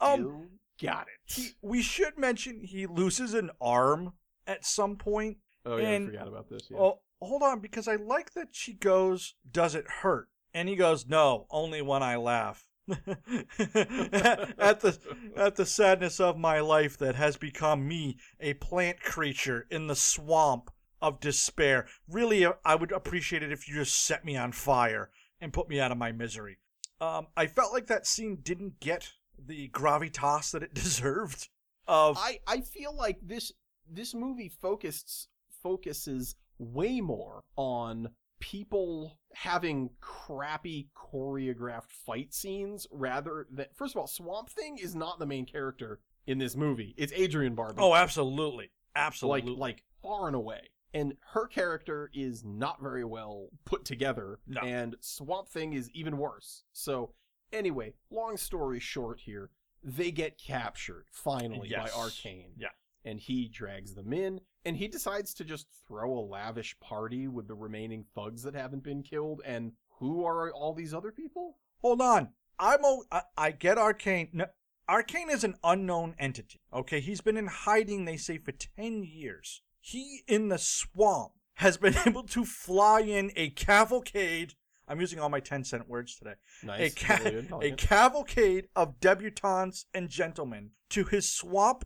Um, 0.00 0.48
got 0.82 1.02
it. 1.02 1.32
he, 1.34 1.48
we 1.62 1.82
should 1.82 2.18
mention 2.18 2.60
he 2.64 2.86
loses 2.86 3.34
an 3.34 3.50
arm 3.60 4.14
at 4.46 4.64
some 4.64 4.96
point. 4.96 5.38
Oh 5.66 5.76
yeah, 5.76 5.88
and- 5.90 6.08
I 6.08 6.10
forgot 6.12 6.28
about 6.28 6.48
this. 6.48 6.68
Yeah. 6.70 6.78
Oh, 6.78 7.00
hold 7.20 7.42
on, 7.42 7.60
because 7.60 7.86
I 7.86 7.96
like 7.96 8.32
that 8.32 8.48
she 8.52 8.72
goes, 8.72 9.34
"Does 9.50 9.74
it 9.74 9.84
hurt?" 10.02 10.28
And 10.54 10.68
he 10.68 10.76
goes, 10.76 11.06
"No, 11.06 11.46
only 11.50 11.82
when 11.82 12.02
I 12.02 12.16
laugh." 12.16 12.66
at 12.88 14.80
the 14.80 14.98
at 15.36 15.56
the 15.56 15.66
sadness 15.66 16.18
of 16.18 16.36
my 16.36 16.60
life 16.60 16.98
that 16.98 17.14
has 17.14 17.36
become 17.36 17.86
me, 17.86 18.18
a 18.40 18.54
plant 18.54 19.00
creature 19.00 19.66
in 19.70 19.86
the 19.86 19.94
swamp 19.94 20.70
of 21.00 21.20
despair. 21.20 21.86
Really, 22.08 22.46
I 22.64 22.74
would 22.74 22.92
appreciate 22.92 23.42
it 23.42 23.52
if 23.52 23.68
you 23.68 23.74
just 23.74 24.04
set 24.04 24.24
me 24.24 24.36
on 24.36 24.52
fire 24.52 25.10
and 25.40 25.52
put 25.52 25.68
me 25.68 25.80
out 25.80 25.92
of 25.92 25.98
my 25.98 26.12
misery. 26.12 26.58
Um, 27.00 27.28
I 27.36 27.46
felt 27.46 27.72
like 27.72 27.86
that 27.86 28.06
scene 28.06 28.38
didn't 28.42 28.80
get 28.80 29.12
the 29.38 29.68
gravitas 29.68 30.52
that 30.52 30.62
it 30.62 30.74
deserved. 30.74 31.48
Of 31.86 32.16
I 32.18 32.40
I 32.46 32.60
feel 32.60 32.94
like 32.94 33.18
this 33.22 33.52
this 33.90 34.14
movie 34.14 34.48
focused 34.48 35.28
focuses 35.62 36.36
way 36.58 37.00
more 37.00 37.42
on 37.56 38.08
people 38.40 39.18
having 39.34 39.90
crappy 40.00 40.88
choreographed 40.96 41.90
fight 41.90 42.34
scenes 42.34 42.86
rather 42.90 43.46
than 43.50 43.66
first 43.74 43.94
of 43.94 44.00
all, 44.00 44.06
Swamp 44.06 44.50
Thing 44.50 44.78
is 44.78 44.94
not 44.94 45.18
the 45.18 45.26
main 45.26 45.46
character 45.46 46.00
in 46.26 46.38
this 46.38 46.56
movie. 46.56 46.94
It's 46.98 47.12
Adrienne 47.12 47.54
Barbeau. 47.54 47.82
Oh, 47.90 47.94
absolutely, 47.94 48.70
absolutely. 48.96 49.50
like 49.52 49.58
like 49.58 49.84
far 50.02 50.26
and 50.26 50.34
away. 50.36 50.70
And 50.92 51.14
her 51.34 51.46
character 51.46 52.10
is 52.12 52.42
not 52.44 52.82
very 52.82 53.04
well 53.04 53.48
put 53.64 53.84
together, 53.84 54.40
No. 54.48 54.60
and 54.62 54.96
Swamp 55.00 55.48
Thing 55.48 55.72
is 55.72 55.88
even 55.92 56.18
worse. 56.18 56.64
So, 56.72 57.14
anyway, 57.52 57.94
long 58.10 58.36
story 58.36 58.80
short, 58.80 59.20
here 59.20 59.50
they 59.84 60.10
get 60.10 60.36
captured 60.36 61.06
finally 61.12 61.68
Yes. 61.68 61.92
by 61.94 61.98
Arcane. 62.00 62.52
Yeah. 62.56 62.68
and 63.04 63.18
he 63.20 63.48
drags 63.48 63.94
them 63.94 64.12
in, 64.12 64.40
and 64.64 64.76
he 64.76 64.88
decides 64.88 65.34
to 65.34 65.44
just 65.44 65.66
throw 65.86 66.12
a 66.18 66.20
lavish 66.20 66.78
party 66.80 67.28
with 67.28 67.48
the 67.48 67.54
remaining 67.54 68.04
thugs 68.14 68.42
that 68.42 68.54
haven't 68.54 68.82
been 68.84 69.02
killed. 69.02 69.40
And 69.44 69.72
who 69.98 70.24
are 70.24 70.50
all 70.52 70.74
these 70.74 70.94
other 70.94 71.12
people? 71.12 71.56
Hold 71.80 72.00
on. 72.00 72.28
I'm 72.58 72.80
o- 72.84 73.04
I, 73.10 73.22
I 73.36 73.50
get 73.52 73.78
Arcane. 73.78 74.28
No, 74.32 74.46
Arcane 74.88 75.30
is 75.30 75.44
an 75.44 75.54
unknown 75.64 76.14
entity. 76.18 76.60
Okay, 76.74 77.00
he's 77.00 77.20
been 77.20 77.36
in 77.36 77.46
hiding. 77.46 78.04
They 78.04 78.16
say 78.16 78.38
for 78.38 78.52
ten 78.52 79.02
years. 79.04 79.62
He 79.80 80.22
in 80.28 80.48
the 80.48 80.58
swamp 80.58 81.32
has 81.54 81.78
been 81.78 81.94
able 82.06 82.24
to 82.24 82.44
fly 82.44 83.00
in 83.00 83.32
a 83.36 83.50
cavalcade. 83.50 84.54
I'm 84.86 85.00
using 85.00 85.20
all 85.20 85.28
my 85.28 85.40
ten 85.40 85.64
cent 85.64 85.88
words 85.88 86.16
today. 86.16 86.34
Nice, 86.62 86.92
a, 86.92 86.94
ca-. 86.96 87.58
A 87.62 87.70
cavalcade 87.72 88.68
of 88.76 89.00
debutantes 89.00 89.86
and 89.94 90.08
gentlemen 90.08 90.70
to 90.90 91.04
his 91.04 91.32
swamp 91.32 91.84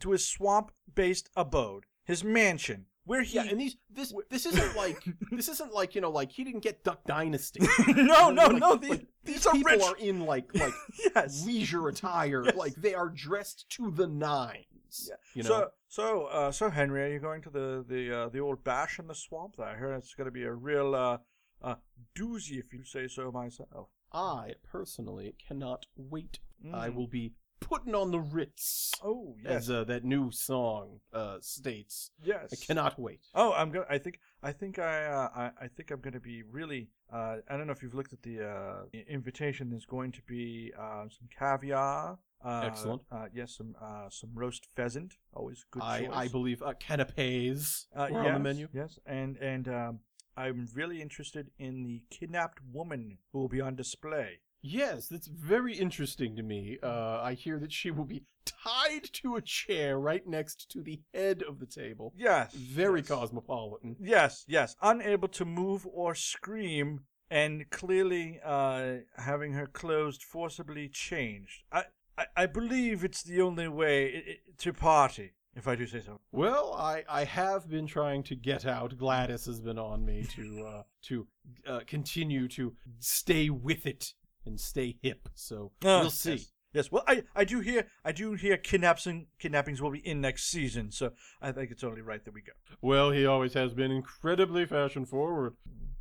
to 0.00 0.10
his 0.10 0.28
swamp 0.28 0.70
based 0.94 1.30
abode, 1.36 1.84
his 2.04 2.22
mansion, 2.24 2.86
where 3.04 3.22
he 3.22 3.36
yeah, 3.36 3.44
and 3.44 3.60
these 3.60 3.76
this 3.90 4.12
this 4.30 4.46
isn't 4.46 4.76
like 4.84 5.02
this 5.30 5.48
isn't 5.48 5.72
like 5.72 5.94
you 5.94 6.00
know 6.00 6.10
like 6.10 6.30
he 6.32 6.44
didn't 6.44 6.60
get 6.62 6.84
Duck 6.84 7.04
Dynasty. 7.06 7.60
no 7.88 8.30
no 8.30 8.46
Like- 8.46 8.56
no 8.60 8.70
like, 8.70 8.80
these, 8.80 8.90
these 8.90 9.06
these 9.24 9.46
are 9.46 9.52
people 9.52 9.72
rich 9.72 9.82
are 9.82 9.96
in 9.96 10.20
like 10.20 10.54
like 10.54 10.74
yes 11.14 11.44
leisure 11.46 11.88
attire. 11.88 12.44
Yes. 12.44 12.56
Like 12.56 12.74
they 12.76 12.94
are 12.94 13.08
dressed 13.08 13.66
to 13.70 13.90
the 13.90 14.06
nines. 14.06 15.08
Yeah. 15.08 15.14
You 15.34 15.42
know. 15.42 15.48
So, 15.48 15.68
so, 15.88 16.24
uh, 16.26 16.52
so 16.52 16.70
Henry, 16.70 17.02
are 17.04 17.12
you 17.12 17.18
going 17.20 17.42
to 17.42 17.50
the 17.50 17.84
the 17.88 18.16
uh, 18.16 18.28
the 18.28 18.38
old 18.40 18.62
bash 18.64 18.98
in 18.98 19.06
the 19.08 19.14
swamp? 19.14 19.58
I 19.60 19.76
hear 19.76 19.92
it's 19.94 20.14
going 20.14 20.26
to 20.26 20.30
be 20.32 20.44
a 20.44 20.52
real 20.52 20.94
uh, 20.94 21.18
uh, 21.62 21.76
doozy, 22.18 22.58
if 22.58 22.72
you 22.72 22.84
say 22.84 23.06
so 23.08 23.30
myself. 23.32 23.88
I 24.12 24.52
personally 24.70 25.34
cannot 25.48 25.86
wait. 25.96 26.38
I 26.72 26.88
Mm. 26.88 26.94
will 26.94 27.06
be 27.08 27.32
putting 27.60 27.94
on 27.94 28.10
the 28.10 28.20
Ritz. 28.20 28.92
Oh 29.02 29.36
As 29.44 29.68
yes, 29.68 29.70
uh, 29.70 29.84
that 29.84 30.04
new 30.04 30.30
song 30.30 31.00
uh, 31.12 31.38
states, 31.40 32.10
yes. 32.22 32.52
I 32.52 32.56
cannot 32.66 32.98
wait. 32.98 33.20
Oh, 33.34 33.52
I'm 33.52 33.70
going. 33.70 33.86
I 33.88 33.98
think. 33.98 34.20
I 34.42 34.52
think 34.52 34.78
I. 34.78 35.04
Uh, 35.04 35.28
I, 35.34 35.50
I 35.64 35.68
think 35.68 35.90
I'm 35.90 36.00
going 36.00 36.14
to 36.14 36.20
be 36.20 36.42
really. 36.42 36.90
Uh, 37.12 37.36
I 37.48 37.56
don't 37.56 37.66
know 37.66 37.72
if 37.72 37.82
you've 37.82 37.94
looked 37.94 38.12
at 38.12 38.22
the 38.22 38.46
uh, 38.46 38.98
invitation. 39.08 39.70
There's 39.70 39.86
going 39.86 40.12
to 40.12 40.22
be 40.26 40.72
uh, 40.78 41.04
some 41.08 41.28
caviar. 41.36 42.18
Uh, 42.44 42.62
Excellent. 42.64 43.02
Uh, 43.10 43.26
yes, 43.32 43.56
some 43.56 43.74
uh, 43.80 44.08
some 44.10 44.30
roast 44.34 44.66
pheasant. 44.76 45.14
Always 45.32 45.64
good 45.70 45.82
I, 45.82 46.00
choice. 46.00 46.10
I 46.12 46.28
believe 46.28 46.62
uh, 46.62 46.74
canapes 46.78 47.86
Uh, 47.96 48.08
yes, 48.10 48.16
on 48.26 48.34
the 48.34 48.38
menu. 48.38 48.68
Yes, 48.72 48.98
and 49.06 49.36
and 49.38 49.68
um, 49.68 50.00
I'm 50.36 50.68
really 50.74 51.00
interested 51.00 51.50
in 51.58 51.84
the 51.84 52.02
kidnapped 52.10 52.58
woman 52.72 53.18
who 53.32 53.38
will 53.38 53.48
be 53.48 53.60
on 53.60 53.76
display. 53.76 54.40
Yes, 54.66 55.08
that's 55.08 55.26
very 55.26 55.76
interesting 55.76 56.36
to 56.36 56.42
me. 56.42 56.78
Uh, 56.82 57.20
I 57.22 57.34
hear 57.34 57.58
that 57.58 57.70
she 57.70 57.90
will 57.90 58.06
be 58.06 58.24
tied 58.46 59.04
to 59.12 59.36
a 59.36 59.42
chair 59.42 59.98
right 59.98 60.26
next 60.26 60.70
to 60.70 60.82
the 60.82 61.02
head 61.12 61.42
of 61.46 61.60
the 61.60 61.66
table. 61.66 62.14
Yes, 62.16 62.54
Very 62.54 63.00
yes. 63.00 63.08
cosmopolitan. 63.08 63.94
Yes, 64.00 64.42
yes, 64.48 64.74
unable 64.80 65.28
to 65.28 65.44
move 65.44 65.86
or 65.92 66.14
scream, 66.14 67.00
and 67.30 67.68
clearly 67.68 68.40
uh, 68.42 69.00
having 69.18 69.52
her 69.52 69.66
clothes 69.66 70.18
forcibly 70.22 70.88
changed. 70.88 71.64
I, 71.70 71.84
I, 72.16 72.26
I 72.34 72.46
believe 72.46 73.04
it's 73.04 73.22
the 73.22 73.42
only 73.42 73.68
way 73.68 74.38
to 74.56 74.72
party, 74.72 75.32
if 75.54 75.68
I 75.68 75.76
do 75.76 75.86
say 75.86 76.00
so. 76.00 76.20
Well, 76.32 76.72
I, 76.72 77.04
I 77.06 77.24
have 77.24 77.68
been 77.68 77.86
trying 77.86 78.22
to 78.24 78.34
get 78.34 78.64
out. 78.64 78.96
Gladys 78.96 79.44
has 79.44 79.60
been 79.60 79.78
on 79.78 80.06
me 80.06 80.24
to 80.36 80.66
uh, 80.66 80.82
to 81.02 81.26
uh, 81.66 81.80
continue 81.86 82.48
to 82.48 82.72
stay 82.98 83.50
with 83.50 83.86
it 83.86 84.14
and 84.46 84.60
stay 84.60 84.96
hip. 85.02 85.28
So 85.34 85.72
Ah, 85.84 86.00
we'll 86.00 86.10
see. 86.10 86.32
Yes. 86.32 86.50
Yes, 86.72 86.90
well, 86.90 87.04
I, 87.06 87.22
I 87.36 87.44
do 87.44 87.60
hear 87.60 87.86
I 88.04 88.10
do 88.10 88.32
hear 88.32 88.56
kidnaps 88.56 89.06
and 89.06 89.26
kidnappings 89.38 89.80
will 89.80 89.92
be 89.92 90.00
in 90.00 90.20
next 90.20 90.46
season, 90.50 90.90
so 90.90 91.12
I 91.40 91.52
think 91.52 91.70
it's 91.70 91.84
only 91.84 92.00
right 92.00 92.24
that 92.24 92.34
we 92.34 92.42
go. 92.42 92.50
Well, 92.82 93.12
he 93.12 93.24
always 93.26 93.54
has 93.54 93.72
been 93.74 93.92
incredibly 93.92 94.66
fashion 94.66 95.04
forward. 95.06 95.54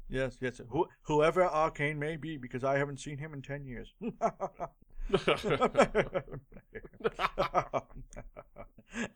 Yes, 0.09 0.35
yes. 0.41 0.59
Who, 0.69 0.87
whoever 1.03 1.43
Arcane 1.45 1.99
may 1.99 2.15
be, 2.15 2.37
because 2.37 2.63
I 2.63 2.79
haven't 2.79 2.99
seen 2.99 3.19
him 3.19 3.35
in 3.35 3.43
ten 3.43 3.65
years. 3.67 3.93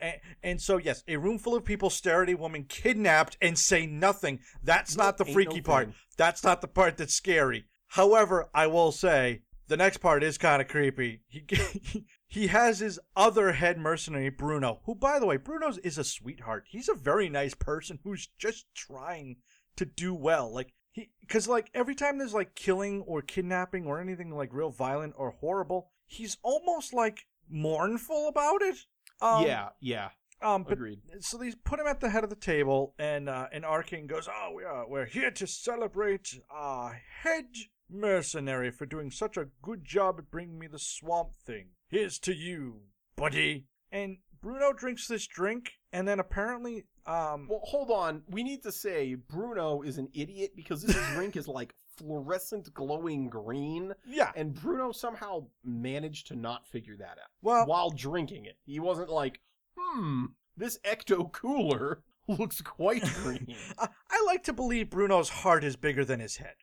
and, 0.00 0.14
and 0.42 0.60
so, 0.60 0.76
yes, 0.76 1.02
a 1.08 1.16
room 1.16 1.38
full 1.38 1.54
of 1.56 1.64
people 1.64 1.90
stare 1.90 2.22
at 2.22 2.28
a 2.30 2.34
woman 2.34 2.64
kidnapped 2.64 3.36
and 3.40 3.58
say 3.58 3.86
nothing. 3.86 4.40
That's 4.62 4.96
No, 4.96 5.04
not 5.04 5.18
the 5.18 5.24
freaky 5.24 5.56
no 5.56 5.62
part. 5.62 5.86
thing. 5.86 5.94
That's 6.16 6.42
not 6.44 6.60
the 6.60 6.68
part 6.68 6.96
that's 6.96 7.14
scary. 7.14 7.66
However, 7.88 8.48
I 8.54 8.66
will 8.66 8.92
say 8.92 9.42
the 9.66 9.76
next 9.76 9.98
part 9.98 10.22
is 10.22 10.38
kind 10.38 10.60
of 10.62 10.68
creepy. 10.68 11.22
He 11.28 11.44
he 12.26 12.46
has 12.48 12.78
his 12.80 12.98
other 13.16 13.52
head 13.52 13.78
mercenary, 13.78 14.28
Bruno, 14.30 14.80
who, 14.84 14.94
by 14.94 15.18
the 15.18 15.26
way, 15.26 15.36
Bruno's 15.36 15.78
is 15.78 15.98
a 15.98 16.04
sweetheart. 16.04 16.64
He's 16.68 16.88
a 16.88 16.94
very 16.94 17.28
nice 17.28 17.54
person 17.54 17.98
who's 18.04 18.28
just 18.38 18.66
trying 18.74 19.36
to 19.76 19.84
do 19.84 20.14
well. 20.14 20.52
Like 20.52 20.72
he, 20.90 21.10
because 21.20 21.48
like 21.48 21.70
every 21.74 21.94
time 21.94 22.18
there's 22.18 22.34
like 22.34 22.54
killing 22.54 23.02
or 23.02 23.22
kidnapping 23.22 23.86
or 23.86 24.00
anything 24.00 24.30
like 24.34 24.52
real 24.52 24.70
violent 24.70 25.14
or 25.16 25.32
horrible, 25.40 25.90
he's 26.06 26.36
almost 26.42 26.92
like 26.92 27.26
mournful 27.48 28.28
about 28.28 28.62
it. 28.62 28.76
Um, 29.20 29.44
yeah, 29.46 29.70
yeah, 29.80 30.10
Um, 30.40 30.62
but 30.62 30.74
agreed. 30.74 31.00
so 31.20 31.38
they 31.38 31.52
put 31.64 31.80
him 31.80 31.86
at 31.86 32.00
the 32.00 32.10
head 32.10 32.22
of 32.24 32.30
the 32.30 32.36
table, 32.36 32.94
and 32.98 33.28
uh, 33.28 33.48
and 33.52 33.64
goes, 34.08 34.28
"Oh, 34.32 34.52
we 34.54 34.64
are 34.64 34.88
we're 34.88 35.06
here 35.06 35.30
to 35.32 35.46
celebrate 35.46 36.38
our 36.50 37.00
head 37.22 37.46
mercenary 37.90 38.70
for 38.70 38.86
doing 38.86 39.10
such 39.10 39.36
a 39.36 39.48
good 39.62 39.84
job 39.84 40.16
at 40.18 40.30
bringing 40.30 40.58
me 40.58 40.66
the 40.66 40.78
swamp 40.78 41.30
thing. 41.44 41.68
Here's 41.88 42.18
to 42.20 42.34
you, 42.34 42.82
buddy." 43.16 43.66
And 43.90 44.18
Bruno 44.40 44.72
drinks 44.72 45.08
this 45.08 45.26
drink, 45.26 45.72
and 45.92 46.06
then 46.06 46.20
apparently, 46.20 46.84
um, 47.06 47.48
Well, 47.48 47.62
hold 47.64 47.90
on. 47.90 48.22
We 48.28 48.42
need 48.42 48.62
to 48.62 48.72
say 48.72 49.14
Bruno 49.14 49.82
is 49.82 49.98
an 49.98 50.08
idiot 50.14 50.52
because 50.54 50.82
this 50.82 50.96
drink 51.14 51.36
is 51.36 51.48
like 51.48 51.74
fluorescent 51.96 52.72
glowing 52.74 53.28
green, 53.28 53.92
yeah, 54.06 54.30
and 54.36 54.54
Bruno 54.54 54.92
somehow 54.92 55.46
managed 55.64 56.28
to 56.28 56.36
not 56.36 56.66
figure 56.68 56.96
that 56.98 57.18
out 57.18 57.30
well, 57.42 57.66
while 57.66 57.90
drinking 57.90 58.44
it. 58.44 58.56
He 58.64 58.78
wasn't 58.78 59.10
like, 59.10 59.40
hmm, 59.76 60.26
this 60.56 60.78
ecto 60.84 61.32
cooler 61.32 62.02
looks 62.28 62.60
quite 62.60 63.02
green. 63.22 63.56
I, 63.78 63.88
I 64.10 64.22
like 64.26 64.44
to 64.44 64.52
believe 64.52 64.90
Bruno's 64.90 65.28
heart 65.28 65.64
is 65.64 65.74
bigger 65.76 66.04
than 66.04 66.20
his 66.20 66.36
head. 66.36 66.54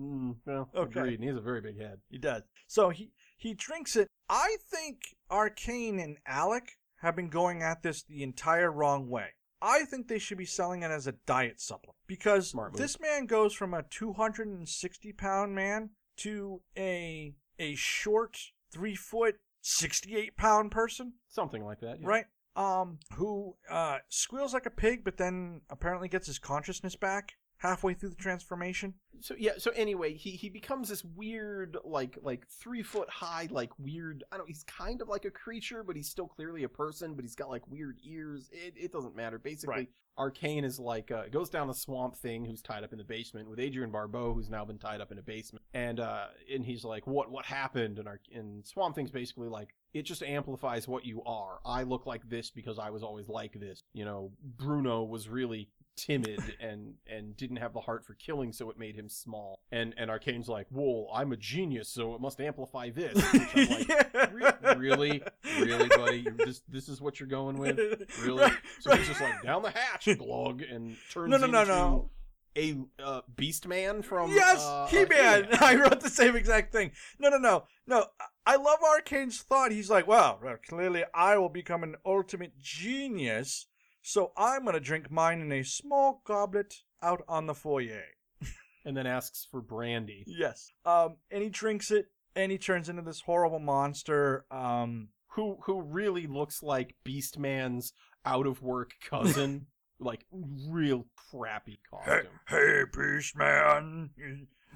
Mm, 0.00 0.36
well, 0.46 0.68
Okay. 0.74 1.00
agreed. 1.00 1.14
And 1.14 1.22
he 1.22 1.28
has 1.28 1.36
a 1.38 1.40
very 1.42 1.60
big 1.60 1.78
head. 1.80 2.00
He 2.10 2.18
does. 2.18 2.42
So 2.66 2.90
he 2.90 3.12
he 3.36 3.54
drinks 3.54 3.96
it. 3.96 4.08
I 4.28 4.56
think 4.70 5.16
Arcane 5.30 5.98
and 5.98 6.18
Alec 6.26 6.78
have 7.00 7.16
been 7.16 7.28
going 7.28 7.62
at 7.62 7.82
this 7.82 8.02
the 8.02 8.22
entire 8.22 8.70
wrong 8.70 9.08
way. 9.08 9.30
I 9.60 9.84
think 9.84 10.08
they 10.08 10.18
should 10.18 10.38
be 10.38 10.44
selling 10.44 10.82
it 10.82 10.90
as 10.90 11.06
a 11.06 11.12
diet 11.26 11.60
supplement 11.60 11.96
because 12.06 12.54
this 12.74 12.98
man 13.00 13.26
goes 13.26 13.54
from 13.54 13.74
a 13.74 13.82
260 13.84 15.12
pound 15.12 15.54
man 15.54 15.90
to 16.18 16.62
a 16.76 17.34
a 17.58 17.74
short 17.74 18.36
three 18.72 18.94
foot 18.96 19.36
68 19.62 20.36
pound 20.36 20.70
person, 20.72 21.14
Something 21.28 21.64
like 21.64 21.80
that. 21.80 22.00
yeah. 22.00 22.06
right? 22.06 22.24
Um, 22.56 22.98
who 23.14 23.54
uh 23.70 23.98
squeals 24.08 24.52
like 24.52 24.66
a 24.66 24.70
pig, 24.70 25.04
but 25.04 25.16
then 25.16 25.62
apparently 25.70 26.08
gets 26.08 26.26
his 26.26 26.38
consciousness 26.38 26.96
back 26.96 27.32
halfway 27.62 27.94
through 27.94 28.10
the 28.10 28.16
transformation. 28.16 28.92
So 29.20 29.34
yeah. 29.38 29.52
So 29.56 29.70
anyway, 29.76 30.14
he 30.14 30.32
he 30.32 30.48
becomes 30.48 30.88
this 30.88 31.04
weird, 31.04 31.76
like 31.84 32.18
like 32.22 32.46
three 32.48 32.82
foot 32.82 33.08
high, 33.08 33.48
like 33.50 33.70
weird. 33.78 34.24
I 34.32 34.36
don't. 34.36 34.48
He's 34.48 34.64
kind 34.64 35.00
of 35.00 35.08
like 35.08 35.24
a 35.24 35.30
creature, 35.30 35.84
but 35.84 35.94
he's 35.94 36.10
still 36.10 36.26
clearly 36.26 36.64
a 36.64 36.68
person. 36.68 37.14
But 37.14 37.24
he's 37.24 37.36
got 37.36 37.48
like 37.48 37.66
weird 37.68 37.98
ears. 38.04 38.50
It 38.52 38.74
it 38.76 38.92
doesn't 38.92 39.14
matter. 39.14 39.38
Basically, 39.38 39.74
Right. 39.74 39.88
Arcane 40.18 40.64
is 40.64 40.78
like 40.78 41.10
uh, 41.12 41.28
goes 41.30 41.48
down 41.48 41.68
the 41.68 41.74
swamp 41.74 42.16
thing, 42.16 42.44
who's 42.44 42.62
tied 42.62 42.82
up 42.82 42.92
in 42.92 42.98
the 42.98 43.04
basement 43.04 43.48
with 43.48 43.60
Adrienne 43.60 43.92
Barbeau, 43.92 44.34
who's 44.34 44.50
now 44.50 44.64
been 44.64 44.78
tied 44.78 45.00
up 45.00 45.12
in 45.12 45.18
a 45.18 45.22
basement, 45.22 45.64
and 45.72 46.00
uh 46.00 46.26
and 46.52 46.64
he's 46.64 46.84
like, 46.84 47.06
what 47.06 47.30
what 47.30 47.44
happened? 47.46 47.98
And 48.00 48.08
our 48.08 48.20
and 48.34 48.66
Swamp 48.66 48.96
Thing's 48.96 49.12
basically 49.12 49.48
like, 49.48 49.68
it 49.94 50.02
just 50.02 50.22
amplifies 50.22 50.88
what 50.88 51.06
you 51.06 51.22
are. 51.22 51.60
I 51.64 51.84
look 51.84 52.06
like 52.06 52.28
this 52.28 52.50
because 52.50 52.78
I 52.78 52.90
was 52.90 53.02
always 53.04 53.28
like 53.28 53.52
this. 53.58 53.80
You 53.94 54.04
know, 54.04 54.32
Bruno 54.42 55.04
was 55.04 55.28
really 55.28 55.68
timid 55.96 56.40
and 56.60 56.94
and 57.06 57.36
didn't 57.36 57.56
have 57.56 57.72
the 57.74 57.80
heart 57.80 58.04
for 58.04 58.14
killing 58.14 58.52
so 58.52 58.70
it 58.70 58.78
made 58.78 58.94
him 58.96 59.08
small 59.08 59.60
and 59.70 59.94
and 59.98 60.10
arcane's 60.10 60.48
like 60.48 60.66
whoa 60.70 61.06
i'm 61.14 61.32
a 61.32 61.36
genius 61.36 61.88
so 61.88 62.14
it 62.14 62.20
must 62.20 62.40
amplify 62.40 62.88
this 62.90 63.14
like, 63.34 64.32
"Re- 64.32 64.74
really 64.76 65.22
really 65.60 65.88
buddy 65.88 66.20
you 66.20 66.30
this 66.38 66.62
this 66.68 66.88
is 66.88 67.00
what 67.00 67.20
you're 67.20 67.28
going 67.28 67.58
with 67.58 67.78
really 68.22 68.42
Right, 68.42 68.52
so 68.80 68.90
right. 68.90 68.98
he's 68.98 69.08
just 69.08 69.20
like 69.20 69.42
down 69.42 69.62
the 69.62 69.70
hatch 69.70 70.08
glug 70.18 70.62
and 70.62 70.96
turns 71.10 71.30
No, 71.30 71.36
no, 71.36 71.46
no, 71.46 71.60
into 71.60 71.72
no. 71.72 72.10
a 72.56 72.76
uh, 73.02 73.20
Beast 73.36 73.66
Man 73.66 74.02
from 74.02 74.30
yes, 74.32 74.62
uh, 74.62 74.82
uh, 74.82 74.86
He 74.88 75.04
Man. 75.04 75.44
He-Man. 75.44 75.48
I 75.60 75.74
wrote 75.76 76.00
the 76.00 76.10
same 76.10 76.36
exact 76.36 76.70
thing. 76.72 76.92
No, 77.18 77.28
no, 77.30 77.38
no, 77.38 77.64
no. 77.86 78.06
I 78.44 78.56
love 78.56 78.78
Arcane's 78.82 79.40
thought. 79.40 79.72
He's 79.72 79.88
like, 79.88 80.06
well, 80.06 80.38
clearly 80.68 81.04
I 81.14 81.38
will 81.38 81.48
become 81.48 81.82
an 81.82 81.96
ultimate 82.04 82.58
genius, 82.58 83.66
so 84.02 84.32
I'm 84.36 84.64
gonna 84.64 84.80
drink 84.80 85.10
mine 85.10 85.40
in 85.40 85.52
a 85.52 85.62
small 85.62 86.22
goblet 86.24 86.74
out 87.02 87.22
on 87.28 87.46
the 87.46 87.54
foyer. 87.54 88.02
and 88.84 88.96
then 88.96 89.06
asks 89.06 89.46
for 89.50 89.60
brandy. 89.60 90.24
Yes. 90.26 90.72
Um, 90.84 91.16
and 91.30 91.42
he 91.42 91.48
drinks 91.48 91.90
it, 91.90 92.06
and 92.34 92.50
he 92.52 92.58
turns 92.58 92.88
into 92.88 93.02
this 93.02 93.20
horrible 93.20 93.60
monster. 93.60 94.44
Um, 94.50 95.08
Who 95.34 95.56
who 95.64 95.80
really 95.80 96.26
looks 96.26 96.62
like 96.62 96.94
Beast 97.04 97.38
Man's 97.38 97.92
out 98.24 98.46
of 98.46 98.62
work 98.62 98.92
cousin, 99.08 99.66
like 99.98 100.24
real 100.30 101.06
crappy 101.30 101.78
costume. 101.90 102.26
hey, 102.48 102.82
Beast 102.92 103.36
Man, 103.36 104.10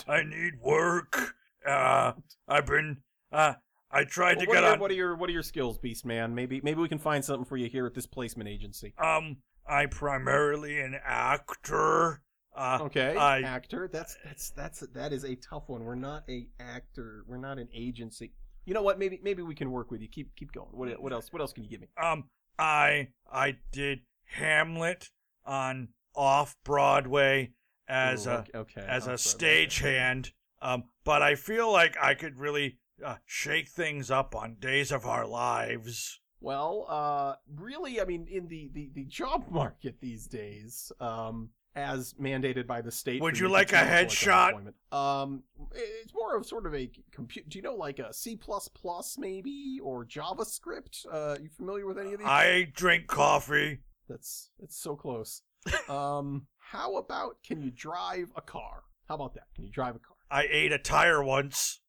I 0.08 0.22
need 0.22 0.54
work. 0.60 1.34
Uh, 1.66 2.12
I've 2.48 2.66
been, 2.66 2.98
uh, 3.32 3.54
I 3.90 4.04
tried 4.04 4.40
to 4.40 4.46
get 4.46 4.54
your, 4.54 4.72
on. 4.72 4.80
what 4.80 4.90
are 4.90 4.94
your 4.94 5.16
what 5.16 5.30
are 5.30 5.32
your 5.32 5.42
skills, 5.42 5.78
Beast 5.78 6.04
Man? 6.04 6.34
Maybe 6.34 6.60
maybe 6.62 6.80
we 6.80 6.88
can 6.88 6.98
find 6.98 7.24
something 7.24 7.44
for 7.44 7.56
you 7.56 7.68
here 7.68 7.86
at 7.86 7.94
this 7.94 8.06
placement 8.06 8.48
agency. 8.48 8.94
Um, 8.98 9.38
I 9.66 9.86
primarily 9.86 10.80
an 10.80 10.98
actor. 11.04 12.22
Uh, 12.54 12.78
Okay, 12.82 13.16
I- 13.16 13.42
actor. 13.42 13.88
That's 13.92 14.16
that's 14.24 14.50
that's 14.50 14.80
that 14.94 15.12
is 15.12 15.24
a 15.24 15.34
tough 15.36 15.68
one. 15.68 15.84
We're 15.84 15.94
not 15.94 16.24
a 16.28 16.48
actor. 16.58 17.24
We're 17.26 17.36
not 17.36 17.58
an 17.58 17.68
agency. 17.74 18.32
You 18.64 18.74
know 18.74 18.82
what? 18.82 18.98
Maybe 18.98 19.20
maybe 19.22 19.42
we 19.42 19.54
can 19.54 19.70
work 19.70 19.90
with 19.90 20.00
you. 20.00 20.08
Keep 20.08 20.34
keep 20.36 20.52
going. 20.52 20.68
What 20.72 21.00
what 21.00 21.12
else? 21.12 21.32
What 21.32 21.40
else 21.40 21.52
can 21.52 21.64
you 21.64 21.70
give 21.70 21.80
me? 21.80 21.88
um, 22.02 22.24
I 22.58 23.08
I 23.30 23.58
did 23.72 24.00
Hamlet 24.24 25.10
on 25.44 25.88
off 26.14 26.56
Broadway 26.64 27.52
as 27.88 28.26
Ooh, 28.26 28.30
a 28.30 28.44
okay 28.54 28.84
as 28.86 29.06
a 29.06 29.12
stagehand. 29.12 30.32
Um, 30.62 30.84
but 31.04 31.22
I 31.22 31.34
feel 31.34 31.70
like 31.70 31.96
I 32.02 32.14
could 32.14 32.38
really 32.38 32.78
uh, 33.04 33.16
shake 33.24 33.68
things 33.68 34.10
up 34.10 34.34
on 34.34 34.56
Days 34.60 34.92
of 34.92 35.06
Our 35.06 35.26
Lives. 35.26 36.20
Well, 36.40 36.86
uh, 36.88 37.34
really, 37.56 38.00
I 38.00 38.04
mean, 38.04 38.26
in 38.30 38.48
the, 38.48 38.70
the, 38.72 38.90
the 38.94 39.04
job 39.04 39.46
market 39.50 39.96
these 40.00 40.26
days, 40.26 40.92
um, 41.00 41.50
as 41.74 42.14
mandated 42.14 42.66
by 42.66 42.80
the 42.80 42.90
state. 42.90 43.20
Would 43.20 43.38
you 43.38 43.48
like 43.48 43.72
a 43.72 43.76
headshot? 43.76 44.72
Um, 44.90 45.42
it's 45.74 46.14
more 46.14 46.34
of 46.36 46.46
sort 46.46 46.66
of 46.66 46.74
a 46.74 46.90
compute. 47.12 47.48
Do 47.48 47.58
you 47.58 47.62
know 47.62 47.74
like 47.74 47.98
a 47.98 48.12
C 48.12 48.34
plus 48.34 48.66
plus 48.68 49.18
maybe 49.18 49.78
or 49.82 50.04
JavaScript? 50.04 51.06
Uh, 51.10 51.36
you 51.40 51.50
familiar 51.50 51.86
with 51.86 51.98
any 51.98 52.14
of 52.14 52.18
these? 52.18 52.28
I 52.28 52.72
drink 52.74 53.06
coffee. 53.06 53.80
That's 54.08 54.50
that's 54.58 54.76
so 54.76 54.96
close. 54.96 55.42
um, 55.88 56.46
how 56.58 56.96
about 56.96 57.36
can 57.46 57.60
you 57.60 57.70
drive 57.70 58.32
a 58.36 58.40
car? 58.40 58.84
How 59.06 59.14
about 59.16 59.34
that? 59.34 59.44
Can 59.54 59.64
you 59.64 59.70
drive 59.70 59.96
a 59.96 59.98
car? 59.98 60.16
I 60.30 60.46
ate 60.50 60.72
a 60.72 60.78
tire 60.78 61.22
once. 61.22 61.80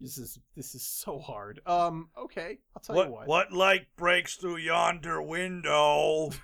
This 0.00 0.16
is 0.18 0.38
this 0.56 0.74
is 0.74 0.82
so 0.86 1.18
hard. 1.18 1.60
Um, 1.66 2.10
okay, 2.16 2.58
I'll 2.76 2.80
tell 2.82 2.94
What 2.96 3.06
you 3.08 3.12
what. 3.14 3.26
what 3.26 3.52
light 3.52 3.86
breaks 3.96 4.36
through 4.36 4.58
yonder 4.58 5.20
window? 5.22 6.30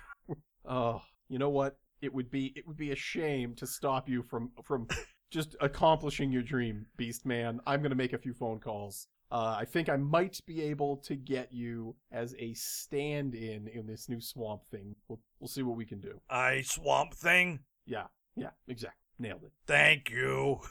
Oh, 0.67 1.01
you 1.29 1.37
know 1.37 1.49
what? 1.51 1.77
It 2.01 2.11
would 2.13 2.31
be 2.31 2.51
it 2.55 2.65
would 2.67 2.75
be 2.77 2.91
a 2.91 2.95
shame 2.95 3.53
to 3.55 3.67
stop 3.67 4.09
you 4.09 4.23
from 4.23 4.51
from 4.63 4.87
just 5.31 5.55
accomplishing 5.61 6.31
your 6.31 6.41
dream, 6.41 6.87
Beast 6.97 7.23
Man. 7.25 7.59
I'm 7.67 7.81
gonna 7.83 7.93
make 7.95 8.13
a 8.13 8.17
few 8.17 8.33
phone 8.33 8.59
calls. 8.59 9.07
Uh, 9.31 9.55
I 9.59 9.65
think 9.65 9.89
I 9.89 9.95
might 9.97 10.39
be 10.47 10.61
able 10.63 10.97
to 10.97 11.15
get 11.15 11.53
you 11.53 11.95
as 12.11 12.35
a 12.39 12.53
stand-in 12.55 13.67
in 13.67 13.85
this 13.87 14.09
new 14.09 14.19
swamp 14.21 14.65
thing. 14.71 14.95
We'll 15.07 15.19
we'll 15.39 15.47
see 15.47 15.61
what 15.63 15.77
we 15.77 15.85
can 15.85 15.99
do. 15.99 16.19
I 16.29 16.61
swamp 16.63 17.13
thing. 17.13 17.59
Yeah, 17.85 18.05
yeah, 18.35 18.49
exactly. 18.67 18.97
Nailed 19.19 19.43
it. 19.43 19.51
Thank 19.67 20.09
you. 20.09 20.59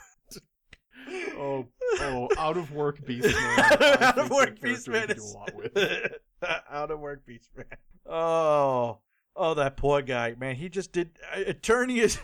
Oh, 1.37 1.67
oh, 1.99 2.29
out 2.37 2.57
of 2.57 2.71
work, 2.71 3.05
Beast 3.05 3.27
Man. 3.27 3.59
out 4.01 4.17
of 4.17 4.29
work 4.29 4.49
that 4.49 4.61
character 4.61 4.67
Beast 4.67 4.87
Man 4.87 5.11
is 5.11 5.33
a 5.33 5.37
lot 5.37 5.51
with. 5.55 6.13
out 6.69 6.91
of 6.91 6.99
work, 6.99 7.25
Beast 7.25 7.49
Man. 7.55 7.65
oh, 8.05 8.99
oh, 9.35 9.53
that 9.53 9.77
poor 9.77 10.01
guy, 10.01 10.35
man. 10.39 10.55
He 10.55 10.69
just 10.69 10.91
did. 10.91 11.11
Uh, 11.35 11.41
attorney 11.47 11.99
is 11.99 12.19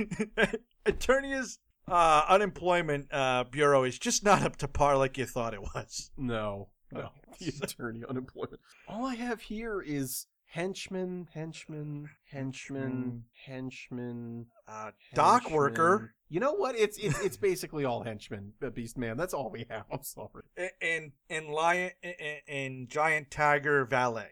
attorney 0.86 1.34
is 1.34 1.59
uh, 1.88 2.24
unemployment 2.28 3.07
uh, 3.11 3.43
bureau 3.49 3.84
is 3.84 3.99
just 3.99 4.24
not 4.24 4.41
up 4.43 4.55
to 4.57 4.67
par 4.67 4.97
like 4.97 5.17
you 5.17 5.26
thought 5.26 5.53
it 5.53 5.61
was. 5.61 6.11
No, 6.17 6.69
no. 6.91 7.09
The 7.39 7.53
attorney 7.61 8.03
unemployment. 8.07 8.59
All 8.88 9.05
I 9.05 9.15
have 9.15 9.41
here 9.41 9.82
is 9.82 10.28
henchman, 10.52 11.28
henchman, 11.34 12.10
henchman, 12.30 13.24
henchman. 13.45 14.45
Uh, 14.68 14.91
dock 15.14 15.49
worker 15.49 16.14
You 16.30 16.39
know 16.39 16.54
what? 16.54 16.76
It's 16.76 16.97
it's 16.97 17.20
it's 17.20 17.38
basically 17.38 17.86
all 17.86 18.04
henchmen, 18.04 18.54
uh, 18.66 18.70
Beast 18.70 18.97
Man. 18.97 19.18
That's 19.18 19.34
all 19.34 19.49
we 19.49 19.66
have. 19.70 19.86
I'm 19.91 20.04
sorry. 20.04 20.43
and 20.82 21.12
and 21.30 21.49
lion 21.49 21.91
and, 22.04 22.16
and 22.47 22.89
giant 22.89 23.32
tiger 23.32 23.86
valet. 23.86 24.32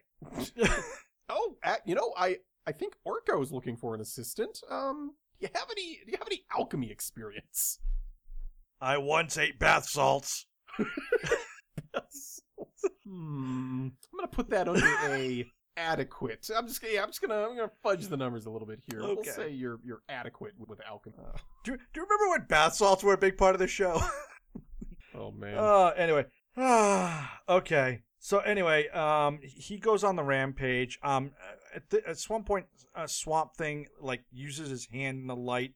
Oh, 1.29 1.55
uh, 1.63 1.75
you 1.85 1.93
know, 1.93 2.11
I 2.17 2.37
I 2.65 2.71
think 2.71 2.95
Orko 3.07 3.41
is 3.43 3.51
looking 3.51 3.77
for 3.77 3.93
an 3.93 4.01
assistant. 4.01 4.59
Um, 4.69 5.13
do 5.39 5.45
you 5.45 5.49
have 5.53 5.67
any? 5.71 5.99
Do 6.05 6.11
you 6.11 6.17
have 6.17 6.27
any 6.27 6.41
alchemy 6.57 6.89
experience? 6.91 7.79
I 8.81 8.97
once 8.97 9.37
ate 9.37 9.59
bath 9.59 9.87
salts. 9.87 10.47
hmm. 13.05 13.89
I'm 13.89 13.91
gonna 14.15 14.27
put 14.31 14.49
that 14.49 14.67
under 14.67 14.87
a 15.07 15.45
adequate. 15.79 16.49
I'm 16.55 16.67
just 16.67 16.81
gonna. 16.81 16.93
Yeah, 16.93 17.03
I'm 17.03 17.09
just 17.09 17.21
gonna. 17.21 17.41
I'm 17.41 17.55
gonna 17.55 17.71
fudge 17.81 18.07
the 18.07 18.17
numbers 18.17 18.45
a 18.45 18.49
little 18.49 18.67
bit 18.67 18.81
here. 18.89 19.01
We'll 19.01 19.23
say 19.23 19.49
you're 19.49 19.79
you're 19.83 20.01
adequate 20.09 20.53
with 20.57 20.79
alchemy. 20.85 21.15
Do, 21.63 21.75
do 21.75 21.77
you 21.95 22.03
remember 22.03 22.29
when 22.29 22.47
bath 22.47 22.75
salts 22.75 23.03
were 23.03 23.13
a 23.13 23.17
big 23.17 23.37
part 23.37 23.55
of 23.55 23.59
the 23.59 23.67
show? 23.67 24.01
Oh 25.15 25.31
man. 25.31 25.57
Uh, 25.57 25.91
anyway. 25.97 26.25
Okay. 27.49 28.03
So 28.19 28.39
anyway, 28.39 28.89
um, 28.89 29.39
he 29.41 29.79
goes 29.79 30.03
on 30.03 30.15
the 30.15 30.23
rampage. 30.23 30.99
Um, 31.01 31.31
at, 31.73 31.89
the, 31.89 32.07
at 32.07 32.17
one 32.27 32.43
point, 32.43 32.65
a 32.95 33.07
swamp 33.07 33.55
thing 33.55 33.87
like 33.99 34.23
uses 34.31 34.69
his 34.69 34.85
hand 34.87 35.19
in 35.19 35.27
the 35.27 35.35
light 35.35 35.73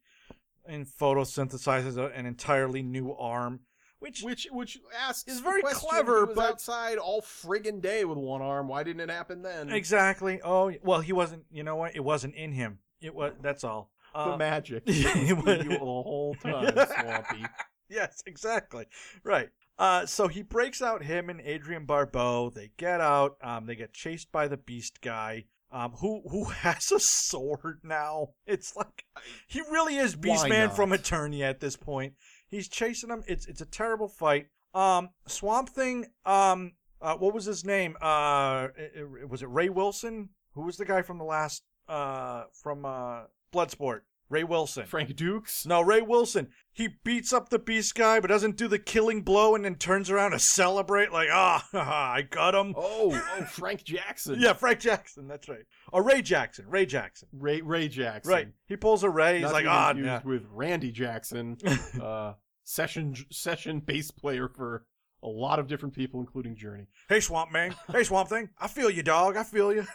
and 0.65 0.85
photosynthesizes 0.85 1.97
an 1.97 2.25
entirely 2.25 2.83
new 2.83 3.13
arm, 3.13 3.61
which 4.03 4.21
which 4.21 4.47
which 4.51 4.79
asks 5.07 5.23
the 5.23 5.41
very 5.41 5.61
clever, 5.63 6.19
he 6.19 6.25
was 6.25 6.35
but- 6.35 6.49
outside 6.51 6.97
all 6.97 7.21
friggin' 7.21 7.81
day 7.81 8.05
with 8.05 8.17
one 8.17 8.41
arm. 8.41 8.67
Why 8.67 8.83
didn't 8.83 9.01
it 9.01 9.09
happen 9.09 9.41
then? 9.41 9.69
exactly. 9.71 10.39
Oh, 10.43 10.71
well, 10.83 10.99
he 11.01 11.13
wasn't. 11.13 11.45
You 11.51 11.63
know 11.63 11.75
what? 11.77 11.95
It 11.95 12.03
wasn't 12.03 12.35
in 12.35 12.51
him. 12.51 12.79
It 13.01 13.15
was. 13.15 13.33
That's 13.41 13.63
all. 13.63 13.89
the 14.13 14.19
Uh, 14.33 14.37
magic. 14.37 14.83
it 14.87 15.37
was- 15.43 15.63
you 15.63 15.69
the 15.71 15.77
whole 15.79 16.35
time, 16.43 16.73
Swampy. 16.75 17.45
yes, 17.89 18.21
exactly. 18.25 18.85
Right. 19.23 19.49
Uh, 19.79 20.05
so 20.05 20.27
he 20.27 20.43
breaks 20.43 20.81
out 20.83 21.03
him 21.03 21.29
and 21.31 21.41
Adrienne 21.41 21.85
Barbeau. 21.85 22.51
They 22.51 22.69
get 22.77 23.01
out. 23.01 23.37
Um, 23.41 23.65
they 23.65 23.75
get 23.75 23.91
chased 23.93 24.31
by 24.31 24.47
the 24.47 24.57
Beast 24.57 25.01
guy. 25.01 25.45
Um, 25.71 25.93
who 25.93 26.21
who 26.29 26.43
has 26.45 26.91
a 26.91 26.99
sword 26.99 27.79
now? 27.83 28.29
It's 28.45 28.75
like 28.75 29.05
he 29.47 29.61
really 29.61 29.97
is 29.97 30.15
Beast 30.15 30.43
Why 30.43 30.49
Man 30.49 30.67
not? 30.67 30.75
from 30.75 30.91
Eternia 30.91 31.49
at 31.49 31.59
this 31.59 31.75
point. 31.75 32.13
He's 32.53 32.67
chasing 32.67 33.09
him. 33.09 33.23
It's 33.27 33.45
it's 33.47 33.61
a 33.61 33.65
terrible 33.65 34.07
fight. 34.07 34.47
Um, 34.73 35.09
Swamp 35.27 35.69
Thing. 35.69 36.07
Um, 36.25 36.73
uh, 37.01 37.15
what 37.15 37.33
was 37.33 37.45
his 37.45 37.65
name? 37.65 37.97
Uh, 38.01 38.67
it- 38.77 38.93
it- 38.95 39.29
was 39.29 39.41
it 39.41 39.47
Ray 39.49 39.69
Wilson? 39.69 40.29
Who 40.53 40.61
was 40.61 40.77
the 40.77 40.85
guy 40.85 41.01
from 41.01 41.17
the 41.17 41.25
last 41.25 41.63
uh 41.89 42.43
from 42.53 42.85
uh 42.85 43.23
Bloodsport? 43.53 44.01
Ray 44.29 44.43
Wilson. 44.45 44.87
Frank 44.87 45.15
Dux. 45.15 45.63
No, 45.65 45.81
Ray 45.81 46.01
Wilson. 46.01 46.47
He 46.71 46.87
beats 47.03 47.33
up 47.33 47.49
the 47.49 47.59
beast 47.59 47.93
guy, 47.93 48.19
but 48.19 48.27
doesn't 48.31 48.57
do 48.57 48.67
the 48.67 48.79
killing 48.79 49.21
blow, 49.21 49.53
and 49.53 49.63
then 49.63 49.75
turns 49.75 50.09
around 50.09 50.31
to 50.31 50.39
celebrate, 50.39 51.11
like, 51.11 51.27
ah, 51.31 51.63
I 51.73 52.23
got 52.23 52.55
him. 52.55 52.73
Oh, 52.75 53.11
oh, 53.13 53.43
Frank 53.43 53.83
Jackson. 53.83 54.39
Yeah, 54.39 54.53
Frank 54.53 54.79
Jackson. 54.79 55.27
That's 55.27 55.47
right. 55.47 55.65
Or 55.91 56.01
Ray 56.01 56.23
Jackson. 56.23 56.65
Ray 56.67 56.87
Jackson. 56.87 57.27
Ray 57.31 57.61
Ray 57.61 57.89
Jackson. 57.89 58.31
Right. 58.33 58.47
He 58.65 58.75
pulls 58.75 59.03
a 59.03 59.09
Ray. 59.09 59.35
He's 59.35 59.43
Not 59.43 59.53
like, 59.53 59.65
ah, 59.67 59.89
confused 59.89 60.07
yeah. 60.07 60.21
with 60.23 60.45
Randy 60.49 60.91
Jackson, 60.91 61.57
uh, 62.01 62.33
session 62.63 63.15
session 63.31 63.79
bass 63.79 64.11
player 64.11 64.47
for 64.47 64.85
a 65.21 65.27
lot 65.27 65.59
of 65.59 65.67
different 65.67 65.95
people, 65.95 66.19
including 66.19 66.55
Journey. 66.55 66.87
Hey, 67.07 67.19
Swamp 67.19 67.51
Man. 67.51 67.75
Hey, 67.91 68.03
Swamp 68.03 68.29
Thing. 68.29 68.49
I 68.59 68.67
feel 68.67 68.89
you, 68.89 69.03
dog. 69.03 69.37
I 69.37 69.43
feel 69.43 69.73
you. 69.73 69.85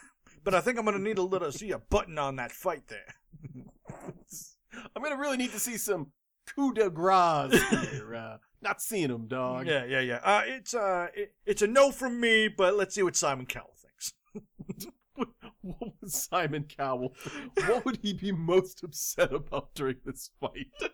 But 0.44 0.54
I 0.54 0.60
think 0.60 0.78
I'm 0.78 0.84
gonna 0.84 0.98
need 0.98 1.18
a 1.18 1.22
little 1.22 1.52
see 1.52 1.72
a 1.72 1.78
button 1.78 2.18
on 2.18 2.36
that 2.36 2.52
fight 2.52 2.84
there. 2.88 3.14
I'm 4.96 5.02
gonna 5.02 5.18
really 5.18 5.36
need 5.36 5.52
to 5.52 5.60
see 5.60 5.76
some 5.76 6.12
coup 6.46 6.72
de 6.72 6.88
grace 6.88 7.62
here. 7.90 8.14
Uh, 8.14 8.38
not 8.62 8.80
seeing 8.80 9.10
him, 9.10 9.26
dog. 9.26 9.66
Yeah, 9.66 9.84
yeah, 9.84 10.00
yeah. 10.00 10.20
Uh, 10.22 10.42
it's 10.46 10.74
uh, 10.74 11.08
it, 11.14 11.34
it's 11.44 11.62
a 11.62 11.66
no 11.66 11.90
from 11.90 12.20
me, 12.20 12.48
but 12.48 12.76
let's 12.76 12.94
see 12.94 13.02
what 13.02 13.16
Simon 13.16 13.46
Cowell 13.46 13.74
thinks. 13.76 14.12
What, 15.14 15.28
what 15.60 15.92
would 16.00 16.10
Simon 16.10 16.64
Cowell? 16.64 17.14
What 17.66 17.84
would 17.84 17.98
he 18.02 18.12
be 18.12 18.32
most 18.32 18.82
upset 18.82 19.32
about 19.32 19.74
during 19.74 19.96
this 20.04 20.30
fight? 20.40 20.92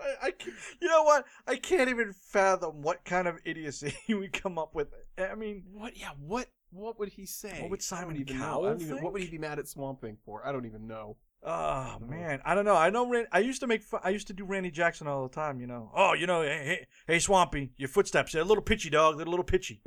I, 0.00 0.28
I 0.28 0.32
you 0.80 0.88
know 0.88 1.02
what? 1.02 1.24
I 1.46 1.56
can't 1.56 1.88
even 1.88 2.12
fathom 2.12 2.82
what 2.82 3.04
kind 3.04 3.28
of 3.28 3.38
idiocy 3.44 3.94
he 4.06 4.14
would 4.14 4.32
come 4.32 4.58
up 4.58 4.74
with. 4.74 4.88
I 5.18 5.34
mean, 5.34 5.64
What? 5.72 5.96
Yeah. 5.96 6.10
What? 6.18 6.48
What 6.70 6.98
would 6.98 7.10
he 7.10 7.24
say? 7.24 7.60
What 7.60 7.70
would 7.70 7.82
Simon 7.82 8.16
even 8.16 8.36
know. 8.36 8.42
Cowell 8.42 8.66
I 8.66 8.68
don't 8.70 8.82
even, 8.82 9.02
What 9.02 9.12
would 9.12 9.22
he 9.22 9.30
be 9.30 9.38
mad 9.38 9.60
at 9.60 9.68
Swamp 9.68 10.00
Thing 10.00 10.16
for? 10.24 10.44
I 10.44 10.50
don't 10.50 10.66
even 10.66 10.88
know. 10.88 11.16
Oh 11.46 11.98
man, 12.00 12.40
I 12.44 12.54
don't 12.54 12.64
know. 12.64 12.74
I 12.74 12.88
know. 12.88 13.06
Ran- 13.06 13.26
I 13.30 13.40
used 13.40 13.60
to 13.60 13.66
make. 13.66 13.82
Fun- 13.82 14.00
I 14.02 14.08
used 14.08 14.28
to 14.28 14.32
do 14.32 14.44
Randy 14.44 14.70
Jackson 14.70 15.06
all 15.06 15.28
the 15.28 15.34
time. 15.34 15.60
You 15.60 15.66
know. 15.66 15.90
Oh, 15.94 16.14
you 16.14 16.26
know. 16.26 16.40
Hey, 16.40 16.64
hey, 16.64 16.86
hey 17.06 17.18
Swampy, 17.18 17.70
your 17.76 17.90
footsteps. 17.90 18.32
They're 18.32 18.40
a 18.40 18.46
little 18.46 18.62
pitchy, 18.62 18.88
dog. 18.88 19.18
They're 19.18 19.26
a 19.26 19.30
little 19.30 19.44
pitchy. 19.44 19.82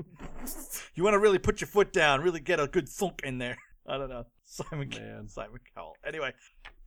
you 0.96 1.04
want 1.04 1.16
to 1.16 1.20
really 1.20 1.40
put 1.40 1.60
your 1.60 1.68
foot 1.68 1.92
down, 1.92 2.22
really 2.22 2.40
get 2.40 2.60
a 2.60 2.68
good 2.68 2.88
thunk 2.88 3.22
in 3.24 3.40
there. 3.40 3.58
I 3.88 3.98
don't 3.98 4.10
know. 4.10 4.26
Simon. 4.44 4.90
Man. 4.90 5.28
Simon 5.28 5.60
Cowell. 5.74 5.96
Anyway, 6.06 6.32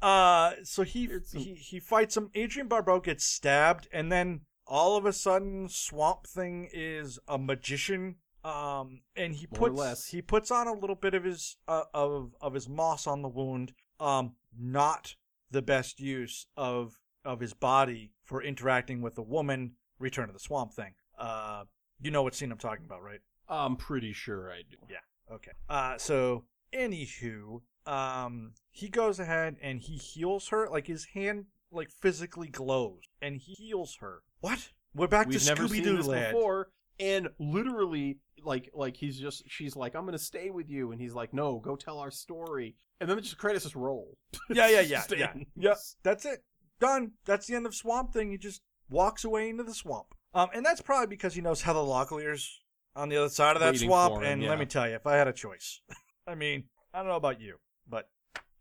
uh, 0.03 0.53
so 0.65 0.83
he 0.83 1.09
he 1.33 1.55
he 1.55 1.81
fights 1.81 2.17
him. 2.17 2.31
Adrienne 2.37 2.69
Barbeau 2.69 3.01
gets 3.01 3.25
stabbed, 3.25 3.89
and 3.93 4.11
then 4.11 4.43
all 4.67 4.97
of 4.97 5.05
a 5.05 5.13
sudden, 5.13 5.69
Swamp 5.69 6.27
Thing 6.27 6.69
is 6.73 7.19
a 7.29 7.39
magician. 7.39 8.17
Um, 8.43 9.03
and 9.17 9.35
he 9.35 9.47
More 9.51 9.69
puts 9.69 9.79
less. 9.79 10.07
he 10.07 10.23
puts 10.23 10.51
on 10.51 10.67
a 10.67 10.73
little 10.73 10.97
bit 10.97 11.13
of 11.13 11.25
his 11.25 11.57
uh, 11.69 11.83
of 11.93 12.35
of 12.41 12.55
his 12.55 12.69
moss 12.69 13.07
on 13.07 13.21
the 13.23 13.29
wound. 13.29 13.73
Um, 13.99 14.37
not 14.59 15.15
the 15.51 15.61
best 15.61 16.01
use 16.01 16.47
of 16.57 16.99
of 17.25 17.41
his 17.41 17.53
body 17.53 18.13
for 18.25 18.43
interacting 18.43 19.03
with 19.03 19.19
a 19.19 19.23
woman. 19.23 19.73
Return 19.99 20.31
of 20.31 20.33
the 20.33 20.41
Swamp 20.41 20.73
Thing. 20.73 20.95
Uh, 21.19 21.65
you 22.01 22.11
know 22.11 22.23
what 22.23 22.35
scene 22.35 22.51
I'm 22.51 22.57
talking 22.57 22.87
about, 22.87 23.03
right? 23.03 23.21
I'm 23.47 23.77
pretty 23.77 24.15
sure 24.15 24.51
I 24.51 24.63
do. 24.63 24.77
Yeah. 24.89 25.35
Okay. 25.35 25.53
Uh, 25.69 25.99
so 25.99 26.45
anywho, 26.73 27.61
um, 27.91 28.53
he 28.71 28.89
goes 28.89 29.19
ahead 29.19 29.57
and 29.61 29.81
he 29.81 29.97
heals 29.97 30.49
her. 30.49 30.69
Like 30.71 30.87
his 30.87 31.07
hand, 31.15 31.47
like 31.73 31.91
physically 31.91 32.49
glows, 32.49 33.03
and 33.21 33.37
he 33.37 33.53
heals 33.53 33.97
her. 34.01 34.23
What? 34.41 34.71
We're 34.95 35.09
back 35.09 35.29
We've 35.29 35.43
to 35.43 35.55
Scooby 35.55 35.83
Doo 35.83 36.03
land. 36.03 36.33
before, 36.33 36.71
and 36.99 37.29
literally, 37.39 38.19
like, 38.45 38.71
like 38.75 38.97
he's 38.97 39.19
just, 39.19 39.45
she's 39.49 39.77
like, 39.77 39.95
"I'm 39.95 40.05
gonna 40.05 40.19
stay 40.19 40.51
with 40.51 40.69
you," 40.69 40.93
and 40.93 41.01
he's 41.01 41.15
like, 41.15 41.33
"No, 41.35 41.59
go 41.59 41.77
tell 41.77 41.99
our 41.99 42.11
story." 42.11 42.77
And 43.01 43.09
then 43.09 43.21
just 43.23 43.39
credits 43.39 43.65
just 43.65 43.75
roll. 43.75 44.17
Yeah, 44.51 44.69
yeah, 44.69 44.81
yeah, 44.81 45.03
yeah. 45.17 45.33
Yep. 45.57 45.79
That's 46.03 46.25
it. 46.27 46.45
Done. 46.81 47.13
That's 47.25 47.47
the 47.47 47.55
end 47.55 47.67
of 47.67 47.75
Swamp 47.75 48.13
Thing. 48.13 48.31
He 48.31 48.39
just 48.39 48.63
walks 48.91 49.25
away 49.25 49.49
into 49.49 49.63
the 49.63 49.75
swamp. 49.75 50.09
Um, 50.35 50.49
and 50.55 50.65
that's 50.65 50.81
probably 50.81 51.07
because 51.07 51.35
he 51.35 51.41
knows 51.41 51.63
Heather 51.63 51.81
Locklear's 51.81 52.61
on 52.95 53.09
the 53.09 53.17
other 53.17 53.29
side 53.29 53.57
of 53.57 53.61
that 53.61 53.73
Waiting 53.73 53.89
swamp. 53.89 54.17
him, 54.17 54.23
and 54.25 54.43
yeah. 54.43 54.51
let 54.51 54.59
me 54.59 54.67
tell 54.67 54.89
you, 54.89 54.97
if 54.97 55.07
I 55.07 55.17
had 55.17 55.29
a 55.29 55.33
choice, 55.33 55.81
I 56.27 56.35
mean, 56.35 56.65
I 56.93 56.99
don't 56.99 57.09
know 57.09 57.17
about 57.17 57.41
you, 57.41 57.57
but 57.91 58.09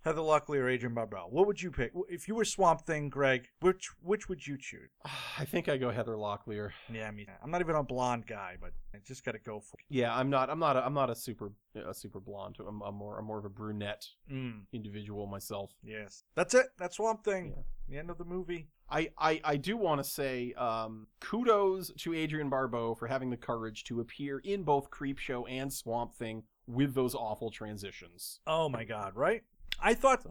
Heather 0.05 0.21
Locklear 0.21 0.61
or 0.61 0.69
Adrienne 0.69 0.95
Barbeau, 0.95 1.27
what 1.29 1.45
would 1.45 1.61
you 1.61 1.71
pick 1.71 1.91
if 2.09 2.27
you 2.29 2.33
were 2.35 2.45
Swamp 2.45 2.85
Thing, 2.85 3.09
Greg? 3.09 3.47
Which 3.59 3.89
which 4.01 4.29
would 4.29 4.47
you 4.47 4.57
choose? 4.57 4.89
I 5.37 5.43
think 5.45 5.67
I 5.67 5.75
go 5.77 5.91
Heather 5.91 6.15
Locklear. 6.15 6.71
Yeah, 6.91 7.11
me. 7.11 7.27
I'm 7.43 7.51
not 7.51 7.59
even 7.61 7.75
a 7.75 7.83
blonde 7.83 8.25
guy, 8.25 8.55
but 8.61 8.71
I 8.95 8.99
just 9.05 9.25
got 9.25 9.33
to 9.33 9.39
go 9.39 9.59
for. 9.59 9.75
it. 9.77 9.85
Yeah, 9.89 10.15
I'm 10.15 10.29
not. 10.29 10.49
I'm 10.49 10.57
not. 10.59 10.77
A, 10.77 10.85
I'm 10.85 10.93
not 10.93 11.09
a 11.09 11.15
super 11.15 11.51
a 11.75 11.93
super 11.93 12.21
blonde. 12.21 12.55
I'm, 12.65 12.81
I'm 12.81 12.95
more. 12.95 13.19
I'm 13.19 13.25
more 13.25 13.39
of 13.39 13.45
a 13.45 13.49
brunette 13.49 14.05
Mm, 14.31 14.61
individual 14.71 15.27
myself. 15.27 15.71
yes, 15.83 16.23
that's 16.33 16.53
it. 16.53 16.67
That's 16.77 16.95
Swamp 16.95 17.23
Thing. 17.25 17.53
Yeah. 17.55 17.63
The 17.89 17.97
end 17.97 18.09
of 18.09 18.17
the 18.17 18.25
movie. 18.25 18.67
I, 18.91 19.09
I, 19.19 19.39
I 19.43 19.55
do 19.57 19.77
want 19.77 20.03
to 20.03 20.09
say 20.09 20.53
um, 20.53 21.05
kudos 21.19 21.91
to 21.99 22.15
Adrienne 22.15 22.49
Barbeau 22.49 22.95
for 22.95 23.05
having 23.07 23.29
the 23.29 23.37
courage 23.37 23.83
to 23.85 23.99
appear 23.99 24.39
in 24.39 24.63
both 24.63 24.89
Creepshow 24.89 25.43
and 25.47 25.71
Swamp 25.71 26.15
Thing 26.15 26.41
with 26.69 26.93
those 26.93 27.15
awful 27.15 27.51
transitions. 27.51 28.39
Oh 28.45 28.69
my 28.69 28.83
god, 28.83 29.15
right? 29.15 29.43
I 29.81 29.93
thought 29.93 30.25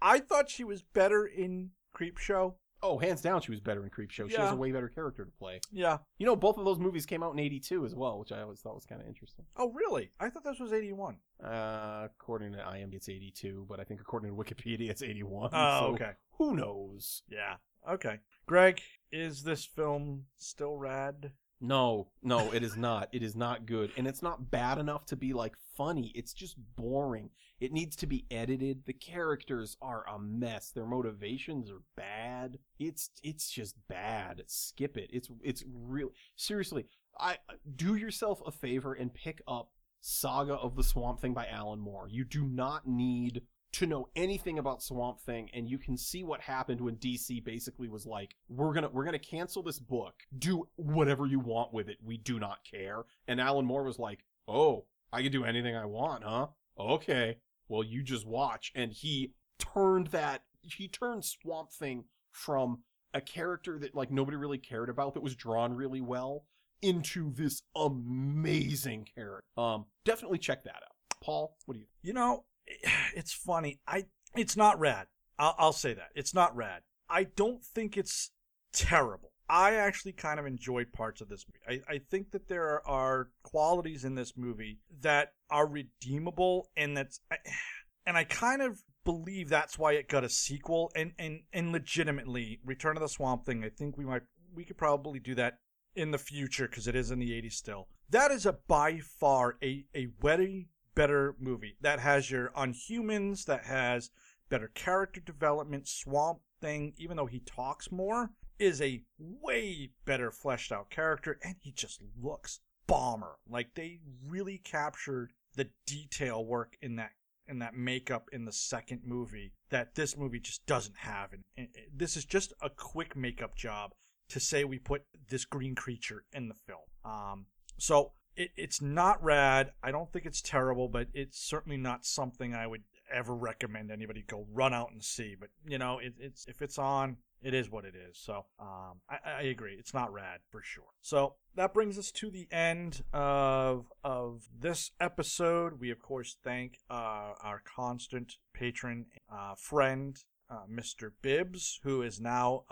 I 0.00 0.18
thought 0.18 0.50
she 0.50 0.64
was 0.64 0.82
better 0.82 1.26
in 1.26 1.70
Creepshow. 1.96 2.54
Oh, 2.82 2.98
hands 2.98 3.22
down, 3.22 3.40
she 3.40 3.50
was 3.50 3.60
better 3.60 3.82
in 3.82 3.88
Creepshow. 3.88 4.30
She 4.30 4.36
has 4.36 4.52
a 4.52 4.56
way 4.56 4.70
better 4.70 4.88
character 4.88 5.24
to 5.24 5.30
play. 5.30 5.60
Yeah. 5.72 5.98
You 6.18 6.26
know, 6.26 6.36
both 6.36 6.58
of 6.58 6.66
those 6.66 6.78
movies 6.78 7.06
came 7.06 7.22
out 7.22 7.32
in 7.32 7.38
'82 7.38 7.86
as 7.86 7.94
well, 7.94 8.18
which 8.18 8.30
I 8.30 8.42
always 8.42 8.60
thought 8.60 8.74
was 8.74 8.84
kind 8.84 9.00
of 9.00 9.06
interesting. 9.06 9.44
Oh 9.56 9.70
really? 9.70 10.10
I 10.20 10.28
thought 10.28 10.44
this 10.44 10.60
was 10.60 10.72
81. 10.72 11.16
Uh, 11.42 12.06
according 12.06 12.52
to 12.52 12.58
IMDb, 12.58 12.94
it's 12.94 13.08
82, 13.08 13.66
but 13.68 13.80
I 13.80 13.84
think 13.84 14.00
according 14.00 14.30
to 14.30 14.36
Wikipedia, 14.36 14.90
it's 14.90 15.02
81. 15.02 15.50
Oh, 15.52 15.80
so 15.80 15.86
okay. 15.94 16.12
Who 16.38 16.54
knows? 16.56 17.22
Yeah. 17.28 17.56
Okay. 17.88 18.20
Greg, 18.46 18.80
is 19.12 19.44
this 19.44 19.64
film 19.64 20.24
still 20.36 20.76
rad? 20.76 21.32
No, 21.66 22.08
no, 22.22 22.52
it 22.52 22.62
is 22.62 22.76
not. 22.76 23.08
It 23.12 23.22
is 23.22 23.34
not 23.34 23.64
good. 23.64 23.90
And 23.96 24.06
it's 24.06 24.22
not 24.22 24.50
bad 24.50 24.78
enough 24.78 25.06
to 25.06 25.16
be 25.16 25.32
like 25.32 25.54
funny. 25.76 26.12
It's 26.14 26.34
just 26.34 26.56
boring. 26.76 27.30
It 27.58 27.72
needs 27.72 27.96
to 27.96 28.06
be 28.06 28.26
edited. 28.30 28.84
The 28.84 28.92
characters 28.92 29.76
are 29.80 30.04
a 30.06 30.18
mess. 30.18 30.70
Their 30.70 30.84
motivations 30.84 31.70
are 31.70 31.80
bad. 31.96 32.58
It's 32.78 33.10
it's 33.22 33.48
just 33.48 33.76
bad. 33.88 34.42
Skip 34.46 34.98
it. 34.98 35.08
It's 35.12 35.30
it's 35.42 35.64
real 35.72 36.10
seriously. 36.36 36.84
I 37.18 37.38
do 37.76 37.94
yourself 37.94 38.42
a 38.44 38.50
favor 38.50 38.92
and 38.92 39.14
pick 39.14 39.40
up 39.48 39.70
Saga 40.00 40.54
of 40.54 40.76
the 40.76 40.82
Swamp 40.82 41.20
Thing 41.20 41.32
by 41.32 41.46
Alan 41.46 41.80
Moore. 41.80 42.08
You 42.10 42.24
do 42.24 42.44
not 42.44 42.86
need 42.86 43.42
to 43.74 43.86
know 43.86 44.08
anything 44.14 44.58
about 44.58 44.82
Swamp 44.82 45.20
Thing, 45.20 45.50
and 45.52 45.68
you 45.68 45.78
can 45.78 45.96
see 45.96 46.22
what 46.22 46.40
happened 46.40 46.80
when 46.80 46.96
DC 46.96 47.44
basically 47.44 47.88
was 47.88 48.06
like, 48.06 48.36
"We're 48.48 48.72
gonna 48.72 48.88
we're 48.88 49.04
gonna 49.04 49.18
cancel 49.18 49.62
this 49.62 49.78
book. 49.78 50.14
Do 50.38 50.68
whatever 50.76 51.26
you 51.26 51.40
want 51.40 51.72
with 51.72 51.88
it. 51.88 51.98
We 52.02 52.16
do 52.16 52.38
not 52.38 52.64
care." 52.64 53.04
And 53.26 53.40
Alan 53.40 53.66
Moore 53.66 53.82
was 53.82 53.98
like, 53.98 54.24
"Oh, 54.46 54.86
I 55.12 55.22
can 55.22 55.32
do 55.32 55.44
anything 55.44 55.74
I 55.76 55.86
want, 55.86 56.24
huh? 56.24 56.48
Okay. 56.78 57.38
Well, 57.68 57.82
you 57.82 58.02
just 58.02 58.26
watch." 58.26 58.72
And 58.74 58.92
he 58.92 59.34
turned 59.58 60.08
that 60.08 60.42
he 60.62 60.88
turned 60.88 61.24
Swamp 61.24 61.72
Thing 61.72 62.04
from 62.30 62.82
a 63.12 63.20
character 63.20 63.78
that 63.78 63.94
like 63.94 64.10
nobody 64.10 64.36
really 64.36 64.58
cared 64.58 64.88
about 64.88 65.14
that 65.14 65.22
was 65.22 65.36
drawn 65.36 65.72
really 65.74 66.00
well 66.00 66.44
into 66.80 67.32
this 67.32 67.62
amazing 67.74 69.08
character. 69.14 69.44
Um, 69.56 69.86
definitely 70.04 70.38
check 70.38 70.64
that 70.64 70.76
out. 70.76 71.18
Paul, 71.22 71.56
what 71.66 71.74
do 71.74 71.80
you? 71.80 71.86
You 72.02 72.12
know, 72.12 72.44
it's 73.14 73.32
funny. 73.32 73.80
I 73.86 74.06
it's 74.36 74.56
not 74.56 74.78
rad. 74.78 75.06
I'll, 75.38 75.54
I'll 75.58 75.72
say 75.72 75.94
that 75.94 76.08
it's 76.14 76.34
not 76.34 76.54
rad. 76.54 76.82
I 77.08 77.24
don't 77.24 77.62
think 77.62 77.96
it's 77.96 78.30
terrible. 78.72 79.30
I 79.48 79.74
actually 79.74 80.12
kind 80.12 80.40
of 80.40 80.46
enjoyed 80.46 80.92
parts 80.92 81.20
of 81.20 81.28
this 81.28 81.44
movie. 81.46 81.82
I, 81.88 81.94
I 81.94 81.98
think 81.98 82.30
that 82.30 82.48
there 82.48 82.86
are 82.86 83.28
qualities 83.42 84.04
in 84.04 84.14
this 84.14 84.32
movie 84.36 84.78
that 85.00 85.32
are 85.50 85.66
redeemable, 85.66 86.70
and 86.76 86.96
that's 86.96 87.20
and 88.06 88.16
I 88.16 88.24
kind 88.24 88.62
of 88.62 88.82
believe 89.04 89.48
that's 89.48 89.78
why 89.78 89.92
it 89.92 90.08
got 90.08 90.24
a 90.24 90.28
sequel. 90.28 90.90
And 90.96 91.12
and 91.18 91.40
and 91.52 91.72
legitimately, 91.72 92.60
Return 92.64 92.96
of 92.96 93.02
the 93.02 93.08
Swamp 93.08 93.44
Thing. 93.44 93.64
I 93.64 93.68
think 93.68 93.98
we 93.98 94.04
might 94.04 94.22
we 94.54 94.64
could 94.64 94.78
probably 94.78 95.18
do 95.18 95.34
that 95.34 95.58
in 95.94 96.10
the 96.10 96.18
future 96.18 96.66
because 96.66 96.88
it 96.88 96.96
is 96.96 97.10
in 97.10 97.18
the 97.18 97.30
80s 97.30 97.52
still. 97.52 97.88
That 98.10 98.30
is 98.30 98.46
a 98.46 98.52
by 98.66 98.98
far 98.98 99.56
a 99.62 99.84
a 99.94 100.08
way 100.22 100.68
better 100.94 101.34
movie 101.38 101.76
that 101.80 102.00
has 102.00 102.30
your 102.30 102.50
unhumans, 102.56 103.44
that 103.46 103.64
has 103.64 104.10
better 104.48 104.70
character 104.74 105.20
development. 105.20 105.88
Swamp 105.88 106.40
Thing, 106.60 106.94
even 106.96 107.16
though 107.16 107.26
he 107.26 107.40
talks 107.40 107.92
more, 107.92 108.30
is 108.58 108.80
a 108.80 109.02
way 109.18 109.90
better 110.06 110.30
fleshed 110.30 110.72
out 110.72 110.88
character, 110.88 111.38
and 111.42 111.56
he 111.60 111.72
just 111.72 112.00
looks 112.22 112.60
bomber. 112.86 113.36
Like 113.48 113.74
they 113.74 114.00
really 114.26 114.58
captured 114.58 115.32
the 115.56 115.68
detail 115.86 116.44
work 116.44 116.76
in 116.80 116.96
that 116.96 117.10
in 117.46 117.58
that 117.58 117.74
makeup 117.76 118.30
in 118.32 118.46
the 118.46 118.52
second 118.52 119.02
movie 119.04 119.52
that 119.68 119.94
this 119.94 120.16
movie 120.16 120.40
just 120.40 120.64
doesn't 120.64 120.96
have. 120.96 121.32
And, 121.32 121.42
and 121.58 121.68
this 121.94 122.16
is 122.16 122.24
just 122.24 122.54
a 122.62 122.70
quick 122.70 123.14
makeup 123.14 123.54
job 123.54 123.92
to 124.30 124.40
say 124.40 124.64
we 124.64 124.78
put 124.78 125.02
this 125.28 125.44
green 125.44 125.74
creature 125.74 126.24
in 126.32 126.48
the 126.48 126.54
film. 126.66 126.80
Um, 127.04 127.46
so 127.78 128.12
it, 128.36 128.50
it's 128.56 128.80
not 128.80 129.22
rad. 129.22 129.72
I 129.82 129.90
don't 129.90 130.12
think 130.12 130.26
it's 130.26 130.42
terrible, 130.42 130.88
but 130.88 131.08
it's 131.14 131.38
certainly 131.38 131.76
not 131.76 132.04
something 132.04 132.54
I 132.54 132.66
would 132.66 132.82
ever 133.12 133.34
recommend 133.34 133.90
anybody 133.90 134.24
go 134.26 134.46
run 134.52 134.72
out 134.72 134.90
and 134.92 135.02
see. 135.02 135.36
But 135.38 135.50
you 135.66 135.78
know, 135.78 135.98
it, 135.98 136.14
it's 136.18 136.46
if 136.46 136.62
it's 136.62 136.78
on, 136.78 137.18
it 137.42 137.54
is 137.54 137.70
what 137.70 137.84
it 137.84 137.94
is. 137.94 138.18
So 138.18 138.46
um, 138.58 139.00
I, 139.08 139.18
I 139.38 139.42
agree, 139.42 139.76
it's 139.78 139.94
not 139.94 140.12
rad 140.12 140.40
for 140.50 140.62
sure. 140.62 140.84
So 141.00 141.34
that 141.54 141.74
brings 141.74 141.98
us 141.98 142.10
to 142.12 142.30
the 142.30 142.48
end 142.50 143.02
of 143.12 143.92
of 144.02 144.48
this 144.58 144.90
episode. 145.00 145.80
We 145.80 145.90
of 145.90 146.00
course 146.00 146.36
thank 146.42 146.78
uh, 146.90 147.34
our 147.42 147.62
constant 147.64 148.36
patron, 148.52 149.06
uh, 149.32 149.54
friend, 149.56 150.16
uh, 150.50 150.66
Mr. 150.70 151.10
Bibbs, 151.22 151.80
who 151.82 152.02
is 152.02 152.20
now. 152.20 152.64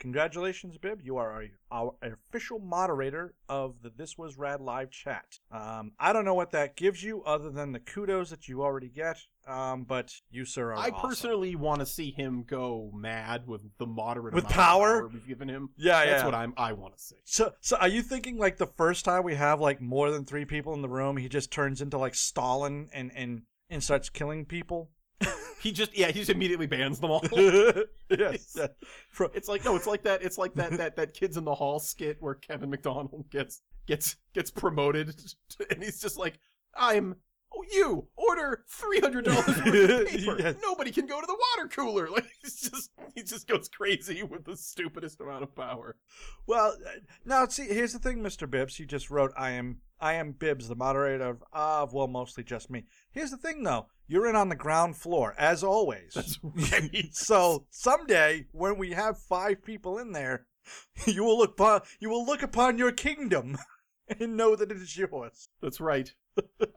Congratulations, 0.00 0.78
Bib. 0.78 1.00
You 1.04 1.18
are 1.18 1.30
our, 1.70 1.92
our 2.02 2.18
official 2.30 2.58
moderator 2.58 3.34
of 3.50 3.74
the 3.82 3.90
This 3.94 4.16
Was 4.16 4.38
Rad 4.38 4.60
live 4.62 4.90
chat. 4.90 5.38
Um, 5.52 5.92
I 6.00 6.14
don't 6.14 6.24
know 6.24 6.34
what 6.34 6.52
that 6.52 6.74
gives 6.74 7.02
you 7.02 7.22
other 7.24 7.50
than 7.50 7.72
the 7.72 7.80
kudos 7.80 8.30
that 8.30 8.48
you 8.48 8.62
already 8.62 8.88
get, 8.88 9.18
um, 9.46 9.84
but 9.84 10.10
you, 10.30 10.46
sir, 10.46 10.72
are 10.72 10.76
I 10.76 10.88
awesome. 10.88 11.08
personally 11.10 11.54
want 11.54 11.80
to 11.80 11.86
see 11.86 12.12
him 12.12 12.44
go 12.48 12.90
mad 12.94 13.46
with 13.46 13.60
the 13.78 13.86
moderate 13.86 14.34
With 14.34 14.46
of 14.46 14.50
power? 14.50 15.06
we've 15.06 15.28
given 15.28 15.48
him. 15.48 15.68
Yeah, 15.76 16.04
That's 16.06 16.22
yeah. 16.22 16.24
what 16.24 16.34
I'm. 16.34 16.54
I 16.56 16.72
want 16.72 16.96
to 16.96 17.02
see. 17.02 17.16
So, 17.24 17.52
so 17.60 17.76
are 17.76 17.88
you 17.88 18.00
thinking 18.00 18.38
like 18.38 18.56
the 18.56 18.66
first 18.66 19.04
time 19.04 19.22
we 19.22 19.34
have 19.34 19.60
like 19.60 19.82
more 19.82 20.10
than 20.10 20.24
three 20.24 20.46
people 20.46 20.72
in 20.72 20.80
the 20.80 20.88
room, 20.88 21.18
he 21.18 21.28
just 21.28 21.50
turns 21.50 21.82
into 21.82 21.98
like 21.98 22.14
Stalin 22.14 22.88
and 22.94 23.12
and 23.14 23.42
and 23.68 23.82
starts 23.84 24.08
killing 24.08 24.46
people? 24.46 24.90
He 25.60 25.72
just 25.72 25.96
yeah, 25.96 26.08
he 26.08 26.20
just 26.20 26.30
immediately 26.30 26.66
bans 26.66 27.00
them 27.00 27.10
all. 27.10 27.22
yes. 28.10 28.56
It's 29.34 29.48
like 29.48 29.64
no, 29.64 29.76
it's 29.76 29.86
like 29.86 30.02
that. 30.04 30.22
It's 30.22 30.38
like 30.38 30.54
that 30.54 30.72
that 30.72 30.96
that 30.96 31.14
kids 31.14 31.36
in 31.36 31.44
the 31.44 31.54
hall 31.54 31.78
skit 31.78 32.16
where 32.20 32.34
Kevin 32.34 32.70
McDonald 32.70 33.26
gets 33.30 33.62
gets 33.86 34.16
gets 34.34 34.50
promoted, 34.50 35.14
and 35.70 35.82
he's 35.82 36.00
just 36.00 36.16
like, 36.16 36.38
I'm 36.74 37.16
Oh, 37.52 37.64
you 37.72 38.06
order 38.14 38.64
three 38.68 39.00
hundred 39.00 39.24
dollars 39.24 39.46
worth 39.46 39.58
of 39.66 40.06
paper. 40.08 40.36
Yes. 40.40 40.54
Nobody 40.62 40.92
can 40.92 41.06
go 41.06 41.20
to 41.20 41.26
the 41.26 41.36
water 41.56 41.68
cooler. 41.68 42.08
Like 42.08 42.26
he's 42.42 42.60
just 42.60 42.90
he 43.14 43.22
just 43.22 43.48
goes 43.48 43.68
crazy 43.68 44.22
with 44.22 44.44
the 44.44 44.56
stupidest 44.56 45.20
amount 45.20 45.42
of 45.42 45.54
power. 45.54 45.96
Well, 46.46 46.76
uh, 46.86 47.00
now 47.24 47.46
see, 47.46 47.66
here's 47.66 47.92
the 47.92 47.98
thing, 47.98 48.18
Mr. 48.18 48.48
Bibbs. 48.48 48.78
You 48.78 48.86
just 48.86 49.10
wrote, 49.10 49.32
"I 49.36 49.50
am, 49.52 49.78
I 50.00 50.14
am 50.14 50.32
Bibbs, 50.32 50.68
the 50.68 50.74
moderator 50.74 51.28
of, 51.28 51.44
of 51.52 51.92
well, 51.92 52.08
mostly 52.08 52.44
just 52.44 52.70
me." 52.70 52.84
Here's 53.10 53.30
the 53.30 53.36
thing, 53.36 53.62
though. 53.62 53.86
You're 54.06 54.28
in 54.28 54.36
on 54.36 54.48
the 54.48 54.56
ground 54.56 54.96
floor, 54.96 55.34
as 55.38 55.62
always. 55.62 56.14
That's 56.14 56.38
right. 56.42 57.14
so 57.14 57.66
someday, 57.70 58.46
when 58.52 58.76
we 58.76 58.92
have 58.92 59.18
five 59.18 59.64
people 59.64 59.98
in 59.98 60.12
there, 60.12 60.46
you 61.06 61.24
will 61.24 61.38
look 61.38 61.52
upon, 61.52 61.82
you 62.00 62.10
will 62.10 62.26
look 62.26 62.42
upon 62.42 62.78
your 62.78 62.92
kingdom 62.92 63.58
and 64.20 64.36
know 64.36 64.56
that 64.56 64.70
it 64.70 64.76
is 64.78 64.96
yours. 64.96 65.48
That's 65.62 65.80
right. 65.80 66.12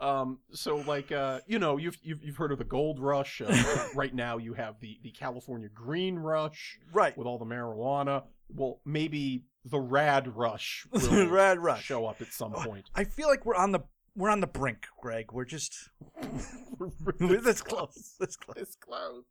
Um, 0.02 0.40
so 0.52 0.78
like 0.78 1.12
uh, 1.12 1.40
you 1.48 1.60
know, 1.60 1.78
you've 1.78 1.98
you've 2.02 2.24
you've 2.24 2.38
heard 2.38 2.52
of 2.52 2.58
the 2.58 2.64
gold 2.64 3.00
rush. 3.00 3.42
Uh, 3.46 3.88
right 3.96 4.14
now, 4.14 4.38
you 4.38 4.54
have 4.54 4.80
the 4.80 5.00
the 5.04 5.12
California 5.12 5.70
green 5.74 6.18
rush 6.18 6.80
Right. 6.92 7.18
with 7.18 7.28
all 7.28 7.38
the 7.38 7.46
marijuana. 7.46 8.24
Well, 8.50 8.82
maybe 8.86 9.46
the 9.66 9.80
rad 9.80 10.36
rush 10.36 10.86
will 10.92 11.28
Rad 11.28 11.60
rush. 11.60 11.84
show 11.84 12.06
up 12.06 12.22
at 12.22 12.34
some 12.34 12.52
point. 12.52 12.90
I 12.96 13.04
feel 13.06 13.28
like 13.30 13.46
we're 13.46 13.56
on 13.56 13.72
the 13.72 13.80
we're 14.16 14.30
on 14.30 14.42
the 14.42 14.48
brink, 14.48 14.86
Greg. 15.02 15.32
We're 15.32 15.46
just 15.46 15.90
we're 16.80 17.40
this 17.42 17.62
close. 17.62 18.16
This 18.20 18.36
close. 18.36 18.56
This 18.58 18.76
close. 18.76 19.24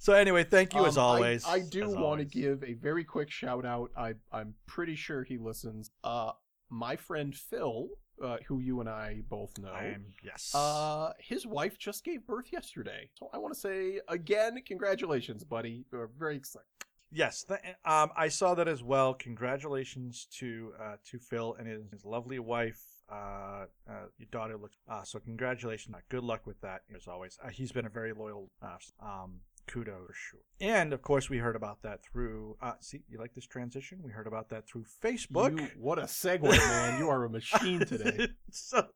So 0.00 0.12
anyway, 0.12 0.44
thank 0.44 0.74
you 0.74 0.84
as 0.86 0.96
Um, 0.96 1.02
I- 1.02 1.06
always. 1.06 1.44
I, 1.46 1.60
do 1.60 1.88
want 1.90 2.20
to 2.20 2.24
give 2.24 2.62
a 2.62 2.74
very 2.74 3.04
quick 3.04 3.30
shout 3.30 3.64
out. 3.64 3.90
I 3.96 4.14
I'm 4.32 4.54
pretty 4.66 4.94
sure 4.94 5.24
he 5.24 5.38
listens. 5.38 5.90
Uh, 6.04 6.32
my 6.70 6.94
friend 6.96 7.34
Phil, 7.34 7.88
uh, 8.22 8.36
who 8.46 8.60
you 8.60 8.80
and 8.80 8.88
I 8.88 9.22
both 9.28 9.56
know. 9.58 9.70
I 9.72 9.84
am 9.86 10.06
yes. 10.22 10.52
Uh, 10.54 11.12
his 11.18 11.46
wife 11.46 11.78
just 11.78 12.04
gave 12.04 12.26
birth 12.26 12.52
yesterday. 12.52 13.08
So 13.14 13.30
I 13.32 13.38
want 13.38 13.54
to 13.54 13.60
say 13.60 14.00
again, 14.08 14.60
congratulations, 14.66 15.44
buddy. 15.44 15.84
We're 15.92 16.08
very 16.18 16.36
excited. 16.36 16.66
Yes, 17.10 17.44
th- 17.44 17.60
um, 17.86 18.10
I 18.16 18.28
saw 18.28 18.54
that 18.54 18.68
as 18.68 18.82
well. 18.82 19.14
Congratulations 19.14 20.26
to 20.38 20.72
uh, 20.80 20.96
to 21.06 21.18
Phil 21.18 21.56
and 21.58 21.66
his, 21.66 21.82
his 21.90 22.04
lovely 22.04 22.38
wife. 22.38 22.82
Uh, 23.10 23.64
uh, 23.88 24.06
your 24.18 24.28
daughter 24.30 24.58
looks. 24.58 24.76
Uh, 24.86 25.02
so 25.02 25.18
congratulations. 25.18 25.94
Uh, 25.94 26.00
good 26.10 26.22
luck 26.22 26.46
with 26.46 26.60
that 26.60 26.82
as 26.94 27.08
always. 27.08 27.38
Uh, 27.42 27.48
he's 27.48 27.72
been 27.72 27.86
a 27.86 27.90
very 27.90 28.12
loyal. 28.12 28.50
Uh, 28.62 28.76
um, 29.02 29.40
kudos. 29.68 30.16
And 30.60 30.92
of 30.92 31.02
course, 31.02 31.30
we 31.30 31.38
heard 31.38 31.54
about 31.54 31.82
that 31.82 32.00
through. 32.02 32.56
Uh, 32.60 32.72
see, 32.80 33.02
you 33.08 33.18
like 33.18 33.34
this 33.34 33.46
transition? 33.46 34.00
We 34.02 34.10
heard 34.10 34.26
about 34.26 34.48
that 34.48 34.66
through 34.66 34.84
Facebook. 35.02 35.58
You- 35.58 35.68
what 35.78 35.98
a 35.98 36.02
segue, 36.02 36.42
man! 36.42 36.98
You 36.98 37.08
are 37.08 37.24
a 37.24 37.30
machine 37.30 37.80
today. 37.80 38.28
so, 38.50 38.86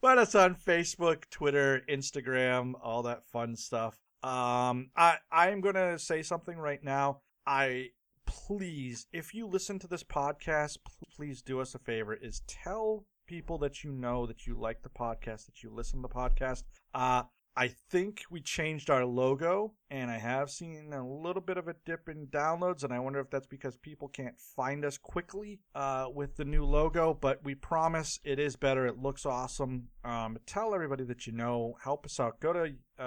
find 0.00 0.20
us 0.20 0.34
on 0.34 0.54
Facebook, 0.54 1.24
Twitter, 1.30 1.82
Instagram, 1.88 2.74
all 2.82 3.02
that 3.02 3.26
fun 3.26 3.56
stuff. 3.56 3.98
Um, 4.22 4.90
I 4.96 5.16
I'm 5.32 5.60
gonna 5.60 5.98
say 5.98 6.22
something 6.22 6.58
right 6.58 6.82
now. 6.84 7.22
I 7.46 7.88
please, 8.26 9.06
if 9.12 9.34
you 9.34 9.46
listen 9.46 9.78
to 9.80 9.88
this 9.88 10.04
podcast, 10.04 10.76
please 11.16 11.42
do 11.42 11.60
us 11.60 11.74
a 11.74 11.78
favor: 11.78 12.14
is 12.14 12.42
tell 12.46 13.06
people 13.26 13.58
that 13.58 13.82
you 13.82 13.92
know 13.92 14.26
that 14.26 14.46
you 14.46 14.58
like 14.58 14.82
the 14.82 14.88
podcast, 14.88 15.46
that 15.46 15.62
you 15.62 15.70
listen 15.70 16.02
to 16.02 16.08
the 16.08 16.14
podcast. 16.14 16.64
Uh, 16.94 17.22
I 17.56 17.68
think 17.90 18.22
we 18.30 18.40
changed 18.40 18.90
our 18.90 19.04
logo, 19.04 19.74
and 19.90 20.10
I 20.10 20.18
have 20.18 20.50
seen 20.50 20.92
a 20.92 21.06
little 21.06 21.42
bit 21.42 21.56
of 21.56 21.68
a 21.68 21.74
dip 21.84 22.08
in 22.08 22.28
downloads, 22.28 22.84
and 22.84 22.92
I 22.92 23.00
wonder 23.00 23.18
if 23.20 23.30
that's 23.30 23.46
because 23.46 23.76
people 23.76 24.08
can't 24.08 24.38
find 24.38 24.84
us 24.84 24.96
quickly 24.96 25.60
uh, 25.74 26.06
with 26.14 26.36
the 26.36 26.44
new 26.44 26.64
logo. 26.64 27.12
But 27.12 27.44
we 27.44 27.54
promise 27.54 28.20
it 28.24 28.38
is 28.38 28.56
better. 28.56 28.86
It 28.86 28.98
looks 28.98 29.26
awesome. 29.26 29.88
Um, 30.04 30.38
tell 30.46 30.74
everybody 30.74 31.04
that 31.04 31.26
you 31.26 31.32
know. 31.32 31.76
Help 31.82 32.06
us 32.06 32.20
out. 32.20 32.40
Go 32.40 32.52
to 32.52 32.72
uh, 32.98 33.02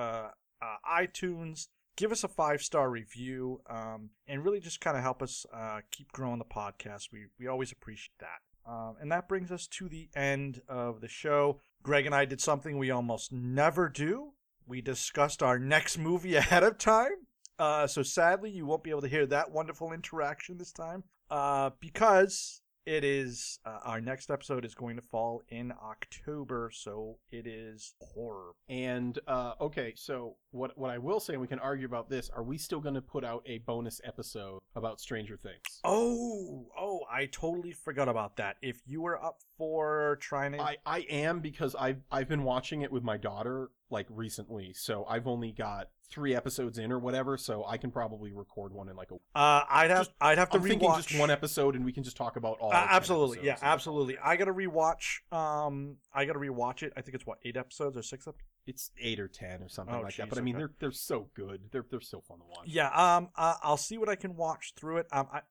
uh, 0.62 0.76
iTunes. 0.92 1.68
Give 1.96 2.12
us 2.12 2.24
a 2.24 2.28
five 2.28 2.62
star 2.62 2.90
review, 2.90 3.62
um, 3.70 4.10
and 4.28 4.44
really 4.44 4.60
just 4.60 4.82
kind 4.82 4.98
of 4.98 5.04
help 5.04 5.24
us 5.24 5.46
uh, 5.54 5.80
keep 5.92 6.12
growing 6.12 6.40
the 6.40 6.46
podcast. 6.46 7.12
We 7.14 7.28
we 7.40 7.48
always 7.48 7.72
appreciate 7.72 8.20
that. 8.20 8.42
Um, 8.66 8.96
and 9.02 9.12
that 9.12 9.28
brings 9.28 9.52
us 9.52 9.68
to 9.68 9.90
the 9.90 10.10
end 10.16 10.62
of 10.68 11.02
the 11.02 11.08
show. 11.08 11.60
Greg 11.82 12.06
and 12.06 12.16
I 12.16 12.26
did 12.26 12.40
something 12.40 12.78
we 12.78 12.92
almost 12.92 13.32
never 13.32 13.90
do. 13.90 14.33
We 14.68 14.82
discussed 14.82 15.44
our 15.44 15.60
next 15.60 15.98
movie 15.98 16.36
ahead 16.38 16.64
of 16.64 16.78
time. 16.78 17.12
Uh, 17.60 17.88
so 17.88 18.04
sadly, 18.04 18.50
you 18.50 18.66
won't 18.66 18.84
be 18.84 18.90
able 18.90 19.02
to 19.02 19.08
hear 19.08 19.26
that 19.28 19.52
wonderful 19.52 19.94
interaction 19.94 20.58
this 20.58 20.72
time 20.72 21.04
uh, 21.30 21.70
because 21.80 22.62
it 22.86 23.04
is 23.04 23.60
uh, 23.66 23.80
our 23.84 24.02
next 24.02 24.30
episode 24.30 24.66
is 24.66 24.76
going 24.76 24.96
to 24.98 25.02
fall 25.02 25.42
in 25.50 25.72
October. 25.72 26.70
So 26.74 27.18
it 27.32 27.48
is 27.48 27.94
horror. 28.02 28.52
And 28.68 29.18
uh, 29.28 29.54
okay, 29.62 29.94
so 29.96 30.36
what 30.52 30.78
what 30.78 30.92
I 30.92 30.98
will 30.98 31.20
say, 31.20 31.34
and 31.34 31.42
we 31.42 31.48
can 31.48 31.60
argue 31.60 31.86
about 31.86 32.10
this: 32.10 32.30
Are 32.30 32.44
we 32.44 32.58
still 32.58 32.80
going 32.80 32.96
to 32.96 33.02
put 33.02 33.24
out 33.24 33.44
a 33.46 33.60
bonus 33.60 34.02
episode 34.04 34.60
about 34.76 35.00
Stranger 35.00 35.38
Things? 35.38 35.80
Oh, 35.84 36.68
oh, 36.78 37.02
I 37.12 37.28
totally 37.28 37.72
forgot 37.72 38.10
about 38.10 38.38
that. 38.38 38.58
If 38.62 38.82
you 38.86 39.02
were 39.02 39.24
up 39.24 39.40
for 39.58 40.18
trying 40.22 40.54
to, 40.54 40.62
I, 40.62 40.78
I 40.86 41.00
am 41.10 41.40
because 41.40 41.76
I've 41.76 42.02
I've 42.12 42.28
been 42.28 42.44
watching 42.44 42.82
it 42.82 42.92
with 42.92 43.04
my 43.04 43.18
daughter 43.18 43.70
like 43.94 44.08
recently, 44.10 44.74
so 44.74 45.06
I've 45.08 45.28
only 45.28 45.52
got 45.54 45.88
three 46.10 46.36
episodes 46.36 46.78
in 46.78 46.92
or 46.92 47.00
whatever, 47.00 47.38
so 47.38 47.66
I 47.66 47.78
can 47.78 47.90
probably 47.90 48.34
record 48.34 48.74
one 48.74 48.90
in 48.90 48.96
like 48.96 49.12
a. 49.12 49.16
uh, 49.38 49.64
I'd 49.70 49.90
have, 49.90 50.00
just- 50.08 50.12
I'd 50.20 50.38
have 50.38 50.50
to 50.52 50.58
I'm 50.58 50.64
rewatch 50.64 50.68
thinking 50.68 50.94
just 50.96 51.18
one 51.20 51.32
episode, 51.32 51.76
and 51.76 51.86
we 51.86 51.92
can 51.94 52.04
just 52.04 52.18
talk 52.18 52.36
about 52.36 52.58
all. 52.60 52.72
Uh, 52.74 52.86
absolutely, 52.90 53.40
yeah, 53.44 53.58
absolutely. 53.62 54.18
I 54.18 54.36
gotta 54.36 54.54
rewatch. 54.54 55.20
Um, 55.32 55.96
I 56.14 56.26
gotta 56.26 56.40
rewatch 56.40 56.84
it. 56.84 56.92
I 56.98 57.02
think 57.02 57.16
it's 57.16 57.26
what 57.26 57.38
eight 57.46 57.56
episodes 57.58 57.96
or 57.96 58.04
six 58.04 58.28
episodes. 58.28 58.44
It's 58.66 58.92
eight 59.02 59.20
or 59.20 59.28
ten 59.28 59.62
or 59.62 59.70
something 59.70 59.96
Oh, 59.96 60.02
like 60.02 60.16
that. 60.18 60.30
But 60.30 60.38
I 60.38 60.42
mean, 60.42 60.56
okay. 60.56 60.60
they're 60.62 60.72
they're 60.80 60.92
so 60.92 61.30
good. 61.36 61.62
They're 61.72 61.86
they're 61.90 62.02
so 62.02 62.22
fun 62.22 62.40
to 62.40 62.46
watch. 62.46 62.68
Yeah. 62.68 62.90
Um. 62.90 63.30
Uh, 63.36 63.56
I'll 63.64 63.78
see 63.78 63.98
what 63.98 64.10
I 64.10 64.16
can 64.16 64.36
watch 64.36 64.74
through 64.76 64.98
it. 64.98 65.08
Um. 65.12 65.28
I, 65.34 65.42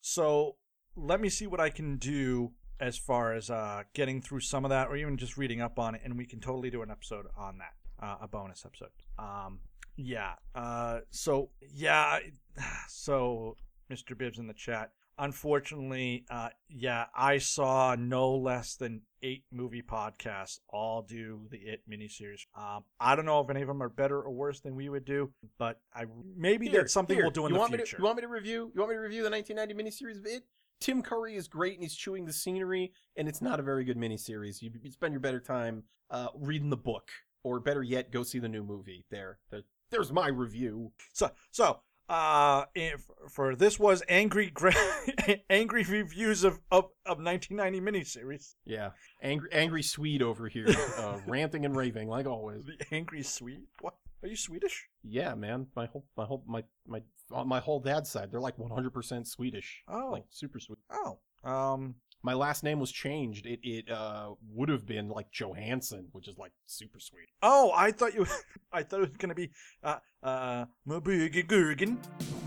so 0.00 0.56
let 0.96 1.20
me 1.20 1.28
see 1.28 1.46
what 1.46 1.60
I 1.60 1.70
can 1.70 1.96
do 1.96 2.52
as 2.80 2.96
far 2.96 3.32
as 3.34 3.50
uh 3.50 3.82
getting 3.92 4.20
through 4.22 4.40
some 4.40 4.64
of 4.64 4.70
that, 4.70 4.88
or 4.88 4.96
even 4.96 5.16
just 5.16 5.36
reading 5.36 5.60
up 5.60 5.78
on 5.78 5.94
it, 5.94 6.00
and 6.04 6.16
we 6.16 6.26
can 6.26 6.40
totally 6.40 6.70
do 6.70 6.82
an 6.82 6.90
episode 6.90 7.26
on 7.36 7.58
that. 7.58 7.74
Uh, 8.00 8.16
a 8.22 8.28
bonus 8.28 8.64
episode. 8.64 8.90
Um. 9.18 9.60
Yeah. 9.96 10.34
Uh. 10.54 11.00
So 11.10 11.50
yeah. 11.60 12.18
So 12.88 13.56
Mr. 13.90 14.16
Bibbs 14.16 14.38
in 14.38 14.46
the 14.46 14.54
chat. 14.54 14.90
Unfortunately, 15.20 16.24
uh, 16.30 16.50
yeah, 16.68 17.06
I 17.16 17.38
saw 17.38 17.96
no 17.98 18.36
less 18.36 18.76
than 18.76 19.02
eight 19.22 19.42
movie 19.50 19.82
podcasts 19.82 20.60
all 20.68 21.02
do 21.02 21.48
the 21.50 21.58
It 21.58 21.82
miniseries. 21.90 22.42
Um, 22.56 22.84
I 23.00 23.16
don't 23.16 23.24
know 23.24 23.40
if 23.40 23.50
any 23.50 23.62
of 23.62 23.66
them 23.68 23.82
are 23.82 23.88
better 23.88 24.20
or 24.20 24.30
worse 24.30 24.60
than 24.60 24.76
we 24.76 24.88
would 24.88 25.04
do, 25.04 25.32
but 25.58 25.80
I 25.92 26.04
maybe 26.36 26.68
Here, 26.68 26.82
that's 26.82 26.92
something 26.92 27.16
here, 27.16 27.24
we'll 27.24 27.32
do 27.32 27.46
in 27.46 27.50
you 27.50 27.54
the 27.54 27.58
want 27.58 27.70
future. 27.70 27.82
Me 27.82 27.90
to, 27.90 27.96
you 27.98 28.04
want 28.04 28.16
me 28.16 28.22
to 28.22 28.28
review? 28.28 28.70
You 28.72 28.80
want 28.80 28.90
me 28.90 28.96
to 28.96 29.00
review 29.00 29.22
the 29.24 29.30
1990 29.30 29.74
miniseries 29.74 30.18
of 30.20 30.26
It? 30.26 30.44
Tim 30.80 31.02
Curry 31.02 31.34
is 31.34 31.48
great 31.48 31.74
and 31.74 31.82
he's 31.82 31.96
chewing 31.96 32.24
the 32.24 32.32
scenery, 32.32 32.92
and 33.16 33.26
it's 33.28 33.42
not 33.42 33.58
a 33.58 33.62
very 33.64 33.84
good 33.84 33.96
miniseries. 33.96 34.62
You, 34.62 34.70
you 34.80 34.92
spend 34.92 35.12
your 35.12 35.20
better 35.20 35.40
time 35.40 35.82
uh, 36.10 36.28
reading 36.36 36.70
the 36.70 36.76
book, 36.76 37.10
or 37.56 37.60
better 37.60 37.82
yet, 37.82 38.10
go 38.10 38.22
see 38.22 38.38
the 38.38 38.48
new 38.48 38.62
movie. 38.62 39.04
There, 39.10 39.38
there 39.50 39.62
there's 39.90 40.12
my 40.12 40.28
review. 40.28 40.92
So, 41.12 41.30
so 41.50 41.80
uh, 42.08 42.64
if, 42.74 43.06
for 43.30 43.54
this 43.54 43.78
was 43.78 44.02
angry, 44.08 44.50
gra- 44.50 44.74
angry 45.50 45.84
reviews 45.84 46.44
of, 46.44 46.58
of 46.70 46.86
of 47.04 47.18
1990 47.22 47.80
miniseries. 47.80 48.54
Yeah, 48.64 48.90
angry 49.22 49.50
angry 49.52 49.82
Swede 49.82 50.22
over 50.22 50.48
here, 50.48 50.68
uh, 50.98 51.18
ranting 51.26 51.64
and 51.64 51.76
raving 51.76 52.08
like 52.08 52.26
always. 52.26 52.64
The 52.64 52.76
angry 52.94 53.22
Swede. 53.22 53.66
What? 53.80 53.94
Are 54.22 54.28
you 54.28 54.36
Swedish? 54.36 54.88
Yeah, 55.04 55.34
man, 55.34 55.66
my 55.76 55.86
whole 55.86 56.04
my 56.16 56.24
whole 56.24 56.42
my 56.46 56.64
my 56.86 57.02
on 57.30 57.46
my 57.46 57.60
whole 57.60 57.80
dad's 57.80 58.10
side, 58.10 58.32
they're 58.32 58.40
like 58.40 58.56
100% 58.56 59.26
Swedish. 59.26 59.82
Oh. 59.86 60.08
like 60.10 60.24
super 60.30 60.58
sweet. 60.58 60.78
Oh. 60.90 61.18
Um. 61.44 61.96
My 62.22 62.34
last 62.34 62.64
name 62.64 62.80
was 62.80 62.90
changed. 62.90 63.46
It 63.46 63.60
it 63.62 63.90
uh 63.90 64.34
would 64.52 64.68
have 64.68 64.86
been 64.86 65.08
like 65.08 65.30
Johansson, 65.30 66.08
which 66.12 66.28
is 66.28 66.36
like 66.36 66.52
super 66.66 66.98
sweet. 67.00 67.28
Oh, 67.42 67.72
I 67.74 67.92
thought 67.92 68.14
you. 68.14 68.26
I 68.72 68.82
thought 68.82 69.00
it 69.00 69.08
was 69.08 69.16
gonna 69.18 69.34
be 69.34 69.50
uh 69.82 69.98
uh 70.22 70.64
Gurgen. 70.86 71.96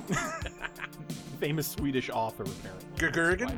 Famous 1.40 1.68
Swedish 1.68 2.10
author, 2.10 2.44
apparently. 2.44 2.88
Gurgen? 2.98 3.58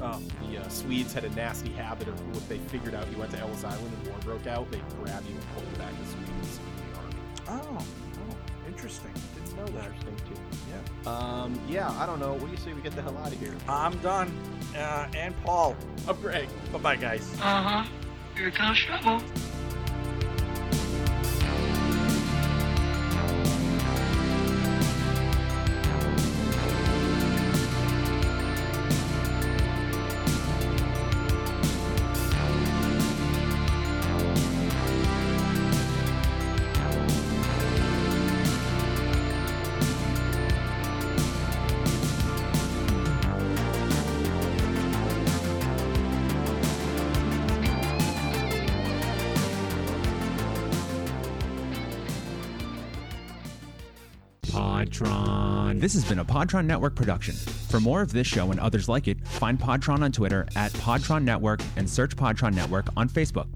Oh. 0.00 0.22
The 0.48 0.58
uh, 0.58 0.68
Swedes 0.68 1.12
had 1.12 1.24
a 1.24 1.30
nasty 1.30 1.70
habit 1.70 2.08
of 2.08 2.36
if 2.36 2.48
they 2.48 2.56
figured 2.58 2.94
out 2.94 3.10
you 3.12 3.18
went 3.18 3.30
to 3.32 3.38
Ellis 3.38 3.62
Island 3.64 3.92
and 3.98 4.08
war 4.08 4.16
broke 4.20 4.46
out, 4.46 4.70
they'd 4.70 4.82
grab 5.02 5.22
you 5.28 5.34
and 5.34 5.46
pull 5.54 5.62
you 5.70 5.76
back 5.76 5.90
to 5.90 6.06
Sweden. 6.06 6.34
and 6.38 6.46
send 6.46 6.66
you 6.66 6.72
to 6.76 7.46
the 7.46 7.52
army. 7.52 7.64
Oh. 7.78 7.78
Oh. 8.30 8.36
Interesting. 8.66 9.12
Didn't 9.34 9.56
know 9.58 9.66
that. 9.66 9.86
Interesting 9.86 10.16
too. 10.16 10.40
Yeah. 10.70 11.10
Um. 11.10 11.58
Yeah. 11.68 11.90
I 12.00 12.06
don't 12.06 12.20
know. 12.20 12.32
What 12.32 12.46
do 12.46 12.50
you 12.50 12.56
say 12.56 12.72
we 12.72 12.82
get 12.82 12.94
the 12.94 13.02
hell 13.02 13.16
out 13.18 13.32
of 13.32 13.38
here? 13.40 13.54
I'm 13.68 13.96
done. 13.98 14.32
Uh, 14.76 15.08
and 15.16 15.34
Paul. 15.44 15.76
I'm 16.08 16.16
Greg. 16.20 16.48
Bye 16.72 16.78
bye, 16.78 16.96
guys. 16.96 17.32
Uh 17.40 17.62
huh. 17.62 17.84
Here 18.36 18.50
comes 18.50 18.78
trouble. 18.78 19.20
This 55.80 55.94
has 55.94 56.04
been 56.04 56.18
a 56.18 56.24
Podtron 56.26 56.66
Network 56.66 56.94
production. 56.94 57.34
For 57.34 57.80
more 57.80 58.02
of 58.02 58.12
this 58.12 58.26
show 58.26 58.50
and 58.50 58.60
others 58.60 58.86
like 58.86 59.08
it, 59.08 59.26
find 59.26 59.58
Podtron 59.58 60.02
on 60.02 60.12
Twitter 60.12 60.46
at 60.54 60.70
Podtron 60.74 61.22
Network 61.24 61.62
and 61.76 61.88
search 61.88 62.14
Podtron 62.16 62.52
Network 62.52 62.88
on 62.98 63.08
Facebook. 63.08 63.46